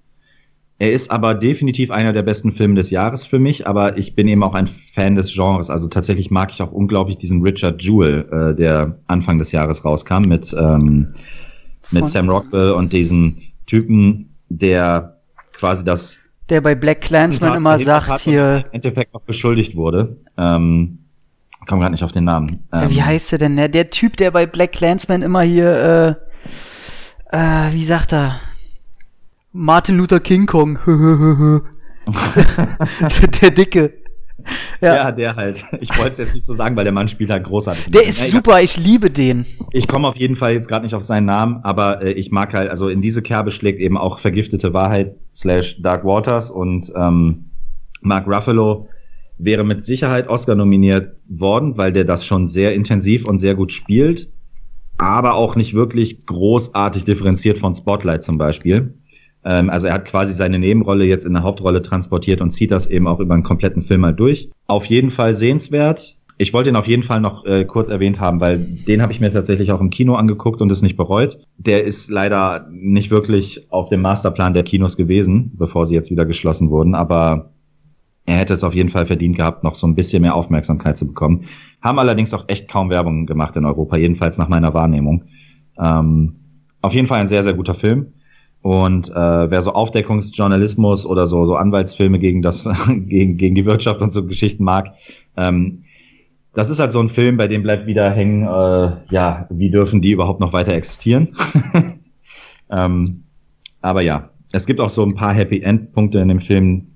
[0.82, 4.28] Er ist aber definitiv einer der besten Filme des Jahres für mich, aber ich bin
[4.28, 5.70] eben auch ein Fan des Genres.
[5.70, 10.24] Also tatsächlich mag ich auch unglaublich diesen Richard Jewell, äh, der Anfang des Jahres rauskam
[10.24, 11.14] mit, ähm,
[11.91, 15.20] mit Sam Rockwell und diesen Typen, der
[15.53, 16.18] quasi das
[16.49, 18.64] der bei Black Clansman immer sagt hier.
[18.66, 20.18] Im Endeffekt noch beschuldigt wurde.
[20.36, 20.98] Ähm,
[21.68, 22.62] komm gerade nicht auf den Namen.
[22.74, 23.56] Ähm, wie heißt der denn?
[23.56, 26.18] Der, der Typ, der bei Black Clansman immer hier,
[27.32, 28.40] äh, äh, wie sagt er?
[29.53, 30.80] Martin Luther King Kong.
[33.41, 33.94] der Dicke.
[34.80, 34.95] Ja.
[34.95, 35.11] ja.
[35.11, 35.65] der halt.
[35.82, 37.91] Ich wollte es jetzt nicht so sagen, weil der Mann spielt halt großartig.
[37.91, 39.45] Der ist ja, super, ich liebe den.
[39.73, 42.53] Ich komme auf jeden Fall jetzt gerade nicht auf seinen Namen, aber äh, ich mag
[42.53, 47.52] halt, also in diese Kerbe schlägt eben auch Vergiftete Wahrheit slash Dark Waters und ähm,
[48.02, 48.88] Mark Ruffalo
[49.38, 53.73] wäre mit Sicherheit Oscar nominiert worden, weil der das schon sehr intensiv und sehr gut
[53.73, 54.32] spielt,
[54.98, 58.95] aber auch nicht wirklich großartig differenziert von Spotlight zum Beispiel.
[59.43, 62.88] Ähm, also er hat quasi seine Nebenrolle jetzt in der Hauptrolle transportiert und zieht das
[62.88, 64.49] eben auch über einen kompletten Film mal durch.
[64.68, 66.18] Auf jeden Fall sehenswert.
[66.38, 69.19] Ich wollte ihn auf jeden Fall noch äh, kurz erwähnt haben, weil den habe ich
[69.19, 71.38] mir tatsächlich auch im Kino angeguckt und es nicht bereut.
[71.57, 76.26] Der ist leider nicht wirklich auf dem Masterplan der Kinos gewesen, bevor sie jetzt wieder
[76.26, 77.51] geschlossen wurden, aber
[78.26, 81.07] er hätte es auf jeden Fall verdient gehabt, noch so ein bisschen mehr Aufmerksamkeit zu
[81.07, 81.45] bekommen.
[81.81, 85.26] Haben allerdings auch echt kaum Werbung gemacht in Europa, jedenfalls nach meiner Wahrnehmung.
[85.80, 86.35] Ähm,
[86.81, 88.13] auf jeden Fall ein sehr, sehr guter Film.
[88.61, 94.01] Und äh, wer so Aufdeckungsjournalismus oder so, so Anwaltsfilme gegen das, gegen, gegen die Wirtschaft
[94.01, 94.93] und so Geschichten mag,
[95.35, 95.83] ähm,
[96.53, 100.01] das ist halt so ein Film, bei dem bleibt wieder hängen, äh, ja, wie dürfen
[100.01, 101.29] die überhaupt noch weiter existieren?
[102.69, 103.23] ähm,
[103.81, 106.88] aber ja, es gibt auch so ein paar Happy End Punkte in dem Film.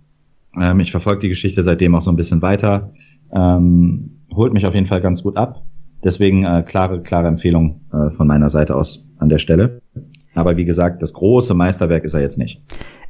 [0.60, 2.92] Ähm, ich verfolge die Geschichte seitdem auch so ein bisschen weiter.
[3.34, 5.64] Ähm, holt mich auf jeden Fall ganz gut ab.
[6.04, 9.82] Deswegen äh, klare, klare Empfehlung äh, von meiner Seite aus an der Stelle.
[10.36, 12.62] Aber wie gesagt, das große Meisterwerk ist er jetzt nicht.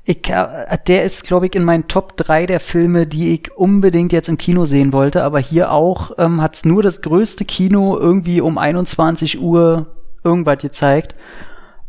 [0.03, 4.13] Ich, äh, der ist, glaube ich, in meinen Top 3 der Filme, die ich unbedingt
[4.13, 5.23] jetzt im Kino sehen wollte.
[5.23, 9.87] Aber hier auch ähm, hat es nur das größte Kino irgendwie um 21 Uhr
[10.23, 11.15] irgendwas gezeigt.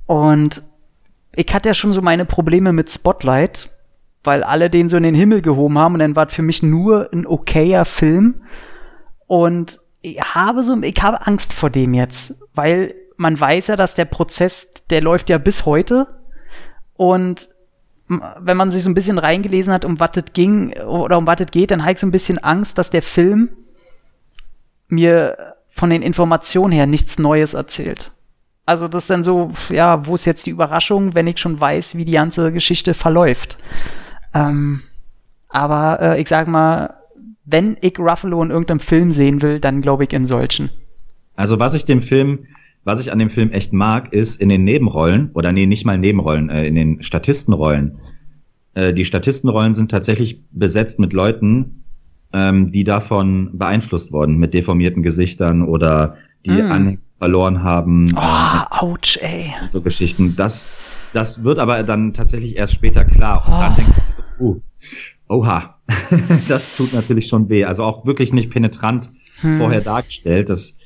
[0.06, 0.62] Und
[1.34, 3.70] ich hatte ja schon so meine Probleme mit Spotlight,
[4.24, 6.62] weil alle den so in den Himmel gehoben haben und dann war es für mich
[6.62, 8.42] nur ein okayer Film.
[9.26, 13.94] Und ich habe so, ich habe Angst vor dem jetzt, weil man weiß ja, dass
[13.94, 16.06] der Prozess, der läuft ja bis heute.
[16.94, 17.48] Und
[18.08, 21.40] wenn man sich so ein bisschen reingelesen hat, um was es ging oder um was
[21.40, 23.50] es geht, dann habe ich so ein bisschen Angst, dass der Film
[24.88, 25.36] mir
[25.68, 28.12] von den Informationen her nichts Neues erzählt.
[28.64, 31.96] Also das ist dann so, ja, wo ist jetzt die Überraschung, wenn ich schon weiß,
[31.96, 33.58] wie die ganze Geschichte verläuft.
[34.34, 34.82] Ähm,
[35.48, 36.94] aber äh, ich sag mal,
[37.44, 40.70] wenn ich Ruffalo in irgendeinem Film sehen will, dann glaube ich in solchen.
[41.36, 42.46] Also was ich dem Film
[42.86, 45.98] was ich an dem Film echt mag, ist in den Nebenrollen, oder nee, nicht mal
[45.98, 47.98] Nebenrollen, äh, in den Statistenrollen.
[48.74, 51.82] Äh, die Statistenrollen sind tatsächlich besetzt mit Leuten,
[52.32, 56.70] ähm, die davon beeinflusst wurden, mit deformierten Gesichtern oder die mm.
[56.70, 58.06] an verloren haben.
[58.14, 59.52] Oh, ouch, ey.
[59.70, 60.36] So Geschichten.
[60.36, 60.68] Das,
[61.12, 63.48] das wird aber dann tatsächlich erst später klar.
[63.48, 63.58] Und oh.
[63.58, 64.60] dann denkst du so, uh,
[65.26, 65.80] oha,
[66.48, 67.64] das tut natürlich schon weh.
[67.64, 69.10] Also auch wirklich nicht penetrant
[69.40, 69.58] hm.
[69.58, 70.50] vorher dargestellt.
[70.50, 70.76] Das,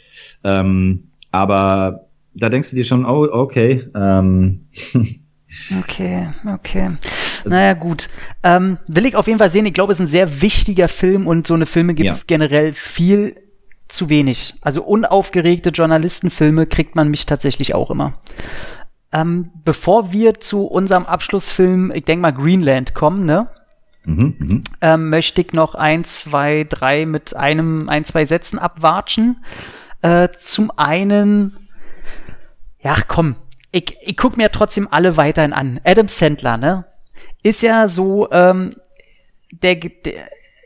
[0.45, 3.89] ähm, aber da denkst du dir schon, oh, okay.
[3.95, 4.67] Ähm.
[5.81, 6.91] Okay, okay.
[7.45, 8.09] Naja, gut.
[8.45, 9.67] Ähm, will ich auf jeden Fall sehen.
[9.67, 12.25] Ich glaube, es ist ein sehr wichtiger Film und so eine Filme gibt es ja.
[12.29, 13.35] generell viel
[13.89, 14.55] zu wenig.
[14.61, 18.13] Also unaufgeregte Journalistenfilme kriegt man mich tatsächlich auch immer.
[19.13, 23.49] Ähm, bevor wir zu unserem Abschlussfilm, ich denke mal Greenland kommen, ne?
[24.07, 24.61] Mhm, mh.
[24.81, 29.45] ähm, möchte ich noch ein, zwei, drei mit einem, ein, zwei Sätzen abwatschen.
[30.03, 31.57] Äh, zum einen,
[32.81, 33.37] ja, komm,
[33.73, 35.81] ich, ich guck mir trotzdem alle weiterhin an.
[35.85, 36.87] Adam Sandler, ne?
[37.43, 38.71] Ist ja so, ähm,
[39.63, 40.15] der, der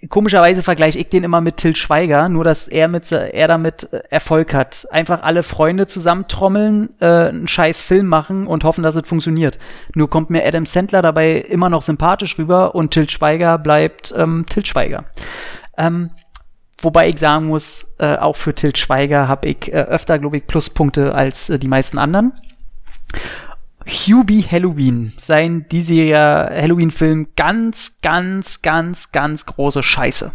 [0.08, 4.54] komischerweise vergleiche ich den immer mit Till Schweiger, nur dass er mit er damit Erfolg
[4.54, 4.86] hat.
[4.90, 9.58] Einfach alle Freunde zusammentrommeln, äh, einen scheiß Film machen und hoffen, dass es funktioniert.
[9.94, 14.46] Nur kommt mir Adam Sandler dabei immer noch sympathisch rüber und Till Schweiger bleibt ähm,
[14.48, 15.04] Till Schweiger.
[15.76, 16.10] Ähm,
[16.84, 20.46] Wobei ich sagen muss, äh, auch für Tilt Schweiger habe ich äh, öfter, glaube ich,
[20.46, 22.32] Pluspunkte als äh, die meisten anderen.
[23.86, 30.32] Hubie Halloween, sein diesjähriger Halloween-Film, ganz, ganz, ganz, ganz große Scheiße.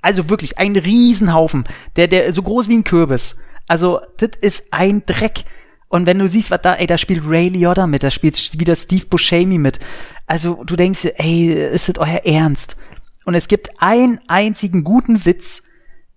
[0.00, 1.64] Also wirklich ein Riesenhaufen,
[1.96, 3.36] der, der so groß wie ein Kürbis.
[3.66, 5.44] Also, das ist ein Dreck.
[5.88, 8.76] Und wenn du siehst, was da, ey, da spielt Ray Liotta mit, da spielt wieder
[8.76, 9.78] Steve Buscemi mit.
[10.26, 12.76] Also, du denkst ey, ist das euer Ernst?
[13.28, 15.62] Und es gibt einen einzigen guten Witz,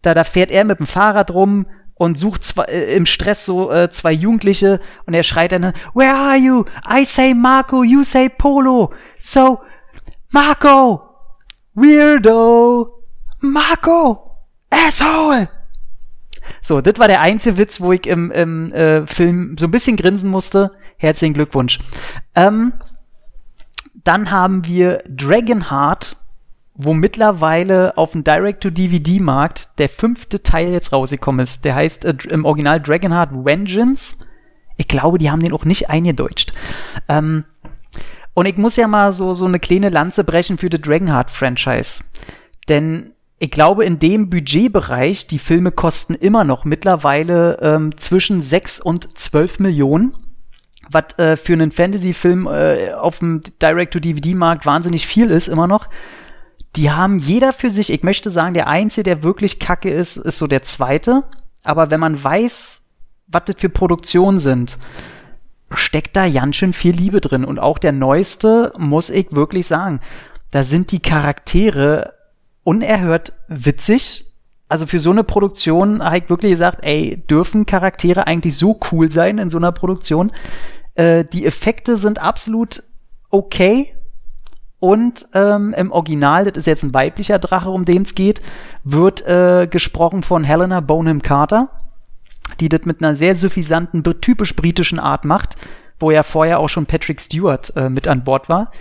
[0.02, 3.70] da, da fährt er mit dem Fahrrad rum und sucht zwei, äh, im Stress so
[3.70, 6.64] äh, zwei Jugendliche und er schreit dann, Where are you?
[6.90, 8.94] I say Marco, you say Polo.
[9.20, 9.60] So,
[10.30, 11.02] Marco,
[11.74, 13.04] Weirdo,
[13.42, 14.38] Marco,
[14.70, 15.50] Asshole.
[16.62, 19.98] So, das war der einzige Witz, wo ich im, im äh, Film so ein bisschen
[19.98, 20.72] grinsen musste.
[20.96, 21.80] Herzlichen Glückwunsch.
[22.36, 22.72] Ähm,
[24.06, 26.16] dann haben wir Dragonheart,
[26.74, 31.66] wo mittlerweile auf dem Direct-to-DVD-Markt der fünfte Teil jetzt rausgekommen ist.
[31.66, 34.18] Der heißt äh, im Original Dragonheart Vengeance.
[34.78, 36.54] Ich glaube, die haben den auch nicht eingedeutscht.
[37.08, 37.44] Ähm,
[38.34, 42.04] und ich muss ja mal so, so eine kleine Lanze brechen für die Dragonheart-Franchise.
[42.70, 48.80] Denn ich glaube, in dem Budgetbereich, die Filme kosten immer noch mittlerweile ähm, zwischen 6
[48.80, 50.16] und 12 Millionen.
[50.90, 55.88] Was äh, für einen Fantasy-Film äh, auf dem Direct-to-DVD-Markt wahnsinnig viel ist, immer noch.
[56.76, 60.38] Die haben jeder für sich, ich möchte sagen, der Einzige, der wirklich kacke ist, ist
[60.38, 61.24] so der zweite.
[61.64, 62.84] Aber wenn man weiß,
[63.28, 64.78] was das für Produktionen sind,
[65.72, 67.46] steckt da ganz schön viel Liebe drin.
[67.46, 70.00] Und auch der neueste, muss ich wirklich sagen,
[70.52, 72.14] da sind die Charaktere
[72.64, 74.26] unerhört witzig.
[74.68, 79.12] Also für so eine Produktion habe ich wirklich gesagt, ey, dürfen Charaktere eigentlich so cool
[79.12, 80.32] sein in so einer Produktion?
[80.96, 82.84] Äh, die Effekte sind absolut
[83.30, 83.94] okay,
[84.82, 88.42] und ähm, im Original, das ist jetzt ein weiblicher Drache, um den es geht,
[88.84, 91.70] wird äh, gesprochen von Helena Bonham Carter,
[92.60, 95.56] die das mit einer sehr suffisanten, typisch britischen Art macht,
[96.00, 98.72] wo ja vorher auch schon Patrick Stewart äh, mit an Bord war.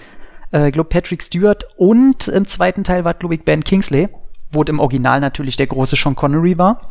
[0.55, 4.09] Äh, ich glaube, Patrick Stewart und im zweiten Teil war, glaube ich, Ben Kingsley,
[4.51, 6.89] wo im Original natürlich der große Sean Connery war.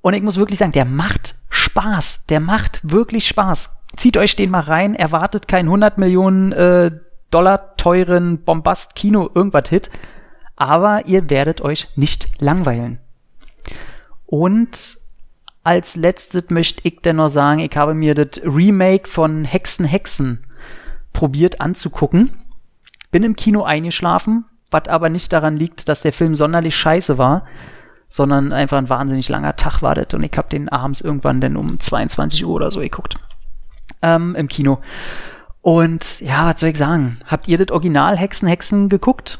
[0.00, 2.26] Und ich muss wirklich sagen, der macht Spaß.
[2.26, 3.84] Der macht wirklich Spaß.
[3.96, 6.90] Zieht euch den mal rein, erwartet kein 100 Millionen äh,
[7.30, 9.90] Dollar teuren Bombast-Kino irgendwas Hit,
[10.56, 12.98] aber ihr werdet euch nicht langweilen.
[14.26, 14.98] Und
[15.64, 20.44] als letztes möchte ich denn noch sagen, ich habe mir das Remake von Hexen Hexen
[21.12, 22.30] probiert anzugucken.
[23.10, 27.44] Bin im Kino eingeschlafen, was aber nicht daran liegt, dass der Film sonderlich scheiße war,
[28.08, 31.56] sondern einfach ein wahnsinnig langer Tag war das und ich habe den abends irgendwann dann
[31.56, 33.16] um 22 Uhr oder so geguckt.
[34.02, 34.78] Ähm, Im Kino.
[35.62, 37.20] Und ja, was soll ich sagen?
[37.26, 39.38] Habt ihr das Original Hexen Hexen geguckt?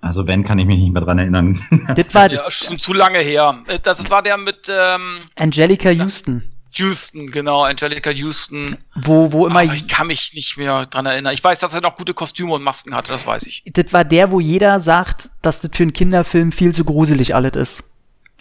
[0.00, 1.64] Also wenn, kann ich mich nicht mehr dran erinnern.
[1.96, 3.62] das war ja, schon zu lange her.
[3.66, 6.42] Äh, das war der mit ähm, Angelica Houston.
[6.72, 8.76] Houston, genau, Angelica Houston.
[8.94, 9.60] Wo, wo immer.
[9.60, 11.32] Aber ich kann mich nicht mehr dran erinnern.
[11.32, 13.62] Ich weiß, dass er noch gute Kostüme und Masken hatte, das weiß ich.
[13.72, 17.56] Das war der, wo jeder sagt, dass das für einen Kinderfilm viel zu gruselig alles
[17.56, 17.95] ist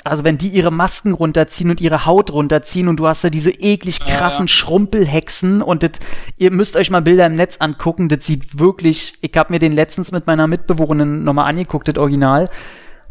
[0.06, 3.49] also wenn die ihre Masken runterziehen und ihre Haut runterziehen und du hast da diese
[3.49, 4.53] eklig krassen ja.
[4.53, 5.91] Schrumpelhexen und das,
[6.38, 9.72] ihr müsst euch mal Bilder im Netz angucken, das sieht wirklich, ich habe mir den
[9.72, 12.49] letztens mit meiner Mitbewohnerin nochmal angeguckt, das Original.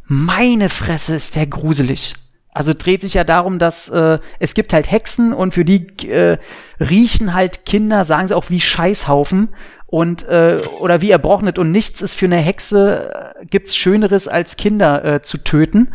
[0.04, 2.14] Meine Fresse ist der gruselig.
[2.52, 6.38] Also dreht sich ja darum, dass äh, es gibt halt Hexen und für die äh,
[6.78, 9.48] riechen halt Kinder, sagen sie auch wie Scheißhaufen
[9.86, 14.56] und äh, oder wie erbrochenet und nichts ist für eine Hexe äh, gibt's Schöneres als
[14.56, 15.92] Kinder äh, zu töten.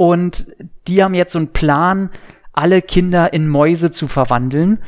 [0.00, 0.46] Und
[0.88, 2.08] die haben jetzt so einen Plan,
[2.54, 4.78] alle Kinder in Mäuse zu verwandeln.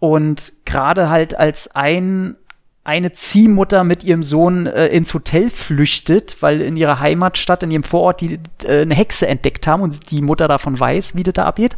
[0.00, 2.34] Und gerade halt als ein
[2.82, 7.84] eine Ziehmutter mit ihrem Sohn äh, ins Hotel flüchtet, weil in ihrer Heimatstadt, in ihrem
[7.84, 11.44] Vorort, die äh, eine Hexe entdeckt haben und die Mutter davon weiß, wie das da
[11.44, 11.76] abgeht.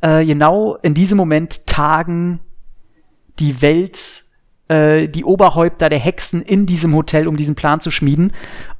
[0.00, 2.38] Äh, genau in diesem Moment tagen
[3.40, 4.24] die Welt
[4.70, 8.32] äh, die Oberhäupter der Hexen in diesem Hotel, um diesen Plan zu schmieden.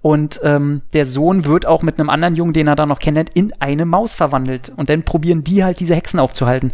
[0.03, 3.31] Und ähm, der Sohn wird auch mit einem anderen Jungen, den er da noch kennt,
[3.31, 4.73] in eine Maus verwandelt.
[4.77, 6.73] Und dann probieren die halt diese Hexen aufzuhalten.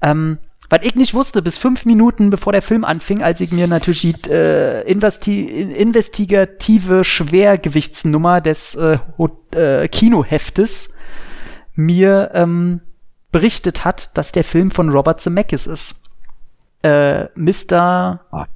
[0.00, 0.38] Ähm,
[0.70, 4.00] was ich nicht wusste, bis fünf Minuten bevor der Film anfing, als ich mir natürlich
[4.00, 8.98] die äh, investi investigative Schwergewichtsnummer des äh,
[9.50, 10.94] äh, Kinoheftes
[11.74, 12.80] mir ähm,
[13.30, 16.03] berichtet hat, dass der Film von Robert Zemeckis ist
[16.84, 18.20] äh, Mr.
[18.30, 18.46] Ah.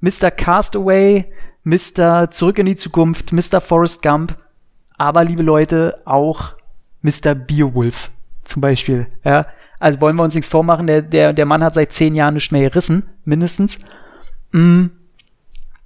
[0.00, 0.30] Mr.
[0.30, 1.32] Castaway,
[1.64, 2.30] Mr.
[2.30, 3.60] Zurück in die Zukunft, Mr.
[3.60, 4.36] Forrest Gump,
[4.96, 6.54] aber liebe Leute, auch
[7.02, 7.34] Mr.
[7.34, 8.10] Beowulf
[8.44, 9.06] zum Beispiel.
[9.24, 9.46] Ja,
[9.80, 12.52] also wollen wir uns nichts vormachen, der, der, der Mann hat seit zehn Jahren nicht
[12.52, 13.78] mehr gerissen, mindestens.
[14.52, 14.86] Mm,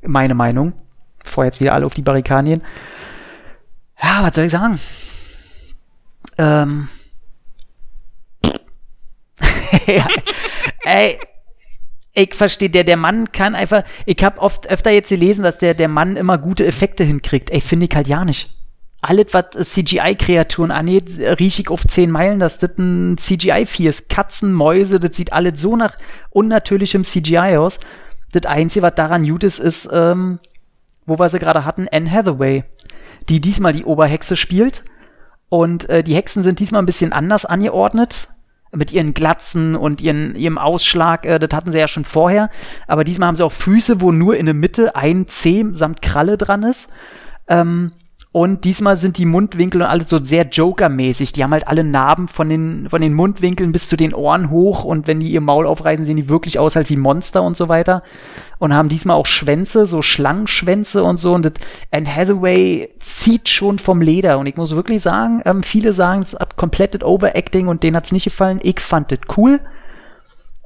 [0.03, 0.73] meine Meinung.
[1.23, 2.63] Bevor jetzt wieder alle auf die Barrikadien.
[4.03, 4.81] Ja, was soll ich sagen?
[6.37, 6.89] Ähm.
[9.87, 10.09] ja,
[10.85, 11.19] ey,
[12.15, 15.75] ich verstehe, der, der Mann kann einfach, ich habe oft öfter jetzt gelesen, dass der,
[15.75, 17.51] der Mann immer gute Effekte hinkriegt.
[17.51, 18.55] Ey, finde ich halt ja nicht.
[19.01, 24.09] Alles, was CGI-Kreaturen angeht, rieche ich auf 10 Meilen, dass das ein CGI-Vieh ist.
[24.09, 25.97] Katzen, Mäuse, das sieht alles so nach
[26.31, 27.81] unnatürlichem CGI aus.
[28.33, 30.39] Das Einzige, was daran gut ist, ist, ähm,
[31.05, 32.65] wo wir sie gerade hatten, Anne Hathaway,
[33.29, 34.85] die diesmal die Oberhexe spielt
[35.49, 38.29] Und äh, die Hexen sind diesmal ein bisschen anders angeordnet.
[38.75, 42.49] Mit ihren Glatzen und ihren, ihrem Ausschlag, äh, das hatten sie ja schon vorher.
[42.87, 46.39] Aber diesmal haben sie auch Füße, wo nur in der Mitte ein Zeh samt Kralle
[46.39, 46.91] dran ist.
[47.49, 47.93] Ähm,
[48.33, 51.33] und diesmal sind die Mundwinkel und alles so sehr Joker-mäßig.
[51.33, 54.85] Die haben halt alle Narben von den, von den Mundwinkeln bis zu den Ohren hoch.
[54.85, 57.69] Und wenn die ihr Maul aufreißen, sehen die wirklich aus halt wie Monster und so
[57.69, 58.03] weiter.
[58.59, 61.35] Und haben diesmal auch Schwänze, so Schlangenschwänze und so.
[61.35, 61.53] Und das,
[61.91, 64.39] Anne Hathaway zieht schon vom Leder.
[64.39, 68.13] Und ich muss wirklich sagen, ähm, viele sagen, es hat komplettes Overacting und denen hat's
[68.13, 68.61] nicht gefallen.
[68.63, 69.61] Ich fand das cool.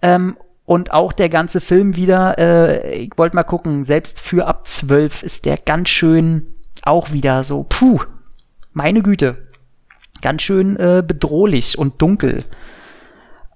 [0.02, 0.36] Ähm,
[0.66, 5.24] und auch der ganze Film wieder, äh, ich wollte mal gucken, selbst für ab 12
[5.24, 6.55] ist der ganz schön
[6.86, 8.00] auch wieder so, puh,
[8.72, 9.48] meine Güte,
[10.22, 12.44] ganz schön äh, bedrohlich und dunkel.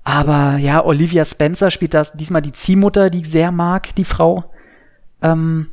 [0.05, 4.51] Aber ja, Olivia Spencer spielt das diesmal die Ziehmutter, die ich sehr mag, die Frau.
[5.23, 5.69] Ähm,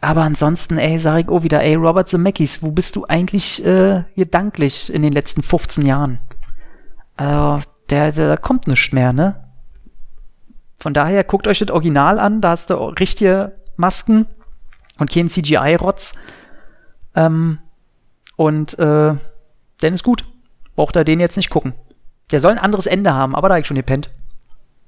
[0.00, 4.04] aber ansonsten, ey, sag ich auch wieder, ey, Robert Zemeckis, wo bist du eigentlich äh,
[4.16, 6.18] gedanklich in den letzten 15 Jahren?
[7.16, 9.44] Also, der, der, da kommt nichts mehr, ne?
[10.78, 14.26] Von daher, guckt euch das Original an, da hast du richtige Masken
[14.98, 16.14] und kein CGI-Rotz.
[17.14, 17.58] Ähm,
[18.36, 19.14] und äh,
[19.80, 20.24] dann ist gut.
[20.76, 21.74] Braucht er den jetzt nicht gucken.
[22.30, 24.10] Der soll ein anderes Ende haben, aber da hab ich schon gepennt.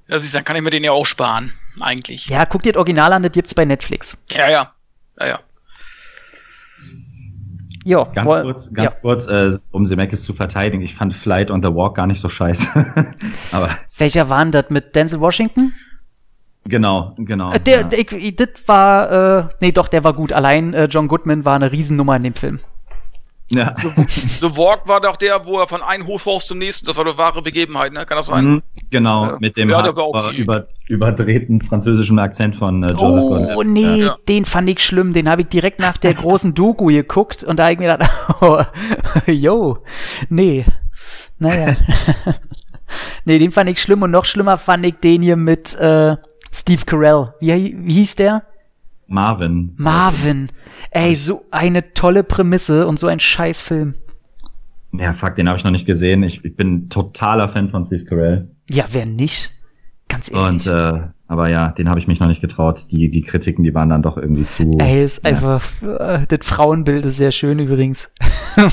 [0.07, 2.27] Ja, siehst, dann kann ich mir den ja auch sparen, eigentlich.
[2.27, 4.25] Ja, guck dir das Original an, das gibt's bei Netflix.
[4.31, 4.73] Ja, ja.
[5.19, 5.39] Ja, ja.
[7.85, 8.99] Jo, Ganz woll- kurz, ganz ja.
[8.99, 10.83] kurz, äh, um Zemeckis zu verteidigen.
[10.83, 12.67] Ich fand Flight on the Walk gar nicht so scheiße.
[13.53, 15.73] Aber Welcher war denn das mit Denzel Washington?
[16.67, 17.51] Genau, genau.
[17.53, 17.83] Äh, der, ja.
[17.83, 20.33] der, ich, das war, äh, nee, doch, der war gut.
[20.33, 22.59] Allein äh, John Goodman war eine Riesennummer in dem Film.
[23.49, 23.73] ja.
[23.77, 27.17] The Walk war doch der, wo er von einem Hochhaus zum nächsten, das war eine
[27.17, 28.05] wahre Begebenheit, ne?
[28.05, 28.45] Kann das sein?
[28.45, 29.37] Mhm, genau, Ja.
[29.39, 30.37] mit dem Ja, der war hardcore okay.
[30.41, 33.67] über, überdrehten französischen Akzent von äh, Joseph Oh, Gordon-Levitt.
[33.67, 34.17] nee, Ja.
[34.27, 35.13] den fand ich schlimm.
[35.13, 38.11] Den habe ich direkt nach der großen Doku geguckt und da habe ich mir gedacht,
[38.41, 38.61] oh,
[39.31, 39.77] yo,
[40.29, 40.65] nee,
[41.39, 41.75] naja.
[43.25, 46.17] nee, den fand ich schlimm und noch schlimmer fand ich den hier mit äh,
[46.51, 47.33] Steve Carell.
[47.39, 48.43] Wie, wie hieß der?
[49.07, 49.73] Marvin.
[49.77, 50.51] Marvin.
[50.91, 53.95] Ey, so eine tolle Prämisse und so ein Scheißfilm.
[54.93, 56.23] Ja, fuck, den habe ich noch nicht gesehen.
[56.23, 58.49] Ich, ich bin totaler Fan von Steve Carell.
[58.69, 59.51] Ja, wer nicht?
[60.07, 60.47] Ganz ehrlich.
[60.47, 62.87] Und äh, aber ja, den habe ich mich noch nicht getraut.
[62.91, 64.71] Die, die Kritiken, die waren dann doch irgendwie zu.
[64.79, 65.31] Ey, ist ja.
[65.31, 68.11] einfach, äh, das Frauenbild ist sehr schön übrigens.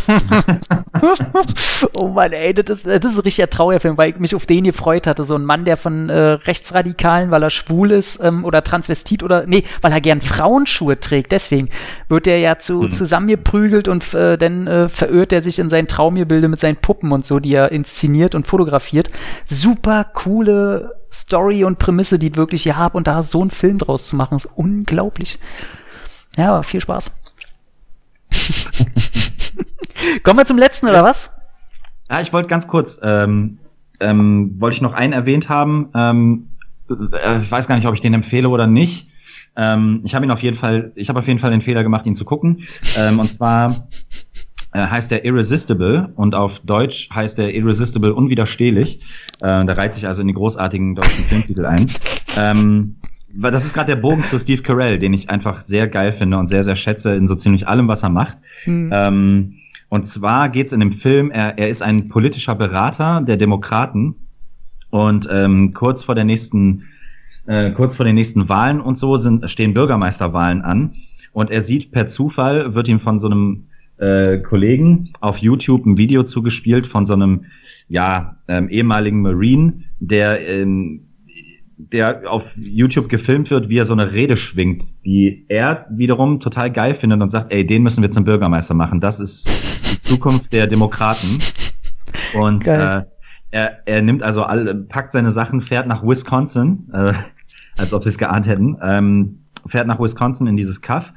[1.95, 4.47] oh Mann, ey, das ist, das ist ein richtiger trauriger Film, weil ich mich auf
[4.47, 5.25] den gefreut hatte.
[5.25, 9.45] So ein Mann, der von äh, Rechtsradikalen, weil er schwul ist ähm, oder Transvestit oder,
[9.47, 11.33] nee, weil er gern Frauenschuhe trägt.
[11.33, 11.71] Deswegen
[12.09, 12.93] wird er ja zu, Mhm.
[12.93, 17.25] zusammengeprügelt und äh, dann äh, verirrt er sich in sein Traumgebilde mit seinen Puppen und
[17.25, 19.11] so, die er inszeniert und fotografiert.
[19.47, 23.79] Super coole Story und Prämisse, die ich wirklich hier habe und da so einen Film
[23.79, 25.39] draus zu machen, ist unglaublich.
[26.37, 27.13] Ja, aber viel Spaß.
[30.23, 31.41] Kommen wir zum letzten, oder was?
[32.09, 33.59] Ah, ich wollte ganz kurz, ähm,
[34.01, 35.91] ähm, wollte ich noch einen erwähnt haben.
[35.95, 36.49] Ähm,
[36.91, 39.09] äh, ich weiß gar nicht, ob ich den empfehle oder nicht.
[39.57, 42.07] Ähm, ich habe ihn auf jeden Fall, ich habe auf jeden Fall den Fehler gemacht,
[42.07, 42.65] ihn zu gucken.
[42.99, 43.89] Ähm, und zwar
[44.79, 49.01] heißt er Irresistible und auf Deutsch heißt er Irresistible unwiderstehlich.
[49.41, 51.91] Äh, da reiht sich also in die großartigen deutschen Filmtitel ein.
[52.37, 52.97] Ähm,
[53.37, 56.39] weil das ist gerade der Bogen zu Steve Carell, den ich einfach sehr geil finde
[56.39, 58.39] und sehr, sehr schätze in so ziemlich allem, was er macht.
[58.65, 58.91] Hm.
[58.93, 59.55] Ähm,
[59.89, 64.17] und zwar geht es in dem Film, er, er ist ein politischer Berater der Demokraten
[64.91, 66.85] und ähm, kurz vor der nächsten,
[67.47, 70.95] äh, kurz vor den nächsten Wahlen und so sind, stehen Bürgermeisterwahlen an
[71.33, 73.67] und er sieht per Zufall, wird ihm von so einem
[73.99, 77.47] äh, Kollegen auf YouTube ein Video zugespielt von so einem
[77.89, 81.09] ja ähm, ehemaligen Marine, der ähm,
[81.77, 86.71] der auf YouTube gefilmt wird, wie er so eine Rede schwingt, die er wiederum total
[86.71, 89.01] geil findet und sagt, ey, den müssen wir zum Bürgermeister machen.
[89.01, 89.49] Das ist
[89.93, 91.39] die Zukunft der Demokraten.
[92.35, 93.03] Und äh,
[93.51, 97.13] er, er nimmt also alle, packt seine Sachen, fährt nach Wisconsin, äh,
[97.79, 101.13] als ob sie es geahnt hätten, ähm, fährt nach Wisconsin in dieses Kaff.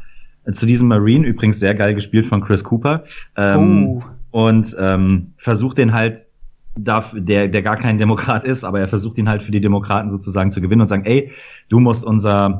[0.51, 3.03] Zu diesem Marine, übrigens sehr geil gespielt von Chris Cooper.
[3.35, 4.03] Ähm, Oh.
[4.31, 6.27] Und ähm, versucht den halt
[6.75, 10.09] darf, der, der gar kein Demokrat ist, aber er versucht ihn halt für die Demokraten
[10.09, 11.31] sozusagen zu gewinnen und sagen, ey,
[11.69, 12.59] du musst unser,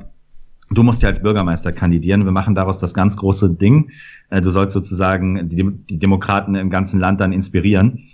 [0.72, 3.92] du musst ja als Bürgermeister kandidieren, wir machen daraus das ganz große Ding.
[4.30, 8.06] Äh, du sollst sozusagen die, die Demokraten im ganzen Land dann inspirieren.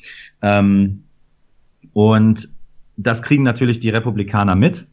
[0.41, 1.03] Ähm,
[1.93, 2.49] und
[2.97, 4.87] das kriegen natürlich die Republikaner mit.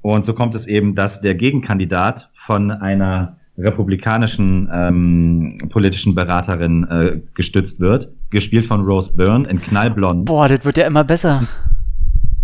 [0.00, 7.20] Und so kommt es eben, dass der Gegenkandidat von einer republikanischen ähm, politischen Beraterin äh,
[7.34, 10.24] gestützt wird, gespielt von Rose Byrne in Knallblond.
[10.26, 11.42] Boah, das wird ja immer besser.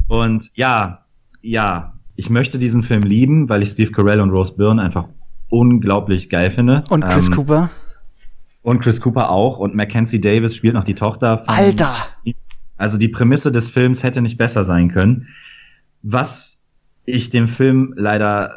[0.09, 1.05] Und ja,
[1.41, 5.07] ja, ich möchte diesen Film lieben, weil ich Steve Carell und Rose Byrne einfach
[5.49, 6.83] unglaublich geil finde.
[6.91, 7.71] Und Chris Ähm, Cooper?
[8.63, 11.39] Und Chris Cooper auch und Mackenzie Davis spielt noch die Tochter.
[11.39, 11.95] Von, Alter!
[12.77, 15.29] Also die Prämisse des Films hätte nicht besser sein können.
[16.03, 16.61] Was
[17.05, 18.53] ich dem Film leider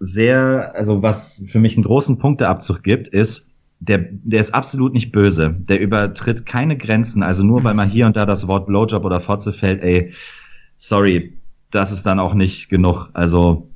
[0.00, 3.48] sehr, also was für mich einen großen Punkteabzug gibt, ist,
[3.80, 5.54] der, der ist absolut nicht böse.
[5.68, 7.22] Der übertritt keine Grenzen.
[7.22, 10.12] Also nur weil mal hier und da das Wort Blowjob oder Fotze fällt, ey,
[10.76, 11.38] sorry,
[11.70, 13.10] das ist dann auch nicht genug.
[13.12, 13.68] Also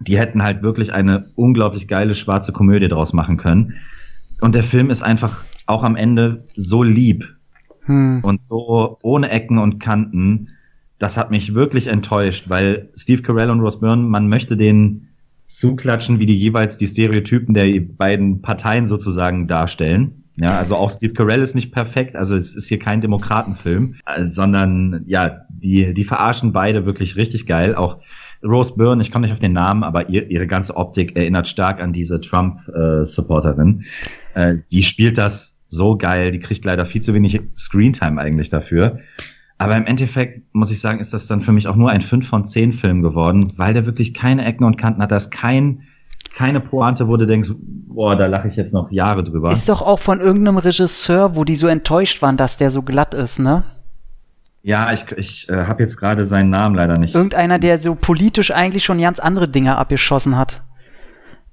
[0.00, 3.74] die hätten halt wirklich eine unglaublich geile schwarze Komödie draus machen können.
[4.40, 7.28] Und der Film ist einfach auch am Ende so lieb
[7.82, 8.20] hm.
[8.22, 10.48] und so ohne Ecken und Kanten.
[10.98, 15.08] Das hat mich wirklich enttäuscht, weil Steve Carell und Ross Byrne, man möchte den
[15.48, 20.24] zuklatschen, wie die jeweils die Stereotypen der beiden Parteien sozusagen darstellen.
[20.36, 24.22] Ja, also auch Steve Carell ist nicht perfekt, also es ist hier kein Demokratenfilm, äh,
[24.22, 27.74] sondern ja, die, die verarschen beide wirklich richtig geil.
[27.74, 27.98] Auch
[28.44, 31.80] Rose Byrne, ich komme nicht auf den Namen, aber ihr, ihre ganze Optik erinnert stark
[31.80, 33.84] an diese Trump-Supporterin.
[34.36, 38.48] Äh, äh, die spielt das so geil, die kriegt leider viel zu wenig Screentime eigentlich
[38.48, 39.00] dafür.
[39.58, 42.26] Aber im Endeffekt muss ich sagen, ist das dann für mich auch nur ein 5
[42.26, 45.10] von 10 Film geworden, weil der wirklich keine Ecken und Kanten hat.
[45.10, 45.82] Da ist kein,
[46.32, 49.52] keine Pointe, wo du denkst, boah, da lache ich jetzt noch Jahre drüber.
[49.52, 53.14] Ist doch auch von irgendeinem Regisseur, wo die so enttäuscht waren, dass der so glatt
[53.14, 53.64] ist, ne?
[54.62, 57.14] Ja, ich, ich äh, habe jetzt gerade seinen Namen leider nicht.
[57.14, 60.62] Irgendeiner, der so politisch eigentlich schon ganz andere Dinge abgeschossen hat.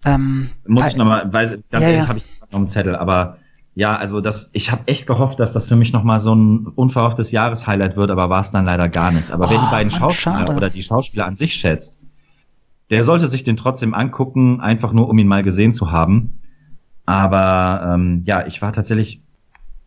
[0.06, 2.08] Ähm, Muss ich nochmal, weiß, ganz ja, ehrlich, ja.
[2.08, 3.38] habe ich noch einen Zettel, aber
[3.76, 7.32] ja, also das, ich habe echt gehofft, dass das für mich nochmal so ein unverhofftes
[7.32, 9.32] Jahreshighlight wird, aber war es dann leider gar nicht.
[9.32, 10.56] Aber oh, wer die beiden Mann, Schauspieler schade.
[10.56, 12.00] oder die Schauspieler an sich schätzt,
[12.90, 16.40] der sollte sich den trotzdem angucken, einfach nur um ihn mal gesehen zu haben.
[17.06, 19.22] Aber ähm, ja, ich war tatsächlich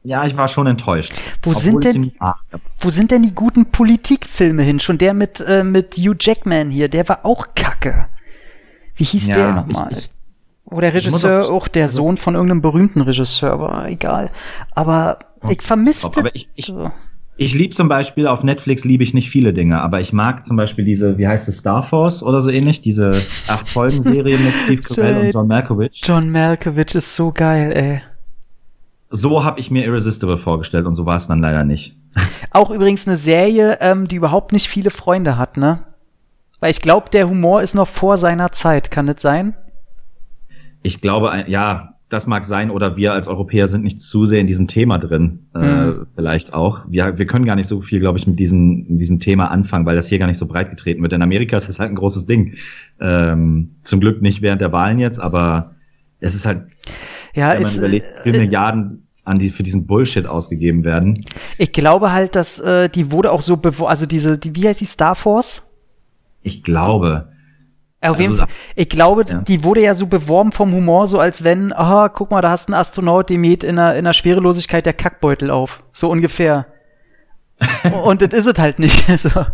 [0.05, 1.13] ja, ich war schon enttäuscht.
[1.43, 2.13] Wo sind denn,
[2.81, 4.81] wo sind denn die guten Politikfilme hin?
[4.81, 8.07] Schon der mit, äh, mit Hugh Jackman hier, der war auch kacke.
[8.95, 9.91] Wie hieß ja, der nochmal?
[10.71, 14.31] Oder der Regisseur, auch der Sohn von irgendeinem berühmten Regisseur, war egal.
[14.75, 15.19] Aber
[15.49, 16.21] ich vermisste.
[16.21, 16.73] Aber ich, ich,
[17.37, 20.57] ich liebe zum Beispiel, auf Netflix liebe ich nicht viele Dinge, aber ich mag zum
[20.57, 23.13] Beispiel diese, wie heißt es, Star Force oder so ähnlich, diese
[23.47, 26.03] acht Folgen-Serie mit Steve Carell und John Malkovich.
[26.05, 28.01] John Malkovich ist so geil, ey
[29.11, 31.97] so habe ich mir Irresistible vorgestellt und so war es dann leider nicht.
[32.51, 35.85] Auch übrigens eine Serie, ähm, die überhaupt nicht viele Freunde hat, ne?
[36.61, 38.91] Weil ich glaube, der Humor ist noch vor seiner Zeit.
[38.91, 39.57] Kann das sein?
[40.83, 44.47] Ich glaube, ja, das mag sein, oder wir als Europäer sind nicht zu sehr in
[44.47, 45.47] diesem Thema drin.
[45.55, 45.91] Äh, mhm.
[46.03, 46.85] Äh, vielleicht auch.
[46.89, 49.97] Wir, wir können gar nicht so viel, glaube ich, mit diesem, diesem Thema anfangen, weil
[49.97, 51.13] das hier gar nicht so breit getreten wird.
[51.13, 52.55] In Amerika ist das halt ein großes Ding.
[53.01, 55.75] Ähm, zum Glück nicht während der Wahlen jetzt, aber
[56.21, 56.67] es ist halt
[57.35, 60.85] ja, wenn man ist, überlegt, wie viele äh, Milliarden an die für diesen Bullshit ausgegeben
[60.85, 61.25] werden.
[61.59, 64.87] Ich glaube halt, dass äh, die wurde auch so also diese, die, wie heißt die
[64.87, 65.77] Star Force?
[66.43, 67.29] Ich glaube.
[68.01, 68.47] Auf also, jeden Fall.
[68.77, 69.41] Ich glaube, ja.
[69.41, 72.69] die wurde ja so beworben vom Humor, so als wenn, aha, guck mal, da hast
[72.69, 75.83] du einen Astronaut, der mäht in der, in der Schwerelosigkeit der Kackbeutel auf.
[75.93, 76.67] So ungefähr.
[78.05, 79.05] Und das ist es halt nicht.
[79.19, 79.45] so.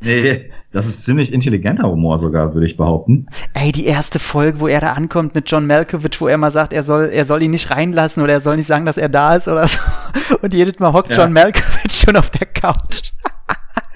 [0.00, 3.26] Nee, das ist ziemlich intelligenter Humor sogar, würde ich behaupten.
[3.54, 6.72] Ey, die erste Folge, wo er da ankommt mit John Malkovich, wo er mal sagt,
[6.72, 9.36] er soll, er soll ihn nicht reinlassen oder er soll nicht sagen, dass er da
[9.36, 9.78] ist oder so.
[10.42, 11.18] Und jedes Mal hockt ja.
[11.18, 13.12] John Malkovich schon auf der Couch.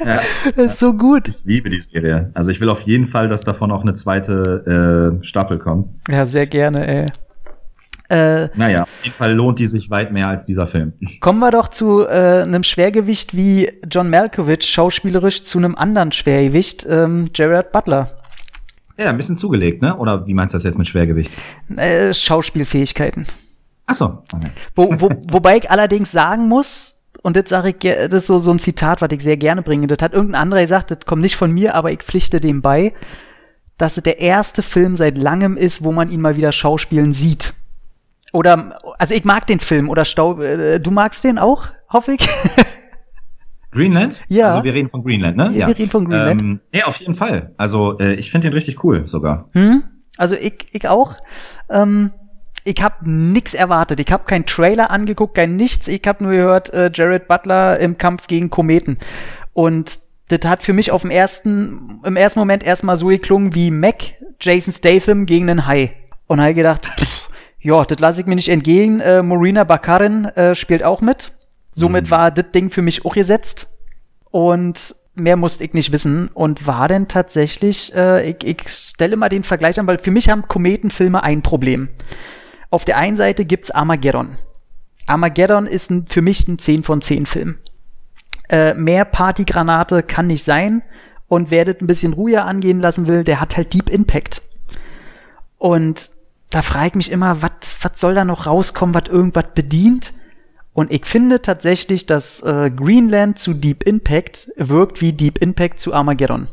[0.05, 0.21] Ja,
[0.57, 1.29] das ist so gut.
[1.29, 2.31] Ich liebe die Serie.
[2.35, 5.89] Also ich will auf jeden Fall, dass davon auch eine zweite äh, Staffel kommt.
[6.09, 7.07] Ja, sehr gerne, ey.
[8.11, 10.95] Äh, naja, auf jeden Fall lohnt die sich weit mehr als dieser Film.
[11.21, 16.87] Kommen wir doch zu äh, einem Schwergewicht wie John Malkovich, schauspielerisch zu einem anderen Schwergewicht,
[16.89, 18.11] ähm, Gerard Butler.
[18.97, 19.97] Ja, ein bisschen zugelegt, ne?
[19.97, 21.31] Oder wie meinst du das jetzt mit Schwergewicht?
[21.77, 23.27] Äh, Schauspielfähigkeiten.
[23.87, 24.23] Ach so.
[24.33, 24.51] Okay.
[24.75, 28.51] Wo, wo, wobei ich allerdings sagen muss, und das sage ich, das ist so, so
[28.51, 29.87] ein Zitat, was ich sehr gerne bringe.
[29.87, 32.95] Das hat irgendein anderer gesagt, das kommt nicht von mir, aber ich pflichte dem bei,
[33.77, 37.55] dass es der erste Film seit langem ist, wo man ihn mal wieder schauspielen sieht.
[38.33, 42.29] Oder, also ich mag den Film, oder Stau, äh, du magst den auch, hoffe ich?
[43.71, 44.21] Greenland?
[44.29, 44.51] Ja.
[44.51, 45.51] Also wir reden von Greenland, ne?
[45.53, 46.43] Ja, wir reden von Greenland.
[46.43, 47.55] Ähm, ja, auf jeden Fall.
[47.57, 49.49] Also äh, ich finde den richtig cool sogar.
[49.53, 49.83] Hm?
[50.17, 51.15] Also ich, ich auch.
[51.71, 52.11] Ähm,
[52.69, 53.99] ich habe nix erwartet.
[53.99, 55.89] Ich habe keinen Trailer angeguckt, kein nichts.
[55.89, 58.99] Ich habe nur gehört, äh, Jared Butler im Kampf gegen Kometen.
[59.55, 63.71] Und das hat für mich auf dem ersten, im ersten Moment erstmal so geklungen wie
[63.71, 65.93] Mac, Jason Statham gegen einen Hai.
[66.27, 69.01] Und habe gedacht, pff, ja, das lasse ich mir nicht entgehen.
[69.01, 71.33] Äh, Marina Bakarin äh, spielt auch mit.
[71.73, 72.11] Somit mhm.
[72.11, 73.69] war das Ding für mich auch gesetzt.
[74.31, 76.29] Und mehr musste ich nicht wissen.
[76.29, 80.29] Und war denn tatsächlich, äh, ich, ich stelle mal den Vergleich an, weil für mich
[80.29, 81.89] haben Kometenfilme ein Problem.
[82.71, 84.37] Auf der einen Seite gibt's Armageddon.
[85.07, 87.59] Armageddon ist ein, für mich ein 10 von 10 Film.
[88.49, 90.83] Äh, mehr Partygranate kann nicht sein.
[91.29, 94.43] Und wer das ein bisschen ruhiger angehen lassen will, der hat halt Deep Impact.
[95.59, 96.11] Und
[96.51, 97.51] da frage ich mich immer, was
[97.95, 100.15] soll da noch rauskommen, was irgendwas bedient?
[100.73, 105.93] Und ich finde tatsächlich, dass äh, Greenland zu Deep Impact wirkt wie Deep Impact zu
[105.93, 106.49] Armageddon.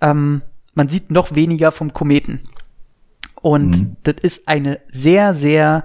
[0.00, 0.42] Ähm,
[0.74, 2.48] man sieht noch weniger vom Kometen.
[3.42, 3.96] Und mhm.
[4.02, 5.84] das ist eine sehr, sehr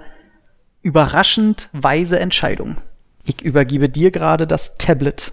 [0.82, 2.76] überraschend weise Entscheidung.
[3.24, 5.32] Ich übergebe dir gerade das Tablet.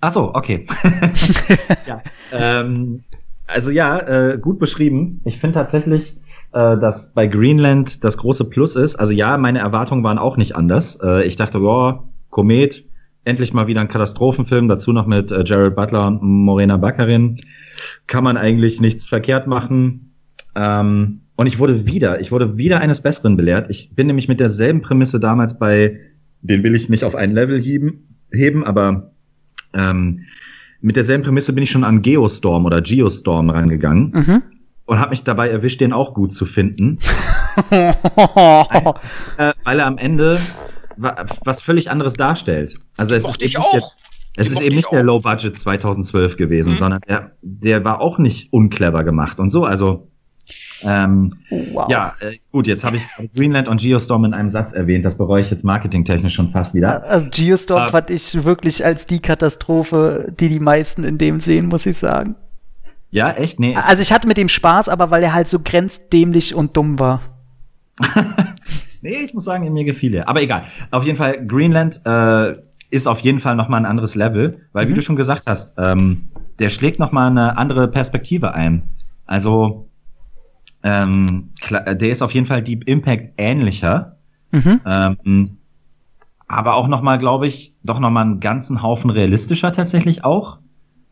[0.00, 0.66] Ach so, okay.
[1.86, 2.02] ja,
[2.32, 3.02] ähm,
[3.48, 5.20] also ja, äh, gut beschrieben.
[5.24, 6.16] Ich finde tatsächlich,
[6.52, 8.94] äh, dass bei Greenland das große Plus ist.
[8.96, 10.98] Also ja, meine Erwartungen waren auch nicht anders.
[11.02, 12.84] Äh, ich dachte, boah, Komet,
[13.24, 17.40] endlich mal wieder ein Katastrophenfilm, dazu noch mit äh, Jared Butler und Morena Baccarin.
[18.06, 20.14] Kann man eigentlich nichts verkehrt machen.
[20.54, 23.70] Ähm, und ich wurde wieder, ich wurde wieder eines Besseren belehrt.
[23.70, 26.00] Ich bin nämlich mit derselben Prämisse damals bei,
[26.42, 29.12] den will ich nicht auf ein Level heben, heben aber
[29.72, 30.24] ähm,
[30.80, 34.10] mit derselben Prämisse bin ich schon an Geostorm oder Geostorm rangegangen.
[34.12, 34.42] Mhm
[34.86, 36.98] und habe mich dabei erwischt, den auch gut zu finden.
[37.70, 38.86] Ein,
[39.36, 40.40] äh, weil er am Ende
[40.96, 42.78] was völlig anderes darstellt.
[42.96, 43.70] Also es ist, ich auch.
[43.70, 43.82] Der,
[44.38, 46.76] es ist eben nicht der Low Budget 2012 gewesen, mhm.
[46.78, 49.66] sondern der, der war auch nicht unclever gemacht und so.
[49.66, 50.08] Also
[50.82, 51.32] ähm,
[51.72, 51.88] wow.
[51.90, 55.04] ja, äh, gut, jetzt habe ich Greenland und Geostorm in einem Satz erwähnt.
[55.04, 57.04] Das bereue ich jetzt marketingtechnisch schon fast wieder.
[57.04, 61.66] Also Geostorm äh, fand ich wirklich als die Katastrophe, die die meisten in dem sehen,
[61.66, 62.36] muss ich sagen.
[63.10, 63.58] Ja, echt?
[63.58, 63.74] Nee.
[63.74, 67.22] Also ich hatte mit dem Spaß, aber weil er halt so grenzdämlich und dumm war.
[69.02, 70.28] nee, ich muss sagen, mir gefiel er.
[70.28, 70.64] Aber egal.
[70.90, 72.52] Auf jeden Fall, Greenland äh,
[72.90, 74.90] ist auf jeden Fall noch mal ein anderes Level, weil mhm.
[74.90, 78.90] wie du schon gesagt hast, ähm, der schlägt noch mal eine andere Perspektive ein.
[79.26, 79.87] Also
[80.82, 84.16] ähm, der ist auf jeden Fall Deep Impact ähnlicher.
[84.52, 84.80] Mhm.
[84.86, 85.58] Ähm,
[86.46, 90.58] aber auch noch mal, glaube ich, doch noch mal einen ganzen Haufen realistischer tatsächlich auch.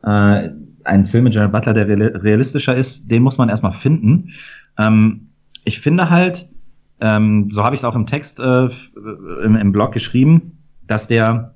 [0.02, 0.50] Äh,
[0.84, 4.30] ein Film mit Jared Butler, der realistischer ist, den muss man erstmal finden.
[4.78, 5.28] Ähm,
[5.64, 6.48] ich finde halt,
[7.00, 8.68] ähm, so habe ich es auch im Text äh,
[9.42, 11.54] im, im, Blog geschrieben, dass der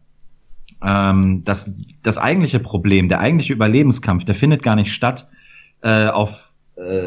[0.82, 5.26] ähm, dass das eigentliche Problem, der eigentliche Überlebenskampf, der findet gar nicht statt
[5.82, 6.49] äh, auf äh,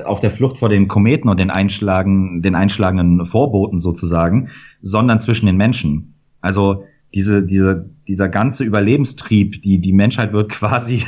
[0.06, 4.50] auf der Flucht vor den Kometen und den einschlagen, den einschlagenden Vorboten sozusagen,
[4.82, 6.14] sondern zwischen den Menschen.
[6.42, 6.84] Also
[7.16, 11.06] diese, diese, dieser ganze Überlebenstrieb, die, die Menschheit wird quasi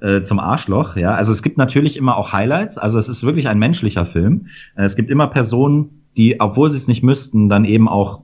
[0.00, 0.96] äh, zum Arschloch.
[0.96, 2.78] Ja, also es gibt natürlich immer auch Highlights.
[2.78, 4.46] Also es ist wirklich ein menschlicher Film.
[4.76, 8.22] Äh, es gibt immer Personen, die, obwohl sie es nicht müssten, dann eben auch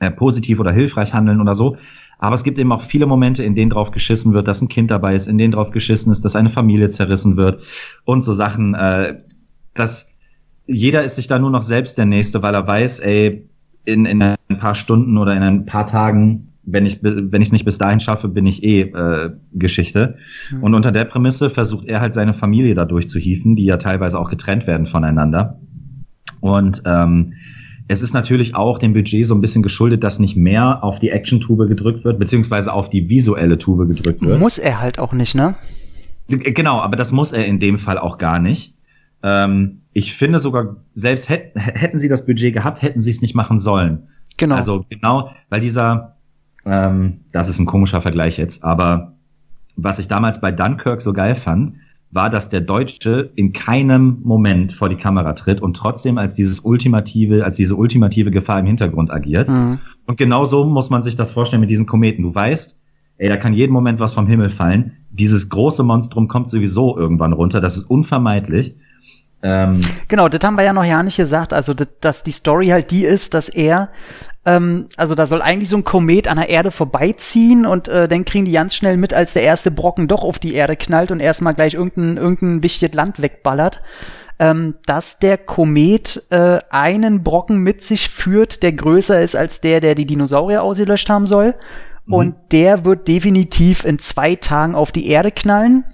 [0.00, 1.76] äh, positiv oder hilfreich handeln oder so.
[2.22, 4.92] Aber es gibt eben auch viele Momente, in denen drauf geschissen wird, dass ein Kind
[4.92, 7.64] dabei ist, in denen drauf geschissen ist, dass eine Familie zerrissen wird
[8.04, 8.74] und so Sachen.
[8.74, 9.18] Äh,
[9.74, 10.08] dass
[10.68, 13.48] jeder ist sich da nur noch selbst der Nächste, weil er weiß, ey,
[13.84, 17.52] in, in ein paar Stunden oder in ein paar Tagen wenn ich wenn ich es
[17.52, 20.14] nicht bis dahin schaffe, bin ich eh äh, Geschichte.
[20.52, 20.62] Mhm.
[20.62, 24.16] Und unter der Prämisse versucht er halt seine Familie dadurch zu hieven, die ja teilweise
[24.16, 25.58] auch getrennt werden voneinander.
[26.38, 27.32] Und ähm,
[27.92, 31.10] es ist natürlich auch dem Budget so ein bisschen geschuldet, dass nicht mehr auf die
[31.10, 34.40] Action-Tube gedrückt wird, beziehungsweise auf die visuelle Tube gedrückt wird.
[34.40, 35.54] Muss er halt auch nicht, ne?
[36.28, 38.74] Genau, aber das muss er in dem Fall auch gar nicht.
[39.22, 43.34] Ähm, ich finde sogar, selbst hätten, hätten sie das Budget gehabt, hätten sie es nicht
[43.34, 44.08] machen sollen.
[44.38, 44.54] Genau.
[44.54, 46.16] Also genau, weil dieser,
[46.64, 49.12] ähm, das ist ein komischer Vergleich jetzt, aber
[49.76, 51.74] was ich damals bei Dunkirk so geil fand,
[52.12, 56.60] war, dass der Deutsche in keinem Moment vor die Kamera tritt und trotzdem als dieses
[56.60, 59.48] ultimative, als diese ultimative Gefahr im Hintergrund agiert.
[59.48, 59.78] Mhm.
[60.06, 62.22] Und genau so muss man sich das vorstellen mit diesem Kometen.
[62.22, 62.78] Du weißt,
[63.16, 64.92] ey, da kann jeden Moment was vom Himmel fallen.
[65.10, 67.60] Dieses große Monstrum kommt sowieso irgendwann runter.
[67.62, 68.76] Das ist unvermeidlich.
[69.42, 71.52] Ähm, genau, das haben wir ja noch ja nicht gesagt.
[71.52, 73.90] Also, dass die Story halt die ist, dass er
[74.44, 78.24] ähm, also da soll eigentlich so ein Komet an der Erde vorbeiziehen und äh, dann
[78.24, 81.20] kriegen die ganz schnell mit, als der erste Brocken doch auf die Erde knallt und
[81.20, 83.82] erstmal gleich irgendein, irgendein wichtiges Land wegballert,
[84.40, 89.80] ähm, dass der Komet äh, einen Brocken mit sich führt, der größer ist als der,
[89.80, 91.54] der die Dinosaurier ausgelöscht haben soll.
[92.06, 92.14] Mhm.
[92.14, 95.84] Und der wird definitiv in zwei Tagen auf die Erde knallen.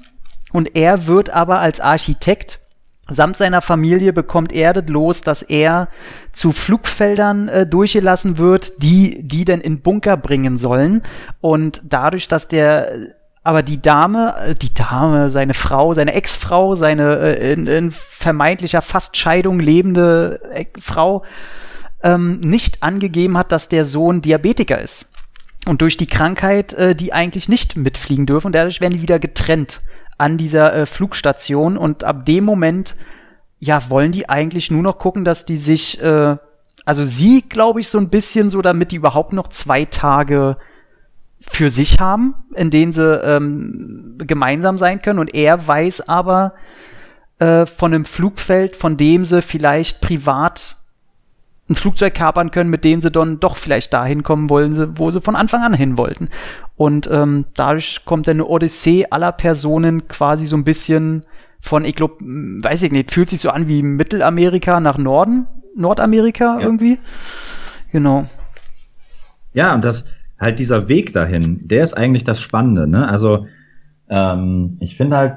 [0.52, 2.60] Und er wird aber als Architekt
[3.10, 5.88] Samt seiner Familie bekommt er das los, dass er
[6.32, 11.02] zu Flugfeldern äh, durchgelassen wird, die die denn in Bunker bringen sollen.
[11.40, 12.88] Und dadurch, dass der
[13.44, 18.82] aber die Dame, äh, die Dame, seine Frau, seine Ex-Frau, seine äh, in, in vermeintlicher
[18.82, 20.40] Fastscheidung lebende
[20.78, 21.24] Frau
[22.02, 25.12] ähm, nicht angegeben hat, dass der Sohn Diabetiker ist.
[25.66, 29.18] Und durch die Krankheit, äh, die eigentlich nicht mitfliegen dürfen und dadurch werden die wieder
[29.18, 29.80] getrennt
[30.18, 32.96] an dieser äh, Flugstation und ab dem Moment,
[33.60, 36.36] ja, wollen die eigentlich nur noch gucken, dass die sich, äh,
[36.84, 40.56] also sie, glaube ich, so ein bisschen so, damit die überhaupt noch zwei Tage
[41.40, 45.20] für sich haben, in denen sie ähm, gemeinsam sein können.
[45.20, 46.54] Und er weiß aber,
[47.38, 50.77] äh, von einem Flugfeld, von dem sie vielleicht privat
[51.68, 55.20] ein Flugzeug kapern können, mit dem sie dann doch vielleicht dahin kommen wollen, wo sie
[55.20, 56.28] von Anfang an hin wollten.
[56.76, 61.24] Und ähm, dadurch kommt dann eine Odyssee aller Personen quasi so ein bisschen
[61.60, 65.46] von, ich glaube, weiß ich nicht, fühlt sich so an wie Mittelamerika nach Norden,
[65.76, 66.60] Nordamerika ja.
[66.60, 66.98] irgendwie.
[67.92, 68.26] Genau.
[69.52, 70.06] Ja, und das
[70.38, 72.86] halt dieser Weg dahin, der ist eigentlich das Spannende.
[72.86, 73.08] Ne?
[73.08, 73.46] Also
[74.08, 75.34] ähm, ich finde halt,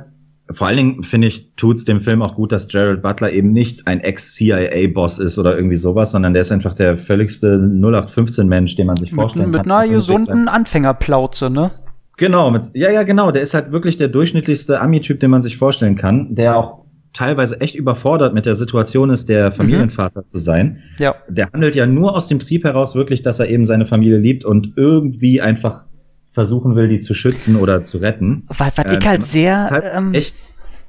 [0.53, 3.87] vor allen Dingen finde ich, tut's dem Film auch gut, dass Jared Butler eben nicht
[3.87, 8.97] ein Ex-CIA-Boss ist oder irgendwie sowas, sondern der ist einfach der völligste 0815-Mensch, den man
[8.97, 9.67] sich vorstellen mit, kann.
[9.67, 11.71] Mit einer gesunden Anfängerplauze, ne?
[12.17, 13.31] Genau, mit, ja, ja, genau.
[13.31, 16.81] Der ist halt wirklich der durchschnittlichste Ami-Typ, den man sich vorstellen kann, der auch
[17.13, 19.55] teilweise echt überfordert mit der Situation ist, der mhm.
[19.55, 20.31] Familienvater mhm.
[20.31, 20.83] zu sein.
[20.99, 21.15] Ja.
[21.27, 24.45] Der handelt ja nur aus dem Trieb heraus wirklich, dass er eben seine Familie liebt
[24.45, 25.87] und irgendwie einfach
[26.31, 28.43] versuchen will, die zu schützen oder zu retten.
[28.47, 30.35] Was, was ähm, ich halt sehr halt ähm, echt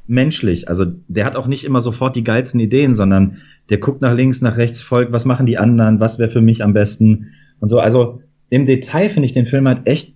[0.07, 0.69] menschlich.
[0.69, 3.39] Also der hat auch nicht immer sofort die geilsten Ideen, sondern
[3.69, 6.63] der guckt nach links, nach rechts, folgt, was machen die anderen, was wäre für mich
[6.63, 7.79] am besten und so.
[7.79, 10.15] Also im Detail finde ich den Film halt echt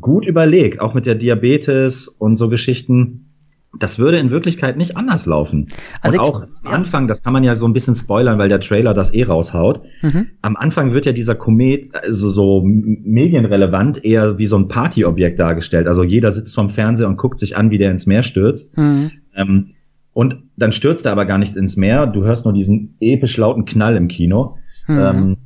[0.00, 3.27] gut überlegt, auch mit der Diabetes und so Geschichten
[3.76, 5.68] das würde in Wirklichkeit nicht anders laufen.
[6.00, 8.60] Also und auch am Anfang, das kann man ja so ein bisschen spoilern, weil der
[8.60, 9.82] Trailer das eh raushaut.
[10.02, 10.28] Mhm.
[10.40, 15.86] Am Anfang wird ja dieser Komet also so medienrelevant eher wie so ein Partyobjekt dargestellt.
[15.86, 18.76] Also jeder sitzt vorm Fernseher und guckt sich an, wie der ins Meer stürzt.
[18.76, 19.10] Mhm.
[19.34, 19.74] Ähm,
[20.14, 22.06] und dann stürzt er aber gar nicht ins Meer.
[22.06, 24.56] Du hörst nur diesen episch lauten Knall im Kino.
[24.86, 24.98] Mhm.
[24.98, 25.36] Ähm,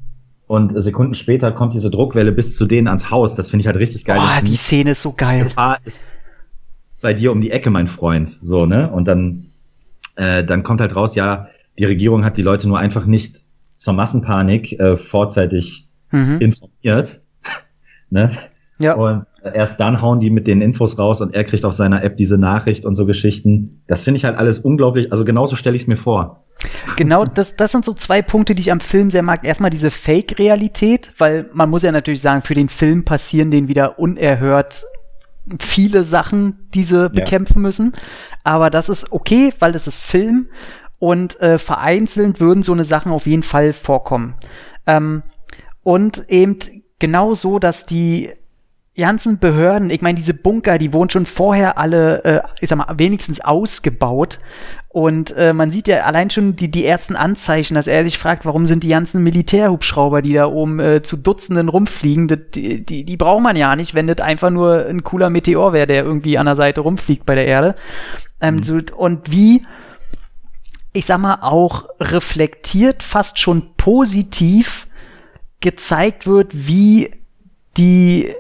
[0.46, 3.34] und Sekunden später kommt diese Druckwelle bis zu denen ans Haus.
[3.34, 4.18] Das finde ich halt richtig geil.
[4.18, 5.44] Boah, die Szene ist so geil.
[5.44, 6.18] Gefahr ist
[7.02, 8.38] bei dir um die Ecke, mein Freund.
[8.40, 8.90] So, ne?
[8.90, 9.46] Und dann,
[10.16, 11.48] äh, dann kommt halt raus, ja,
[11.78, 13.44] die Regierung hat die Leute nur einfach nicht
[13.76, 16.38] zur Massenpanik äh, vorzeitig mhm.
[16.40, 17.20] informiert.
[18.10, 18.30] ne?
[18.78, 18.94] Ja.
[18.94, 22.16] Und erst dann hauen die mit den Infos raus und er kriegt auf seiner App
[22.16, 23.82] diese Nachricht und so Geschichten.
[23.86, 25.12] Das finde ich halt alles unglaublich.
[25.12, 26.44] Also genauso stelle ich es mir vor.
[26.96, 29.44] Genau, das, das sind so zwei Punkte, die ich am Film sehr mag.
[29.44, 33.98] Erstmal diese Fake-Realität, weil man muss ja natürlich sagen, für den Film passieren den wieder
[33.98, 34.84] unerhört
[35.60, 37.08] viele Sachen, die sie ja.
[37.08, 37.92] bekämpfen müssen.
[38.44, 40.48] Aber das ist okay, weil das ist Film
[40.98, 44.34] und äh, vereinzelt würden so eine Sachen auf jeden Fall vorkommen.
[44.86, 45.22] Ähm,
[45.82, 46.58] und eben
[46.98, 48.30] genau so, dass die
[48.96, 52.98] ganzen Behörden, ich meine, diese Bunker, die wurden schon vorher alle, äh, ich sag mal,
[52.98, 54.38] wenigstens ausgebaut.
[54.88, 58.44] Und äh, man sieht ja allein schon die, die ersten Anzeichen, dass er sich fragt,
[58.44, 63.16] warum sind die ganzen Militärhubschrauber, die da oben äh, zu Dutzenden rumfliegen, die, die, die
[63.16, 66.44] braucht man ja nicht, wenn das einfach nur ein cooler Meteor wäre, der irgendwie an
[66.44, 67.74] der Seite rumfliegt bei der Erde.
[68.42, 68.62] Ähm, mhm.
[68.62, 69.62] so, und wie,
[70.92, 74.86] ich sag mal, auch reflektiert, fast schon positiv
[75.60, 77.10] gezeigt wird, wie
[77.78, 78.34] die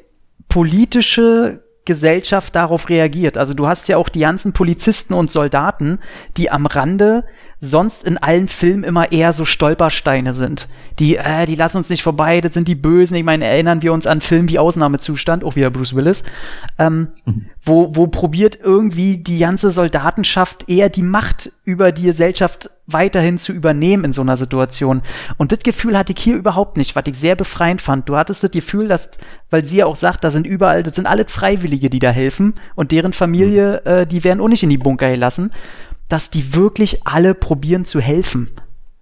[0.52, 3.38] politische Gesellschaft darauf reagiert.
[3.38, 5.98] Also du hast ja auch die ganzen Polizisten und Soldaten,
[6.36, 7.24] die am Rande
[7.64, 10.68] sonst in allen Filmen immer eher so Stolpersteine sind.
[10.98, 13.16] Die, äh, die lassen uns nicht vorbei, das sind die Bösen.
[13.16, 16.24] Ich meine, erinnern wir uns an Filme wie Ausnahmezustand, auch wieder Bruce Willis,
[16.80, 17.46] ähm, mhm.
[17.64, 23.52] wo, wo probiert irgendwie die ganze Soldatenschaft eher die Macht über die Gesellschaft weiterhin zu
[23.52, 25.00] übernehmen in so einer Situation.
[25.36, 28.08] Und das Gefühl hatte ich hier überhaupt nicht, was ich sehr befreiend fand.
[28.08, 29.12] Du hattest das Gefühl, dass,
[29.50, 32.54] weil sie ja auch sagt, da sind überall, das sind alle Freiwillige, die da helfen
[32.74, 33.90] und deren Familie, mhm.
[33.90, 35.52] äh, die werden auch nicht in die Bunker gelassen
[36.12, 38.50] dass die wirklich alle probieren zu helfen.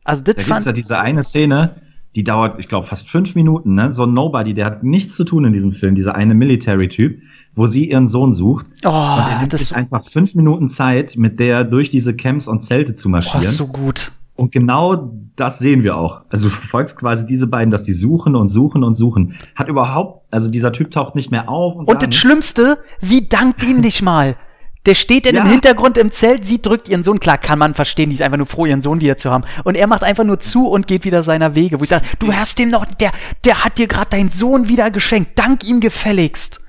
[0.05, 1.74] Also das da fand ja diese eine Szene,
[2.15, 3.93] die dauert, ich glaube, fast fünf Minuten, ne?
[3.93, 7.20] So ein Nobody, der hat nichts zu tun in diesem Film, dieser eine Military-Typ,
[7.57, 8.66] wo sie ihren Sohn sucht.
[8.85, 12.62] Oh, und er nimmt sich einfach fünf Minuten Zeit, mit der durch diese Camps und
[12.62, 13.45] Zelte zu marschieren.
[13.45, 14.12] Oh, so gut.
[14.37, 16.23] Und genau das sehen wir auch.
[16.28, 19.35] Also du verfolgst quasi diese beiden, dass die suchen und suchen und suchen.
[19.57, 21.74] Hat überhaupt, also dieser Typ taucht nicht mehr auf.
[21.74, 24.37] Und, und das Schlimmste, sie dankt ihm nicht mal.
[24.86, 25.43] Der steht dann ja.
[25.43, 27.20] im Hintergrund im Zelt, sie drückt ihren Sohn.
[27.20, 29.44] Klar, kann man verstehen, die ist einfach nur froh, ihren Sohn wieder zu haben.
[29.65, 31.78] Und er macht einfach nur zu und geht wieder seiner Wege.
[31.78, 33.12] Wo ich sage, du hast dem noch, der,
[33.44, 35.39] der hat dir gerade deinen Sohn wieder geschenkt.
[35.39, 36.62] Dank ihm gefälligst.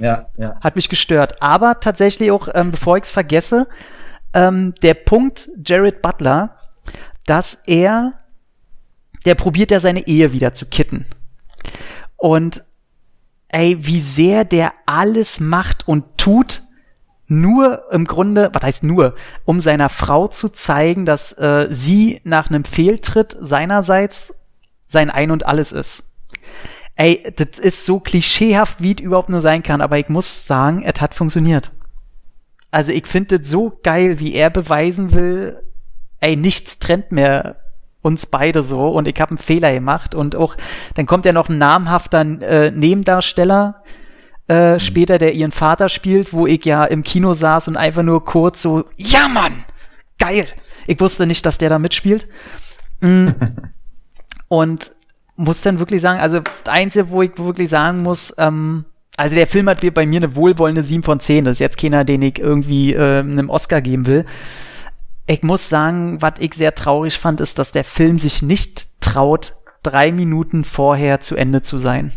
[0.00, 0.58] Ja, ja.
[0.60, 1.40] Hat mich gestört.
[1.42, 3.68] Aber tatsächlich auch, ähm, bevor ich es vergesse,
[4.32, 6.56] ähm, der Punkt Jared Butler,
[7.26, 8.14] dass er,
[9.24, 11.06] der probiert ja seine Ehe wieder zu kitten.
[12.16, 12.64] Und
[13.48, 16.62] ey, wie sehr der alles macht und tut,
[17.26, 19.14] nur im Grunde, was heißt nur,
[19.44, 24.34] um seiner Frau zu zeigen, dass äh, sie nach einem Fehltritt seinerseits
[24.84, 26.12] sein Ein und Alles ist.
[26.96, 30.82] Ey, das ist so klischeehaft, wie es überhaupt nur sein kann, aber ich muss sagen,
[30.84, 31.72] es hat funktioniert.
[32.70, 35.60] Also ich finde das so geil, wie er beweisen will,
[36.20, 37.56] ey, nichts trennt mehr
[38.02, 40.56] uns beide so und ich habe einen Fehler gemacht und auch,
[40.94, 43.82] dann kommt ja noch ein namhafter äh, Nebendarsteller,
[44.48, 48.24] äh, später, der ihren Vater spielt, wo ich ja im Kino saß und einfach nur
[48.24, 49.64] kurz so, ja Mann,
[50.18, 50.46] geil.
[50.86, 52.28] Ich wusste nicht, dass der da mitspielt.
[53.00, 53.28] Mm.
[54.48, 54.90] und
[55.36, 58.84] muss dann wirklich sagen, also das Einzige, wo ich wirklich sagen muss, ähm,
[59.16, 61.44] also der Film hat bei mir eine wohlwollende 7 von 10.
[61.44, 64.24] Das ist jetzt keiner, den ich irgendwie äh, einem Oscar geben will.
[65.26, 69.54] Ich muss sagen, was ich sehr traurig fand, ist, dass der Film sich nicht traut,
[69.82, 72.12] drei Minuten vorher zu Ende zu sein.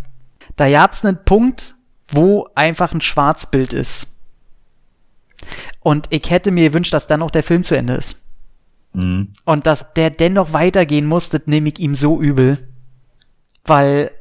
[0.55, 1.75] Da gab's einen Punkt,
[2.11, 4.21] wo einfach ein Schwarzbild ist.
[5.79, 8.27] Und ich hätte mir gewünscht, dass dann noch der Film zu Ende ist.
[8.93, 9.33] Mhm.
[9.45, 12.67] Und dass der dennoch weitergehen muss, das nehme ich ihm so übel.
[13.65, 14.11] Weil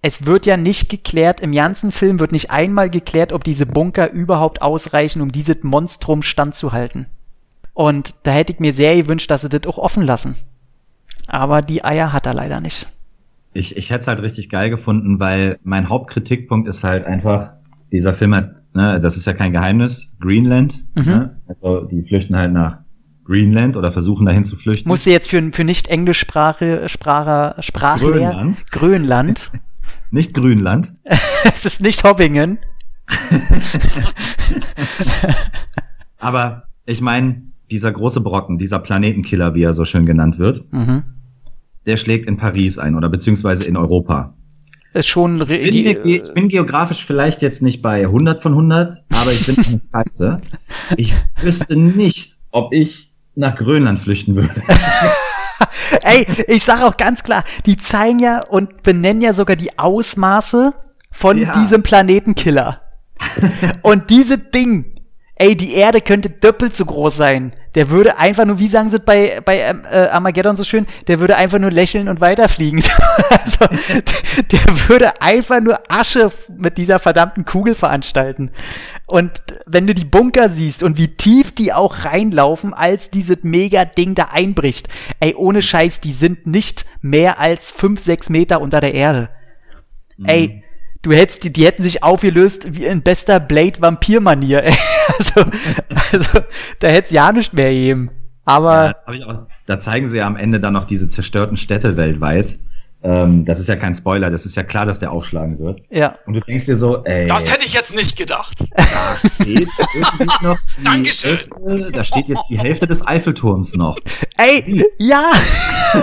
[0.00, 4.10] es wird ja nicht geklärt, im ganzen Film wird nicht einmal geklärt, ob diese Bunker
[4.10, 7.06] überhaupt ausreichen, um dieses Monstrum standzuhalten.
[7.74, 10.36] Und da hätte ich mir sehr gewünscht, dass sie das auch offen lassen.
[11.26, 12.88] Aber die Eier hat er leider nicht.
[13.52, 17.54] Ich, ich hätte es halt richtig geil gefunden, weil mein Hauptkritikpunkt ist halt einfach,
[17.90, 20.84] dieser Film heißt, ne, das ist ja kein Geheimnis, Greenland.
[20.94, 21.04] Mhm.
[21.04, 21.40] Ne?
[21.48, 22.78] Also die flüchten halt nach
[23.24, 24.88] Greenland oder versuchen dahin zu flüchten.
[24.88, 28.70] Muss sie jetzt für, für nicht Englischsprache Sprache, Sprachler Grönland.
[28.70, 29.52] Grönland.
[30.10, 30.94] nicht Grünland.
[31.44, 32.58] es ist nicht Hobbingen.
[36.18, 41.04] Aber ich meine, dieser große Brocken, dieser Planetenkiller, wie er so schön genannt wird, mhm.
[41.88, 44.34] Der schlägt in Paris ein oder beziehungsweise in Europa.
[44.92, 49.32] Ist schon ich bin, ich bin geografisch vielleicht jetzt nicht bei 100 von 100, aber
[49.32, 50.36] ich bin eine Scheiße.
[50.96, 54.50] Ich wüsste nicht, ob ich nach Grönland flüchten würde.
[56.02, 60.74] Ey, ich sage auch ganz klar, die zeigen ja und benennen ja sogar die Ausmaße
[61.10, 61.52] von ja.
[61.52, 62.82] diesem Planetenkiller.
[63.82, 64.97] und diese Ding
[65.38, 67.52] ey, die Erde könnte doppelt so groß sein.
[67.74, 71.20] Der würde einfach nur, wie sagen sie bei, bei ähm, äh, Armageddon so schön, der
[71.20, 72.82] würde einfach nur lächeln und weiterfliegen.
[73.30, 73.66] also,
[74.50, 78.50] der würde einfach nur Asche mit dieser verdammten Kugel veranstalten.
[79.06, 79.30] Und
[79.66, 84.28] wenn du die Bunker siehst und wie tief die auch reinlaufen, als dieses Mega-Ding da
[84.32, 84.88] einbricht,
[85.20, 89.28] ey, ohne Scheiß, die sind nicht mehr als fünf, sechs Meter unter der Erde.
[90.16, 90.26] Mhm.
[90.26, 90.64] Ey,
[91.02, 94.62] du hättest, die, die hätten sich aufgelöst wie in bester Blade-Vampir-Manier.
[95.18, 95.50] also,
[96.12, 96.40] also,
[96.80, 98.10] da hätte es ja nicht mehr geben.
[98.44, 98.96] Aber.
[99.12, 102.58] Ja, da zeigen sie ja am Ende dann noch diese zerstörten Städte weltweit.
[103.00, 105.80] Ähm, das ist ja kein Spoiler, das ist ja klar, dass der aufschlagen wird.
[105.88, 106.18] Ja.
[106.26, 107.26] Und du denkst dir so, ey.
[107.26, 108.58] Das hätte ich jetzt nicht gedacht.
[108.74, 108.84] Da
[109.40, 110.58] steht irgendwie noch.
[110.84, 111.38] Dankeschön.
[111.38, 113.96] Hälfte, da steht jetzt die Hälfte des Eiffelturms noch.
[114.36, 115.30] Ey, ja!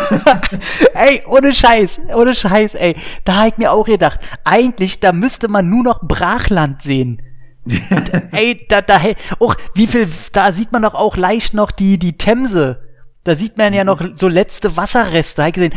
[0.94, 2.96] ey, ohne Scheiß, ohne Scheiß, ey.
[3.26, 7.22] Da habe ich mir auch gedacht, eigentlich, da müsste man nur noch Brachland sehen.
[8.32, 9.02] ey, da, da,
[9.40, 12.85] auch, wie viel, da sieht man doch auch leicht noch die, die Themse
[13.26, 15.42] da sieht man ja noch so letzte Wasserreste.
[15.42, 15.74] Da gesehen,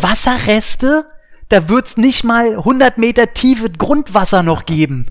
[0.00, 1.04] Wasserreste,
[1.48, 5.06] da wird's nicht mal 100 Meter tiefe Grundwasser noch geben.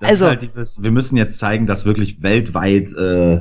[0.00, 3.40] Das also halt dieses, wir müssen jetzt zeigen, dass wirklich weltweit äh,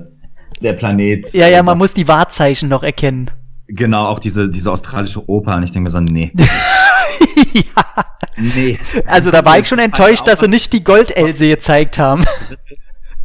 [0.62, 1.32] der Planet.
[1.34, 3.30] Ja, ja, man muss die Wahrzeichen noch erkennen.
[3.68, 5.56] Genau, auch diese, diese australische Oper.
[5.56, 6.34] Und ich denke mir so, nee.
[7.54, 8.06] ja.
[8.38, 8.80] Nee.
[9.06, 12.26] Also da war ich schon enttäuscht, dass sie nicht die Gold-Else gezeigt haben.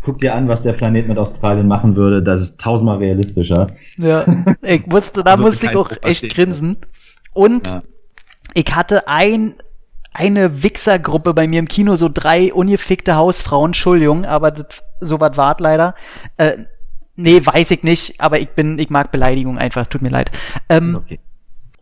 [0.02, 2.22] guck dir an, was der Planet mit Australien machen würde.
[2.22, 3.68] Das ist tausendmal realistischer.
[3.96, 4.24] Ja,
[4.62, 6.78] ich musste, da also musste ich auch echt grinsen.
[7.32, 7.82] Und ja.
[8.54, 9.54] ich hatte ein,
[10.12, 15.36] eine Wichsergruppe bei mir im Kino, so drei ungefickte Hausfrauen, Entschuldigung, aber das, so was
[15.36, 15.94] wart leider.
[16.36, 16.64] Äh,
[17.16, 20.30] nee, weiß ich nicht, aber ich bin, ich mag Beleidigung einfach, tut mir leid.
[20.68, 21.20] Ähm, okay.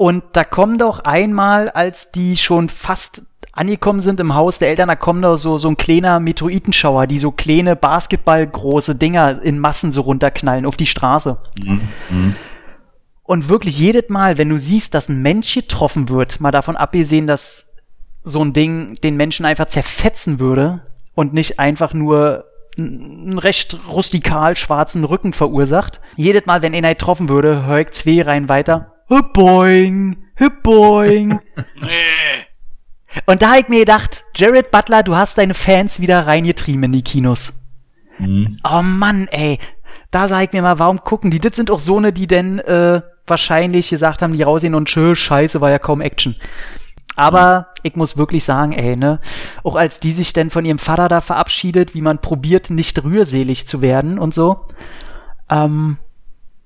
[0.00, 4.88] Und da kommen doch einmal, als die schon fast angekommen sind im Haus der Eltern,
[4.88, 9.92] da kommen da so, so ein kleiner Meteoritenschauer, die so kleine Basketballgroße Dinger in Massen
[9.92, 11.36] so runterknallen auf die Straße.
[11.62, 12.34] Mhm.
[13.24, 17.26] Und wirklich jedes Mal, wenn du siehst, dass ein Mensch getroffen wird, mal davon abgesehen,
[17.26, 17.74] dass
[18.24, 20.80] so ein Ding den Menschen einfach zerfetzen würde
[21.14, 22.46] und nicht einfach nur
[22.78, 26.00] einen recht rustikal schwarzen Rücken verursacht.
[26.16, 28.94] Jedes Mal, wenn einer getroffen würde, höre ich zwei rein weiter.
[29.10, 30.16] Boing,
[30.62, 31.40] boing.
[31.80, 32.46] nee.
[33.26, 36.92] Und da habe ich mir gedacht, Jared Butler, du hast deine Fans wieder reingetrieben in
[36.92, 37.64] die Kinos.
[38.18, 38.58] Mhm.
[38.62, 39.58] Oh Mann, ey.
[40.12, 41.40] Da sag ich mir mal, warum gucken die?
[41.40, 45.16] Das sind auch so eine, die denn äh, wahrscheinlich gesagt haben, die raussehen und schön,
[45.16, 46.36] scheiße, war ja kaum Action.
[47.16, 49.20] Aber ich muss wirklich sagen, ey, ne,
[49.64, 53.66] auch als die sich denn von ihrem Vater da verabschiedet, wie man probiert, nicht rührselig
[53.66, 54.66] zu werden und so,
[55.48, 55.98] ähm,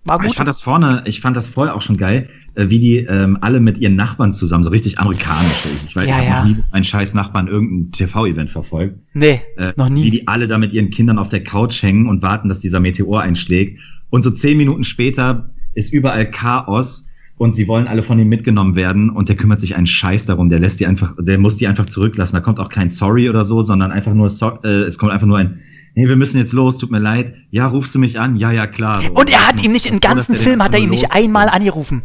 [0.04, 0.30] war gut.
[0.30, 3.38] Ich fand das vorne, ich fand das vorher auch schon geil, äh, wie die ähm,
[3.40, 5.66] alle mit ihren Nachbarn zusammen, so richtig amerikanisch.
[5.86, 6.44] Ich weiß, ja, ich habe ja.
[6.44, 8.98] noch nie einen scheiß Nachbarn irgendein TV-Event verfolgt.
[9.14, 10.04] Nee, äh, noch nie.
[10.04, 12.80] Wie die alle da mit ihren Kindern auf der Couch hängen und warten, dass dieser
[12.80, 13.80] Meteor einschlägt.
[14.10, 17.08] Und so zehn Minuten später ist überall Chaos.
[17.36, 20.50] und sie wollen alle von ihm mitgenommen werden und der kümmert sich einen Scheiß darum.
[20.50, 22.36] Der lässt die einfach, der muss die einfach zurücklassen.
[22.36, 25.26] Da kommt auch kein Sorry oder so, sondern einfach nur, so, äh, es kommt einfach
[25.26, 25.58] nur ein,
[25.94, 27.34] hey, wir müssen jetzt los, tut mir leid.
[27.50, 28.36] Ja, rufst du mich an?
[28.36, 29.00] Ja, ja, klar.
[29.00, 29.12] So.
[29.12, 32.02] Und er hat ihn nicht, im ganzen Film hat er ihn nicht einmal angerufen.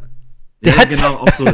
[0.63, 1.45] Der ja, genau, auch so.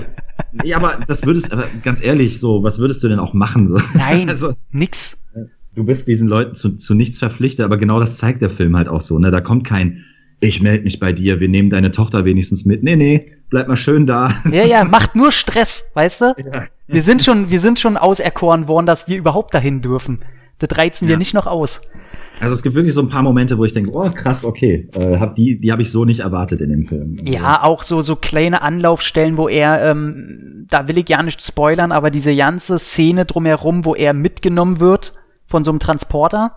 [0.51, 3.67] nee, aber das würdest, aber ganz ehrlich, so, was würdest du denn auch machen?
[3.67, 3.77] So?
[3.93, 5.29] Nein, also, nix.
[5.75, 8.87] Du bist diesen Leuten zu, zu nichts verpflichtet, aber genau das zeigt der Film halt
[8.87, 9.29] auch so, ne?
[9.29, 10.03] Da kommt kein,
[10.39, 12.81] ich melde mich bei dir, wir nehmen deine Tochter wenigstens mit.
[12.81, 14.29] Nee, nee, bleib mal schön da.
[14.51, 16.25] Ja, ja, macht nur Stress, weißt du?
[16.37, 16.63] Ja.
[16.87, 20.19] Wir sind schon, wir sind schon auserkoren worden, dass wir überhaupt dahin dürfen.
[20.59, 21.09] Das reizen ja.
[21.09, 21.81] wir nicht noch aus.
[22.39, 25.17] Also es gibt wirklich so ein paar Momente, wo ich denke, oh krass, okay, äh,
[25.17, 27.17] hab die, die habe ich so nicht erwartet in dem Film.
[27.23, 31.91] Ja, auch so so kleine Anlaufstellen, wo er, ähm, da will ich ja nicht spoilern,
[31.91, 35.13] aber diese ganze Szene drumherum, wo er mitgenommen wird
[35.47, 36.51] von so einem Transporter,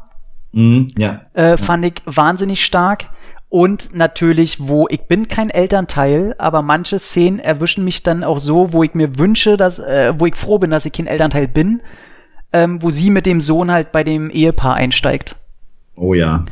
[0.52, 1.22] mhm, ja.
[1.34, 3.10] Äh, fand ich wahnsinnig stark.
[3.50, 8.74] Und natürlich, wo ich bin kein Elternteil, aber manche Szenen erwischen mich dann auch so,
[8.74, 11.80] wo ich mir wünsche, dass, äh, wo ich froh bin, dass ich kein Elternteil bin,
[12.52, 15.36] ähm, wo sie mit dem Sohn halt bei dem Ehepaar einsteigt.
[15.98, 16.44] Oh ja.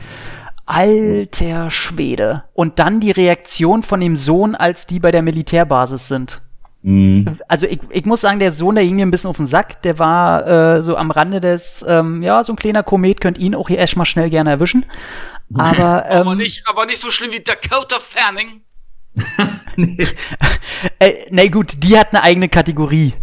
[0.66, 2.44] Alter Schwede.
[2.52, 6.42] Und dann die Reaktion von dem Sohn, als die bei der Militärbasis sind.
[6.82, 7.38] Mhm.
[7.48, 9.82] Also ich, ich muss sagen, der Sohn, der ging mir ein bisschen auf den Sack.
[9.82, 13.54] Der war äh, so am Rande des, ähm, ja, so ein kleiner Komet, könnt ihn
[13.54, 14.84] auch hier erstmal schnell gerne erwischen.
[15.54, 18.62] Aber, ähm, aber, nicht, aber nicht so schlimm wie Dakota Fanning.
[19.76, 19.96] nee.
[20.98, 23.14] äh, na gut, die hat eine eigene Kategorie.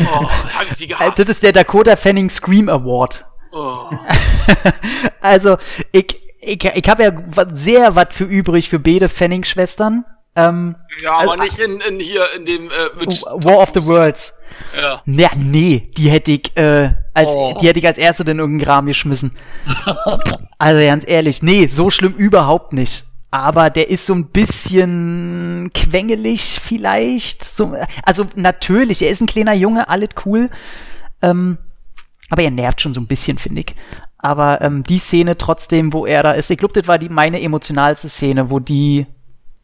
[0.00, 1.18] oh, hab ich sie gehasst.
[1.18, 3.26] Das ist der Dakota Fanning Scream Award.
[3.56, 3.88] Oh.
[5.22, 5.56] also,
[5.90, 7.12] ich, ich, ich habe ja
[7.54, 10.04] sehr was für übrig für beide Fanning-Schwestern.
[10.34, 13.06] Ähm, ja, aber also, nicht in, in hier in dem äh,
[13.44, 14.38] War of the Worlds.
[14.78, 15.02] Ja.
[15.06, 15.30] ja.
[15.36, 17.56] Nee, die hätte ich, äh, als, oh.
[17.58, 19.34] die hätte ich als erste in irgendeinen Rahmen geschmissen.
[20.58, 23.04] also ganz ehrlich, nee, so schlimm überhaupt nicht.
[23.30, 27.42] Aber der ist so ein bisschen quengelig vielleicht.
[27.42, 30.50] So, also natürlich, er ist ein kleiner Junge, alles cool.
[31.22, 31.56] Ähm,
[32.30, 33.74] aber er nervt schon so ein bisschen, finde ich.
[34.18, 37.40] Aber ähm, die Szene trotzdem, wo er da ist, ich glaube, das war die meine
[37.40, 39.06] emotionalste Szene, wo die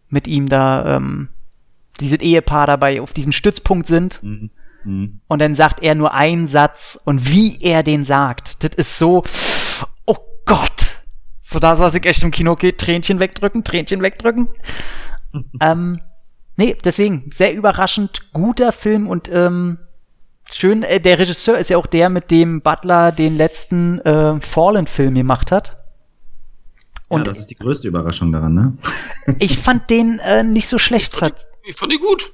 [0.08, 1.28] mit ihm da, ähm,
[2.00, 4.22] dieses Ehepaar dabei auf diesem Stützpunkt sind.
[4.22, 4.50] Mhm.
[4.84, 5.20] Mhm.
[5.26, 9.24] Und dann sagt er nur einen Satz und wie er den sagt, das ist so,
[10.06, 10.98] oh Gott.
[11.40, 14.48] So da saß ich echt im Kino, okay, Tränchen wegdrücken, Tränchen wegdrücken.
[15.60, 16.00] ähm,
[16.56, 19.78] nee, deswegen, sehr überraschend, guter Film und ähm,
[20.54, 25.14] schön, äh, der Regisseur ist ja auch der, mit dem Butler den letzten äh, Fallen-Film
[25.14, 25.78] gemacht hat.
[27.08, 28.76] Und ja, das ist die größte Überraschung daran, ne?
[29.38, 31.12] ich fand den äh, nicht so schlecht.
[31.12, 31.34] Ich fand,
[31.64, 32.32] ich fand ihn gut.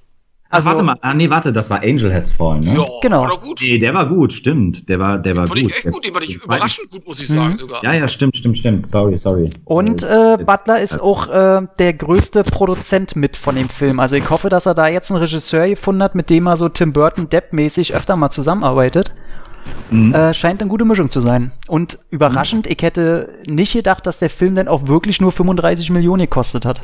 [0.50, 2.76] Also, Ach, warte mal, ah, nee, warte, das war Angel Has Fallen, ne?
[2.76, 3.22] Ja, genau.
[3.22, 3.60] War gut.
[3.60, 4.88] Nee, der war gut, stimmt.
[4.88, 5.70] Der war, der war fand gut.
[5.70, 6.04] Ich echt gut.
[6.06, 7.56] Den fand ich überraschend gut, muss ich sagen, mhm.
[7.56, 7.84] sogar.
[7.84, 8.88] Ja, ja, stimmt, stimmt, stimmt.
[8.88, 9.50] Sorry, sorry.
[9.66, 14.00] Und äh, Butler ist auch äh, der größte Produzent mit von dem Film.
[14.00, 16.70] Also ich hoffe, dass er da jetzt einen Regisseur gefunden hat, mit dem er so
[16.70, 19.14] Tim Burton Depp-mäßig öfter mal zusammenarbeitet.
[19.90, 20.14] Mhm.
[20.14, 21.52] Äh, scheint eine gute Mischung zu sein.
[21.66, 22.72] Und überraschend, mhm.
[22.72, 26.80] ich hätte nicht gedacht, dass der Film dann auch wirklich nur 35 Millionen gekostet hat.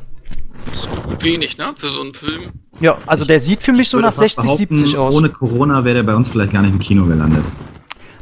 [0.66, 0.90] Das ist
[1.24, 1.66] wenig, ne?
[1.76, 2.52] Für so einen Film.
[2.80, 5.14] Ja, also der sieht für mich so nach 60, 70 aus.
[5.14, 7.44] Ohne Corona wäre der bei uns vielleicht gar nicht im Kino gelandet.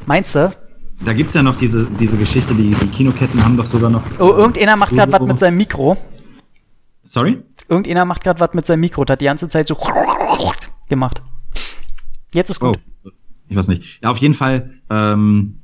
[0.07, 0.53] Meinst du?
[1.05, 4.03] Da gibt es ja noch diese, diese Geschichte, die, die Kinoketten haben doch sogar noch.
[4.19, 5.97] Oh, irgendeiner macht gerade was mit seinem Mikro.
[7.05, 7.43] Sorry?
[7.69, 9.77] Irgendeiner macht gerade was mit seinem Mikro, der hat die ganze Zeit so
[10.89, 11.23] gemacht.
[12.35, 12.79] Jetzt ist gut.
[13.05, 13.11] Oh,
[13.49, 14.01] ich weiß nicht.
[14.05, 15.59] Ja, auf jeden Fall, ähm,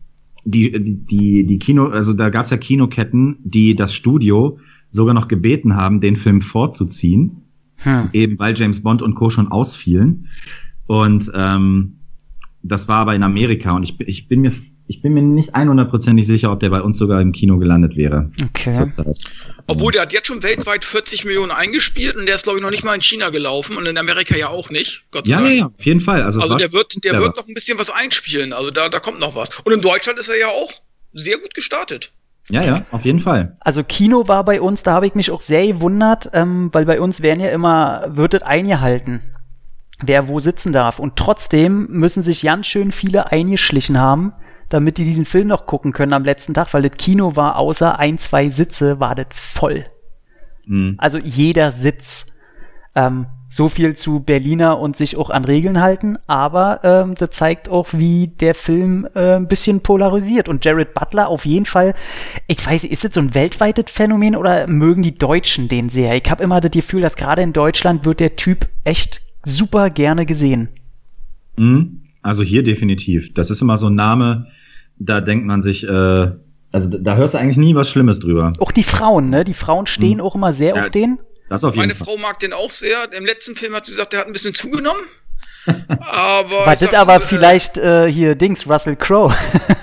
[0.44, 4.59] die, die, die Kino, also da gab es ja Kinoketten, die das Studio
[4.90, 7.43] sogar noch gebeten haben, den Film vorzuziehen,
[7.77, 8.10] hm.
[8.12, 9.31] eben weil James Bond und Co.
[9.31, 10.28] schon ausfielen.
[10.86, 11.98] Und ähm,
[12.62, 14.52] das war aber in Amerika und ich, ich bin mir
[14.89, 18.31] ich bin mir nicht 100%ig sicher, ob der bei uns sogar im Kino gelandet wäre.
[18.43, 18.90] Okay.
[19.66, 22.70] Obwohl, der hat jetzt schon weltweit 40 Millionen eingespielt und der ist, glaube ich, noch
[22.70, 25.05] nicht mal in China gelaufen und in Amerika ja auch nicht.
[25.10, 25.51] Gott sei ja, Dank.
[25.51, 26.23] ja, ja, auf jeden Fall.
[26.23, 28.55] Also, also der wird, der wird noch ein bisschen was einspielen.
[28.55, 29.51] Also da, da kommt noch was.
[29.62, 30.73] Und in Deutschland ist er ja auch
[31.12, 32.10] sehr gut gestartet.
[32.48, 33.56] Ja, ja, auf jeden Fall.
[33.60, 37.00] Also Kino war bei uns, da habe ich mich auch sehr gewundert, ähm, weil bei
[37.00, 39.20] uns werden ja immer, wird es eingehalten,
[40.00, 40.98] wer wo sitzen darf.
[40.98, 44.32] Und trotzdem müssen sich ganz schön viele eingeschlichen haben,
[44.68, 47.98] damit die diesen Film noch gucken können am letzten Tag, weil das Kino war außer
[47.98, 49.84] ein, zwei Sitze, war das voll.
[50.66, 50.94] Mhm.
[50.98, 52.32] Also jeder Sitz.
[52.94, 57.68] Ähm, so viel zu Berliner und sich auch an Regeln halten, aber ähm, das zeigt
[57.68, 60.48] auch, wie der Film äh, ein bisschen polarisiert.
[60.48, 61.94] Und Jared Butler auf jeden Fall,
[62.46, 66.14] ich weiß, ist das so ein weltweites Phänomen oder mögen die Deutschen den sehr?
[66.14, 70.26] Ich habe immer das Gefühl, dass gerade in Deutschland wird der Typ echt super gerne
[70.26, 70.68] gesehen.
[71.56, 72.02] Mhm.
[72.22, 73.32] Also hier definitiv.
[73.32, 74.48] Das ist immer so ein Name,
[74.98, 76.30] da denkt man sich, äh,
[76.70, 78.52] also da hörst du eigentlich nie was Schlimmes drüber.
[78.58, 79.44] Auch die Frauen, ne?
[79.44, 80.20] Die Frauen stehen mhm.
[80.20, 80.82] auch immer sehr ja.
[80.82, 81.18] auf den.
[81.48, 82.06] Das auf jeden Meine Fall.
[82.06, 83.10] Frau mag den auch sehr.
[83.12, 85.02] Im letzten Film hat sie gesagt, der hat ein bisschen zugenommen.
[86.00, 86.66] aber.
[86.66, 89.34] War das aber äh, vielleicht äh, hier Dings, Russell Crowe?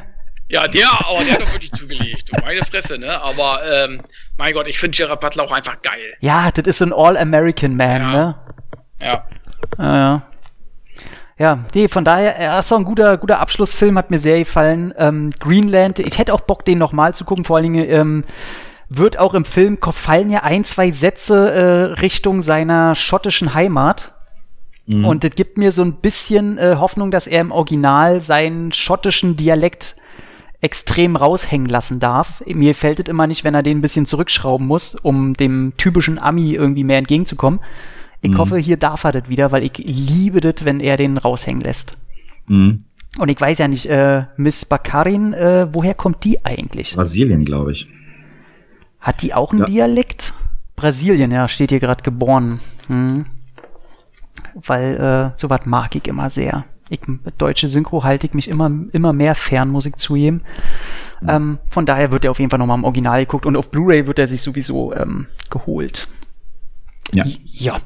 [0.48, 2.32] ja, der, aber der hat doch wirklich zugelegt.
[2.42, 3.22] Meine Fresse, ne?
[3.22, 4.02] Aber ähm,
[4.38, 6.16] mein Gott, ich finde Gerard Butler auch einfach geil.
[6.20, 8.12] Ja, das ist so ein All-American Man, ja.
[8.12, 8.36] ne?
[9.02, 9.28] Ja.
[9.78, 10.28] Ja, ja.
[11.38, 14.94] Ja, nee, von daher, er ist auch ein guter, guter Abschlussfilm, hat mir sehr gefallen.
[14.98, 18.24] Ähm, Greenland, ich hätte auch Bock, den nochmal zu gucken, vor allen Dingen, ähm,
[18.90, 24.14] wird auch im Film fallen ja ein, zwei Sätze äh, Richtung seiner schottischen Heimat.
[24.86, 25.06] Mhm.
[25.06, 29.36] Und das gibt mir so ein bisschen äh, Hoffnung, dass er im Original seinen schottischen
[29.36, 29.96] Dialekt
[30.62, 32.42] extrem raushängen lassen darf.
[32.46, 36.18] Mir fällt es immer nicht, wenn er den ein bisschen zurückschrauben muss, um dem typischen
[36.18, 37.60] Ami irgendwie mehr entgegenzukommen.
[38.22, 38.38] Ich mhm.
[38.38, 41.98] hoffe, hier darf er das wieder, weil ich liebe das, wenn er den raushängen lässt.
[42.48, 42.86] Mhm.
[43.18, 46.96] Und ich weiß ja nicht, äh, Miss Bakarin, äh, woher kommt die eigentlich?
[46.96, 47.88] Brasilien, glaube ich.
[49.06, 49.66] Hat die auch einen ja.
[49.68, 50.34] Dialekt?
[50.76, 52.60] Brasilien, ja, steht hier gerade geboren.
[52.88, 53.28] Hm.
[54.56, 54.96] Weil
[55.36, 56.66] äh, sowas mag ich immer sehr.
[56.90, 57.02] Ich,
[57.38, 60.42] deutsche Synchro halte ich mich immer, immer mehr fern, muss ich zugeben.
[61.22, 61.30] Mhm.
[61.30, 64.08] Ähm, von daher wird er auf jeden Fall nochmal im Original geguckt und auf Blu-ray
[64.08, 66.08] wird er sich sowieso ähm, geholt.
[67.12, 67.26] Ja.
[67.44, 67.78] Ja.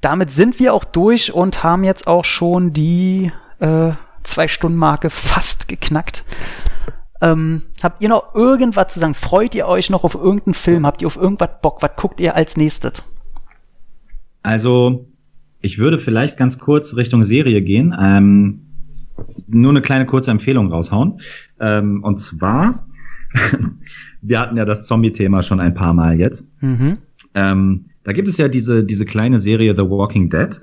[0.00, 3.30] Damit sind wir auch durch und haben jetzt auch schon die
[3.60, 3.92] äh,
[4.24, 6.24] Zwei-Stunden-Marke fast geknackt.
[7.20, 9.14] Ähm, habt ihr noch irgendwas zu sagen?
[9.14, 10.86] Freut ihr euch noch auf irgendeinen Film?
[10.86, 11.82] Habt ihr auf irgendwas Bock?
[11.82, 13.02] Was guckt ihr als nächstes?
[14.42, 15.08] Also,
[15.60, 17.94] ich würde vielleicht ganz kurz Richtung Serie gehen.
[17.98, 18.60] Ähm,
[19.46, 21.18] nur eine kleine kurze Empfehlung raushauen.
[21.60, 22.86] Ähm, und zwar,
[24.20, 26.46] wir hatten ja das Zombie-Thema schon ein paar Mal jetzt.
[26.60, 26.98] Mhm.
[27.34, 30.60] Ähm, da gibt es ja diese, diese kleine Serie The Walking Dead.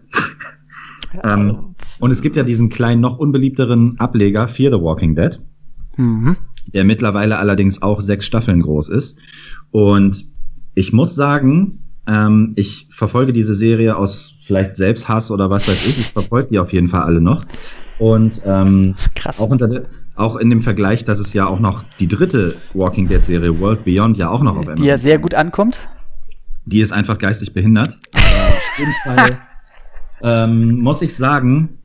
[1.23, 5.39] ähm, und es gibt ja diesen kleinen, noch unbeliebteren Ableger Fear the Walking Dead.
[6.01, 6.37] Mhm.
[6.73, 9.17] Der mittlerweile allerdings auch sechs Staffeln groß ist.
[9.71, 10.25] Und
[10.73, 15.99] ich muss sagen, ähm, ich verfolge diese Serie aus vielleicht Selbsthass oder was weiß ich.
[15.99, 17.43] Ich verfolge die auf jeden Fall alle noch.
[17.99, 19.39] Und ähm, Krass.
[19.39, 23.23] Auch, unter auch in dem Vergleich, dass es ja auch noch die dritte Walking Dead
[23.23, 25.79] Serie World Beyond ja auch noch auf Die ja sehr gut ankommt
[26.65, 27.97] die ist einfach geistig behindert.
[28.13, 29.41] Aber auf jeden Fall
[30.21, 31.77] ähm, muss ich sagen,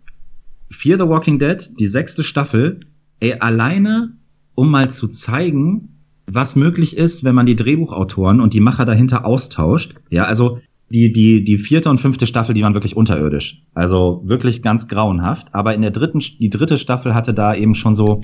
[0.71, 2.81] Fear the Walking Dead, die sechste Staffel,
[3.21, 4.13] ey, alleine,
[4.55, 9.25] um mal zu zeigen, was möglich ist, wenn man die Drehbuchautoren und die Macher dahinter
[9.25, 9.95] austauscht.
[10.11, 13.63] Ja, also die, die, die vierte und fünfte Staffel, die waren wirklich unterirdisch.
[13.75, 15.55] Also wirklich ganz grauenhaft.
[15.55, 18.23] Aber in der dritten, die dritte Staffel hatte da eben schon so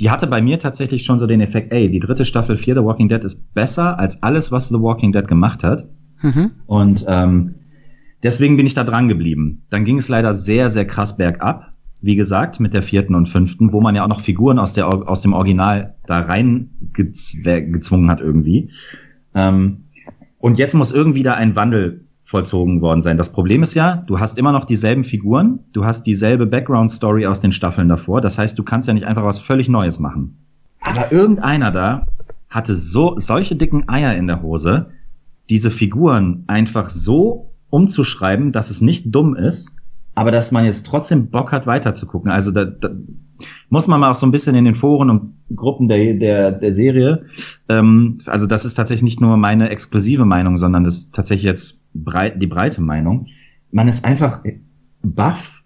[0.00, 2.84] die hatte bei mir tatsächlich schon so den Effekt, ey, die dritte Staffel Fear The
[2.84, 5.88] Walking Dead ist besser als alles, was The Walking Dead gemacht hat.
[6.22, 6.52] Mhm.
[6.66, 7.54] Und ähm,
[8.22, 9.66] deswegen bin ich da dran geblieben.
[9.68, 11.72] Dann ging es leider sehr, sehr krass bergab.
[12.02, 14.88] Wie gesagt, mit der vierten und fünften, wo man ja auch noch Figuren aus, der,
[14.88, 18.70] aus dem Original da rein gezwungen hat irgendwie.
[19.34, 19.84] Ähm,
[20.38, 23.16] und jetzt muss irgendwie da ein Wandel vollzogen worden sein.
[23.16, 27.40] Das Problem ist ja, du hast immer noch dieselben Figuren, du hast dieselbe Background-Story aus
[27.40, 28.20] den Staffeln davor.
[28.20, 30.38] Das heißt, du kannst ja nicht einfach was völlig Neues machen.
[30.80, 32.06] Aber irgendeiner da
[32.48, 34.90] hatte so solche dicken Eier in der Hose,
[35.50, 39.70] diese Figuren einfach so umzuschreiben, dass es nicht dumm ist,
[40.20, 42.30] aber dass man jetzt trotzdem Bock hat, weiterzugucken.
[42.30, 42.90] Also da, da
[43.70, 46.74] muss man mal auch so ein bisschen in den Foren und Gruppen der, der, der
[46.74, 47.24] Serie,
[47.70, 51.86] ähm, also das ist tatsächlich nicht nur meine exklusive Meinung, sondern das ist tatsächlich jetzt
[51.94, 53.28] breit, die breite Meinung.
[53.72, 54.44] Man ist einfach
[55.02, 55.62] baff,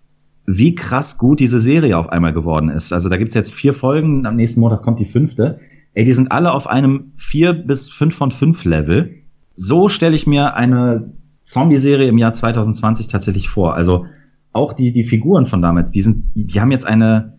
[0.47, 2.93] wie krass gut diese Serie auf einmal geworden ist.
[2.93, 5.59] Also da gibt's jetzt vier Folgen, am nächsten Montag kommt die fünfte.
[5.95, 9.17] Ey, die sind alle auf einem vier bis fünf von fünf Level.
[9.57, 11.13] So stelle ich mir eine
[11.43, 13.75] Zombie-Serie im Jahr 2020 tatsächlich vor.
[13.75, 14.07] Also
[14.55, 17.39] auch die, die Figuren von damals, die sind, die haben jetzt eine,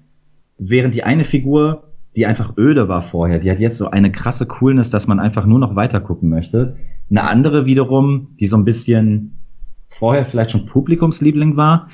[0.58, 4.46] während die eine Figur, die einfach öde war vorher, die hat jetzt so eine krasse
[4.46, 6.78] Coolness, dass man einfach nur noch weiter gucken möchte.
[7.10, 9.38] Eine andere wiederum, die so ein bisschen
[9.88, 11.88] vorher vielleicht schon Publikumsliebling war,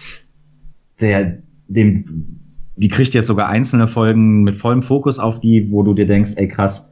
[1.00, 2.40] der, dem,
[2.76, 6.34] die kriegt jetzt sogar einzelne Folgen mit vollem Fokus auf die, wo du dir denkst,
[6.36, 6.92] ey krass,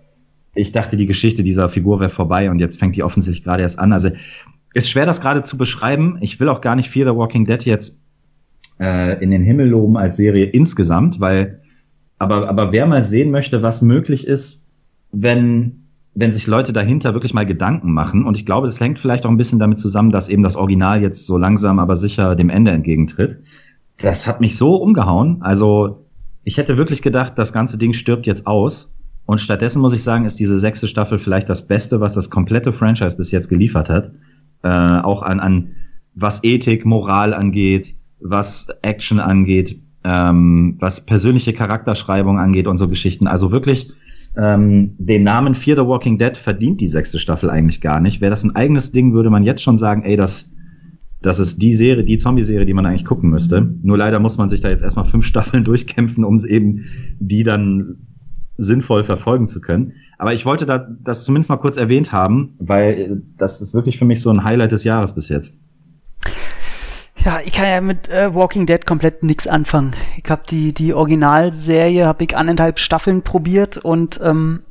[0.53, 3.79] ich dachte, die Geschichte dieser Figur wäre vorbei und jetzt fängt die offensichtlich gerade erst
[3.79, 3.93] an.
[3.93, 4.09] Also
[4.73, 6.17] ist schwer, das gerade zu beschreiben.
[6.21, 8.03] Ich will auch gar nicht Fear the Walking Dead jetzt
[8.79, 11.59] äh, in den Himmel loben als Serie insgesamt, weil
[12.19, 14.67] aber, aber wer mal sehen möchte, was möglich ist,
[15.11, 19.25] wenn, wenn sich Leute dahinter wirklich mal Gedanken machen, und ich glaube, das hängt vielleicht
[19.25, 22.49] auch ein bisschen damit zusammen, dass eben das Original jetzt so langsam, aber sicher dem
[22.49, 23.39] Ende entgegentritt.
[23.97, 25.41] Das hat mich so umgehauen.
[25.41, 26.05] Also,
[26.43, 28.93] ich hätte wirklich gedacht, das ganze Ding stirbt jetzt aus.
[29.25, 32.73] Und stattdessen muss ich sagen, ist diese sechste Staffel vielleicht das Beste, was das komplette
[32.73, 34.11] Franchise bis jetzt geliefert hat.
[34.63, 35.75] Äh, auch an, an
[36.15, 43.27] was Ethik, Moral angeht, was Action angeht, ähm, was persönliche Charakterschreibung angeht und so Geschichten.
[43.27, 43.91] Also wirklich
[44.37, 48.21] ähm, den Namen Fear the Walking Dead verdient die sechste Staffel eigentlich gar nicht.
[48.21, 50.53] Wäre das ein eigenes Ding, würde man jetzt schon sagen, ey, das,
[51.21, 53.61] das ist die Serie, die Zombie-Serie, die man eigentlich gucken müsste.
[53.61, 56.85] Nur leider muss man sich da jetzt erstmal fünf Staffeln durchkämpfen, um eben
[57.19, 57.97] die dann
[58.57, 59.93] sinnvoll verfolgen zu können.
[60.17, 64.05] Aber ich wollte da das zumindest mal kurz erwähnt haben, weil das ist wirklich für
[64.05, 65.55] mich so ein Highlight des Jahres bis jetzt.
[67.25, 69.93] Ja, ich kann ja mit äh, Walking Dead komplett nix anfangen.
[70.23, 74.61] Ich habe die die Originalserie, habe ich anderthalb Staffeln probiert und ähm,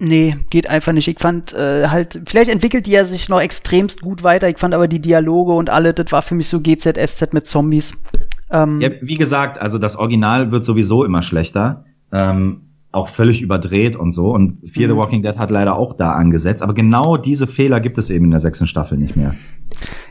[0.00, 1.06] nee, geht einfach nicht.
[1.06, 4.48] Ich fand äh, halt, vielleicht entwickelt die ja sich noch extremst gut weiter.
[4.48, 8.02] Ich fand aber die Dialoge und alle, das war für mich so GZSZ mit Zombies.
[8.50, 11.84] Ähm, ja, wie gesagt, also das Original wird sowieso immer schlechter.
[12.10, 14.32] Ähm, auch völlig überdreht und so.
[14.32, 14.92] Und Fear mhm.
[14.92, 16.62] the Walking Dead hat leider auch da angesetzt.
[16.62, 19.34] Aber genau diese Fehler gibt es eben in der sechsten Staffel nicht mehr.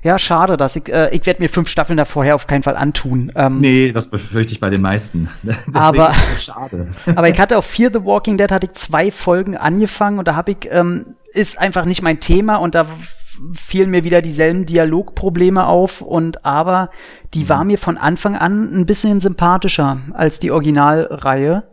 [0.03, 2.77] Ja, schade, dass ich, äh, ich werde mir fünf Staffeln da vorher auf keinen Fall
[2.77, 3.31] antun.
[3.35, 5.27] Ähm, nee, das befürchte ich bei den meisten.
[5.73, 6.93] aber, schade.
[7.15, 10.35] aber ich hatte auf Fear the Walking Dead hatte ich zwei Folgen angefangen und da
[10.35, 12.85] habe ich, ähm, ist einfach nicht mein Thema und da
[13.53, 16.89] fielen mir wieder dieselben Dialogprobleme auf und aber
[17.33, 17.49] die mhm.
[17.49, 21.63] war mir von Anfang an ein bisschen sympathischer als die Originalreihe.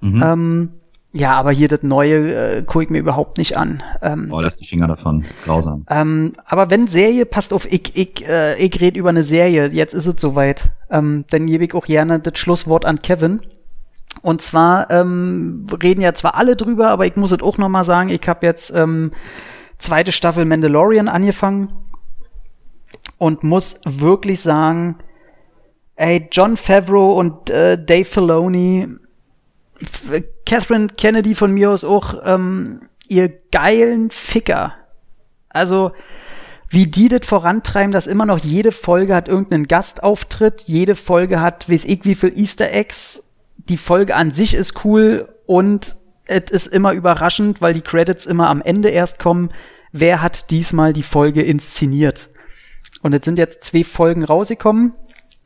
[0.00, 0.22] Mhm.
[0.22, 0.68] Ähm,
[1.12, 3.82] ja, aber hier das Neue äh, gucke ich mir überhaupt nicht an.
[4.00, 5.24] Ähm, oh, lass die Finger davon.
[5.44, 5.84] Grausam.
[5.90, 9.92] Ähm, aber wenn Serie, passt auf, ich, ich, äh, ich rede über eine Serie, jetzt
[9.92, 10.70] ist es soweit.
[10.88, 13.40] Ähm, dann gebe ich auch gerne das Schlusswort an Kevin.
[14.22, 17.84] Und zwar ähm, reden ja zwar alle drüber, aber ich muss es auch noch mal
[17.84, 19.12] sagen, ich habe jetzt ähm,
[19.78, 21.72] zweite Staffel Mandalorian angefangen
[23.18, 24.96] und muss wirklich sagen,
[25.96, 28.88] ey, John Favreau und äh, Dave Filoni
[30.46, 34.74] Catherine Kennedy von mir aus auch ähm, ihr geilen Ficker.
[35.48, 35.92] Also
[36.68, 41.68] wie die das vorantreiben, dass immer noch jede Folge hat irgendeinen Gastauftritt, jede Folge hat,
[41.68, 43.34] weiß ich, wie viel Easter Eggs.
[43.56, 45.96] Die Folge an sich ist cool und
[46.26, 49.50] es ist immer überraschend, weil die Credits immer am Ende erst kommen.
[49.90, 52.30] Wer hat diesmal die Folge inszeniert?
[53.02, 54.94] Und jetzt sind jetzt zwei Folgen rausgekommen.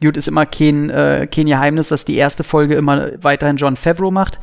[0.04, 4.10] Gut, ist immer kein, äh, kein Geheimnis, dass die erste Folge immer weiterhin John Favreau
[4.10, 4.38] macht.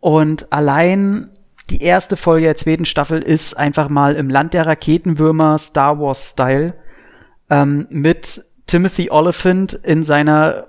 [0.00, 1.30] Und allein
[1.70, 6.30] die erste Folge der zweiten Staffel ist einfach mal im Land der Raketenwürmer Star Wars
[6.32, 6.74] Style
[7.48, 10.66] ähm, mit Timothy Oliphant in seiner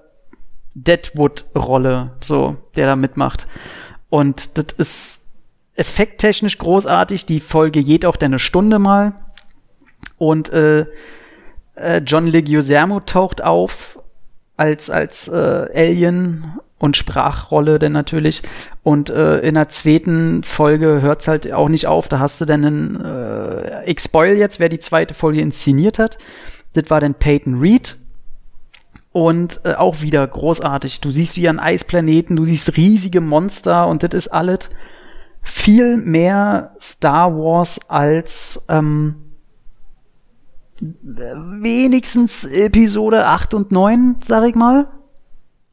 [0.75, 3.47] Deadwood-Rolle, so, der da mitmacht.
[4.09, 5.31] Und das ist
[5.75, 7.25] effekttechnisch großartig.
[7.25, 9.13] Die Folge geht auch eine Stunde mal.
[10.17, 10.85] Und äh,
[11.75, 13.99] äh, John Leguizamo taucht auf
[14.57, 18.43] als als äh, Alien und Sprachrolle denn natürlich.
[18.83, 22.07] Und äh, in der zweiten Folge hört's halt auch nicht auf.
[22.07, 26.17] Da hast du dann einen äh, spoil jetzt wer die zweite Folge inszeniert hat.
[26.73, 27.97] Das war dann Peyton Reed.
[29.11, 30.99] Und äh, auch wieder großartig.
[30.99, 34.69] Du siehst wie ein Eisplaneten du siehst riesige Monster und das ist alles
[35.41, 39.15] viel mehr Star Wars als ähm,
[40.81, 44.87] wenigstens Episode 8 und 9, sag ich mal.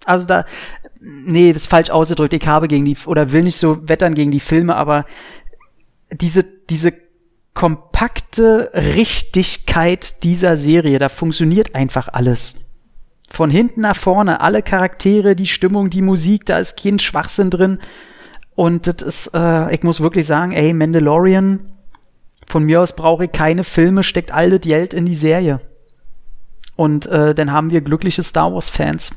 [0.04, 0.44] Also da,
[1.00, 2.32] nee, das ist falsch ausgedrückt.
[2.32, 5.04] Ich habe gegen die, oder will nicht so wettern gegen die Filme, aber
[6.12, 6.92] diese, diese
[7.54, 12.66] kompakte Richtigkeit dieser Serie, da funktioniert einfach alles.
[13.30, 17.78] Von hinten nach vorne, alle Charaktere, die Stimmung, die Musik, da ist kein Schwachsinn drin.
[18.54, 21.71] Und das ist, äh, ich muss wirklich sagen, ey, Mandalorian,
[22.46, 25.60] von mir aus brauche ich keine Filme, steckt all das Geld in die Serie.
[26.76, 29.10] Und äh, dann haben wir glückliche Star Wars-Fans.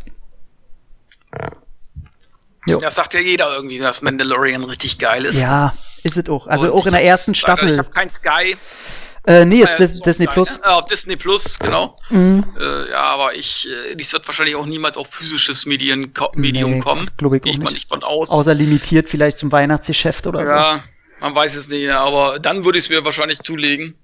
[2.68, 2.78] Ja.
[2.78, 5.40] Das sagt ja jeder irgendwie, dass Mandalorian richtig geil ist.
[5.40, 6.48] Ja, ist es auch.
[6.48, 7.70] Also Und auch in der ersten Staffel.
[7.70, 8.58] Ich habe kein Sky.
[9.28, 10.60] Äh, nee, ist Dis Disney Plus.
[10.60, 10.66] Ne?
[10.66, 11.96] Äh, auf Disney Plus, genau.
[12.10, 12.46] Mhm.
[12.60, 16.80] Äh, ja, aber ich, äh, dies wird wahrscheinlich auch niemals auf physisches Medien Medium nee,
[16.80, 17.10] kommen.
[17.18, 18.30] Glaube ich Gehe ich mal nicht von aus.
[18.30, 20.54] Außer limitiert vielleicht zum Weihnachtsgeschäft oder ja, so.
[20.54, 20.84] Ja,
[21.26, 23.96] man weiß es nicht, aber dann würde ich es mir wahrscheinlich zulegen.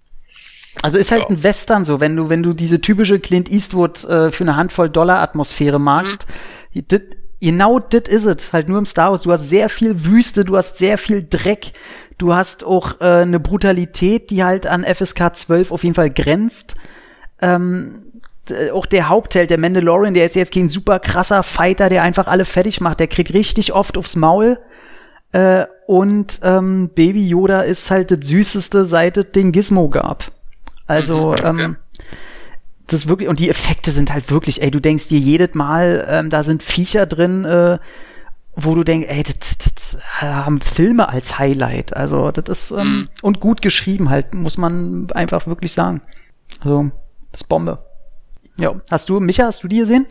[0.82, 1.30] Also ist halt ja.
[1.30, 4.90] ein Western so, wenn du, wenn du diese typische Clint Eastwood äh, für eine Handvoll
[4.90, 6.26] Dollar Atmosphäre magst,
[6.74, 6.88] mhm.
[6.88, 9.22] dit, genau das is ist es, halt nur im Star Wars.
[9.22, 11.74] Du hast sehr viel Wüste, du hast sehr viel Dreck,
[12.18, 16.76] du hast auch äh, eine Brutalität, die halt an FSK 12 auf jeden Fall grenzt.
[17.40, 18.02] Ähm,
[18.74, 22.46] auch der Hauptheld, der Mandalorian, der ist jetzt kein super krasser Fighter, der einfach alle
[22.46, 23.00] fertig macht.
[23.00, 24.58] Der kriegt richtig oft aufs Maul.
[25.34, 30.32] Äh, und ähm, Baby Yoda ist halt das süßeste, seit es den Gizmo gab.
[30.88, 31.64] Also, mhm, okay.
[31.66, 31.76] ähm,
[32.88, 36.30] das wirklich, und die Effekte sind halt wirklich, ey, du denkst dir jedes Mal, ähm,
[36.30, 37.78] da sind Viecher drin, äh,
[38.56, 41.94] wo du denkst, ey, das, das, das haben Filme als Highlight.
[41.94, 43.10] Also, das ist, ähm, mhm.
[43.22, 46.02] und gut geschrieben halt, muss man einfach wirklich sagen.
[46.62, 46.90] Also,
[47.34, 47.80] das ist Bombe.
[48.58, 50.08] Ja, hast du, Micha, hast du die gesehen?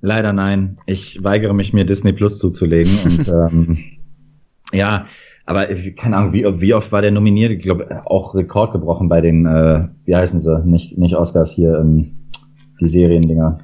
[0.00, 0.78] Leider nein.
[0.86, 3.99] Ich weigere mich, mir Disney Plus zuzulegen und ähm,
[4.72, 5.06] Ja,
[5.46, 5.66] aber
[5.96, 7.50] keine Ahnung, wie, wie oft war der nominiert?
[7.50, 10.62] Ich glaube, auch Rekord gebrochen bei den, äh, wie heißen sie?
[10.64, 12.28] Nicht, nicht Oscars hier, ähm,
[12.80, 13.58] die Seriendinger.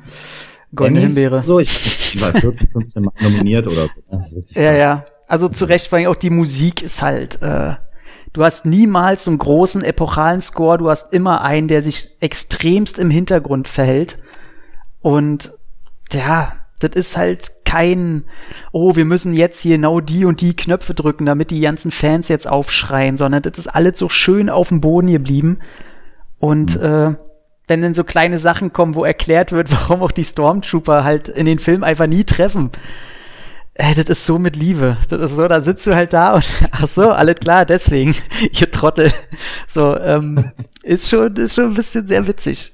[0.75, 1.15] Goldene Emmys?
[1.15, 1.43] Himbeere.
[1.43, 4.03] So, ich, ich war 14, 15 Mal nominiert oder so.
[4.11, 4.79] Ja, krass.
[4.79, 5.05] ja.
[5.29, 7.75] Also zu Recht, vor allem auch die Musik ist halt, äh,
[8.33, 12.99] du hast niemals so einen großen epochalen Score, du hast immer einen, der sich extremst
[12.99, 14.19] im Hintergrund verhält.
[15.01, 15.53] Und
[16.13, 18.25] ja, das ist halt kein,
[18.73, 22.29] oh, wir müssen jetzt hier genau die und die Knöpfe drücken, damit die ganzen Fans
[22.29, 25.59] jetzt aufschreien, sondern das ist alles so schön auf dem Boden geblieben.
[26.39, 27.15] Und äh,
[27.67, 31.47] wenn dann so kleine Sachen kommen, wo erklärt wird, warum auch die Stormtrooper halt in
[31.47, 32.71] den Film einfach nie treffen.
[33.75, 34.97] Äh, das ist so mit Liebe.
[35.09, 38.15] Das ist so, da sitzt du halt da und ach so, alles klar, deswegen,
[38.53, 39.13] ihr Trottel.
[39.67, 42.73] So, ähm, ist schon, ist schon ein bisschen sehr witzig.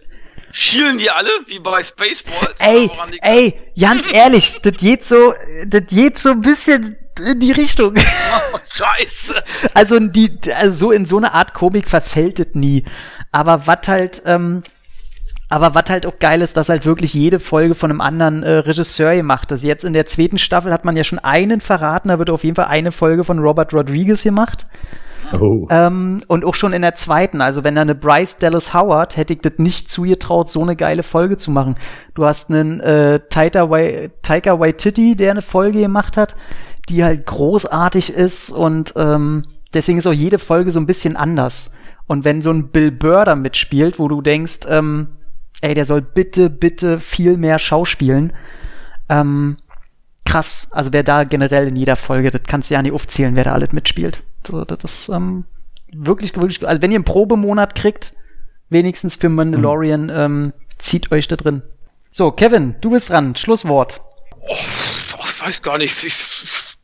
[0.52, 2.60] Schielen die alle, wie bei Spaceballs?
[2.60, 2.90] Ey,
[3.22, 5.34] ey, ganz ehrlich, das geht so,
[5.66, 6.96] das geht so ein bisschen
[7.26, 7.94] in die Richtung.
[7.94, 8.04] das?
[8.52, 9.34] Oh, Scheiße.
[9.74, 12.84] Also, die, also so in so eine Art Komik verfällt es nie.
[13.32, 14.62] Aber was halt, ähm,
[15.48, 18.50] aber was halt auch geil ist, dass halt wirklich jede Folge von einem anderen äh,
[18.50, 19.62] Regisseur gemacht ist.
[19.62, 22.56] Jetzt in der zweiten Staffel hat man ja schon einen verraten, da wird auf jeden
[22.56, 24.66] Fall eine Folge von Robert Rodriguez gemacht.
[25.32, 25.66] Oh.
[25.70, 29.32] Ähm, und auch schon in der zweiten, also wenn da eine Bryce Dallas Howard, hätte
[29.32, 31.76] ich das nicht zugetraut, so eine geile Folge zu machen.
[32.14, 36.34] Du hast einen äh, Taika, Wai Taika Waititi, der eine Folge gemacht hat,
[36.88, 41.74] die halt großartig ist und ähm, deswegen ist auch jede Folge so ein bisschen anders.
[42.06, 45.08] Und wenn so ein Bill Burr da mitspielt, wo du denkst, ähm,
[45.60, 48.32] ey, der soll bitte, bitte viel mehr schauspielen,
[49.08, 49.56] ähm,
[50.24, 50.68] krass.
[50.70, 53.52] Also wer da generell in jeder Folge, das kannst du ja nicht aufzählen, wer da
[53.52, 54.22] alles mitspielt.
[54.42, 55.44] Das ist ähm,
[55.92, 58.14] wirklich, wirklich, also wenn ihr einen Probemonat kriegt,
[58.68, 61.62] wenigstens für Mandalorian, ähm, zieht euch da drin.
[62.10, 63.36] So, Kevin, du bist dran.
[63.36, 64.00] Schlusswort.
[64.40, 64.54] Oh,
[65.24, 66.02] ich weiß gar nicht.
[66.04, 66.14] Ich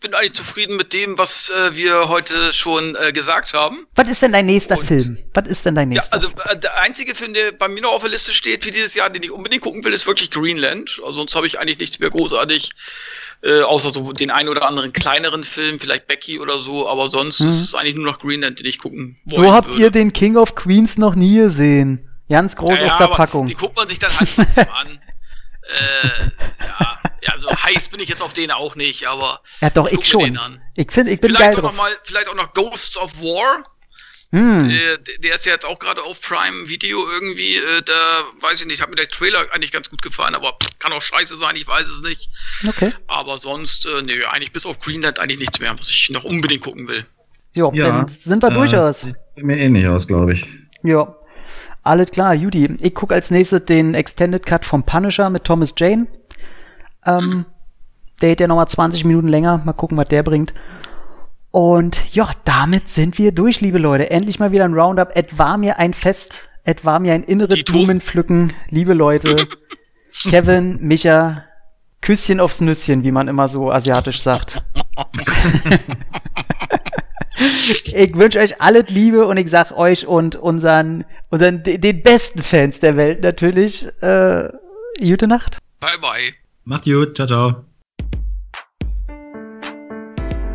[0.01, 3.85] bin eigentlich zufrieden mit dem, was äh, wir heute schon äh, gesagt haben.
[3.97, 5.18] Was ist denn dein nächster Und- Film?
[5.35, 6.14] Was ist denn dein Ja, nächster?
[6.14, 8.94] also äh, der einzige Film, der bei mir noch auf der Liste steht für dieses
[8.94, 11.01] Jahr, den ich unbedingt gucken will, ist wirklich Greenland.
[11.05, 12.70] Also sonst habe ich eigentlich nichts mehr großartig,
[13.43, 16.89] äh, außer so den einen oder anderen kleineren Film, vielleicht Becky oder so.
[16.89, 17.48] Aber sonst Mhm.
[17.48, 19.81] ist es eigentlich nur noch Greenland, den ich gucken wollen so habt würde.
[19.81, 22.05] ihr den King of Queens noch nie gesehen.
[22.28, 23.47] Ganz groß Ja, auf ja, der Packung.
[23.47, 24.98] Die guckt man sich dann halt an.
[25.70, 26.31] Äh,
[26.66, 29.98] ja, ja, so heiß bin ich jetzt auf den auch nicht, aber Ja, doch, ich
[29.98, 30.60] mir schon.
[30.77, 31.73] Ich finde, ich bin vielleicht geil drauf.
[31.73, 33.65] noch mal, vielleicht auch noch Ghosts of War.
[34.31, 34.69] Hm.
[34.69, 37.57] Der, der ist ja jetzt auch gerade auf Prime Video irgendwie.
[37.57, 37.93] Äh, da
[38.41, 41.39] weiß ich nicht, hat mir der Trailer eigentlich ganz gut gefallen, aber kann auch scheiße
[41.39, 42.29] sein, ich weiß es nicht.
[42.67, 42.93] Okay.
[43.07, 46.63] Aber sonst, äh, nee, eigentlich bis auf Greenland eigentlich nichts mehr, was ich noch unbedingt
[46.63, 47.07] gucken will.
[47.55, 49.01] Jo, dann sind wir durchaus.
[49.01, 50.47] Sieht mir ähnlich aus, glaube ich.
[50.83, 51.15] Ja.
[51.83, 52.77] Alles klar, Judy.
[52.81, 56.07] Ich gucke als nächstes den Extended Cut vom Punisher mit Thomas Jane.
[57.07, 57.47] Ähm,
[58.21, 59.63] der geht ja nochmal 20 Minuten länger.
[59.65, 60.53] Mal gucken, was der bringt.
[61.51, 64.11] Und ja, damit sind wir durch, liebe Leute.
[64.11, 65.11] Endlich mal wieder ein Roundup.
[65.15, 66.49] Es war mir ein Fest.
[66.65, 67.65] Es war mir ein inneres.
[67.65, 69.47] Blumenpflücken, liebe Leute.
[70.23, 71.45] Kevin, Micha,
[72.03, 74.62] Küsschen aufs Nüsschen, wie man immer so asiatisch sagt.
[77.85, 82.43] ich wünsche euch alles Liebe und ich sag euch und unseren, unseren de- den besten
[82.43, 84.49] Fans der Welt natürlich, äh,
[85.01, 85.59] gute Nacht.
[85.81, 86.35] Bye bye.
[86.65, 87.65] Macht gut, ciao, ciao.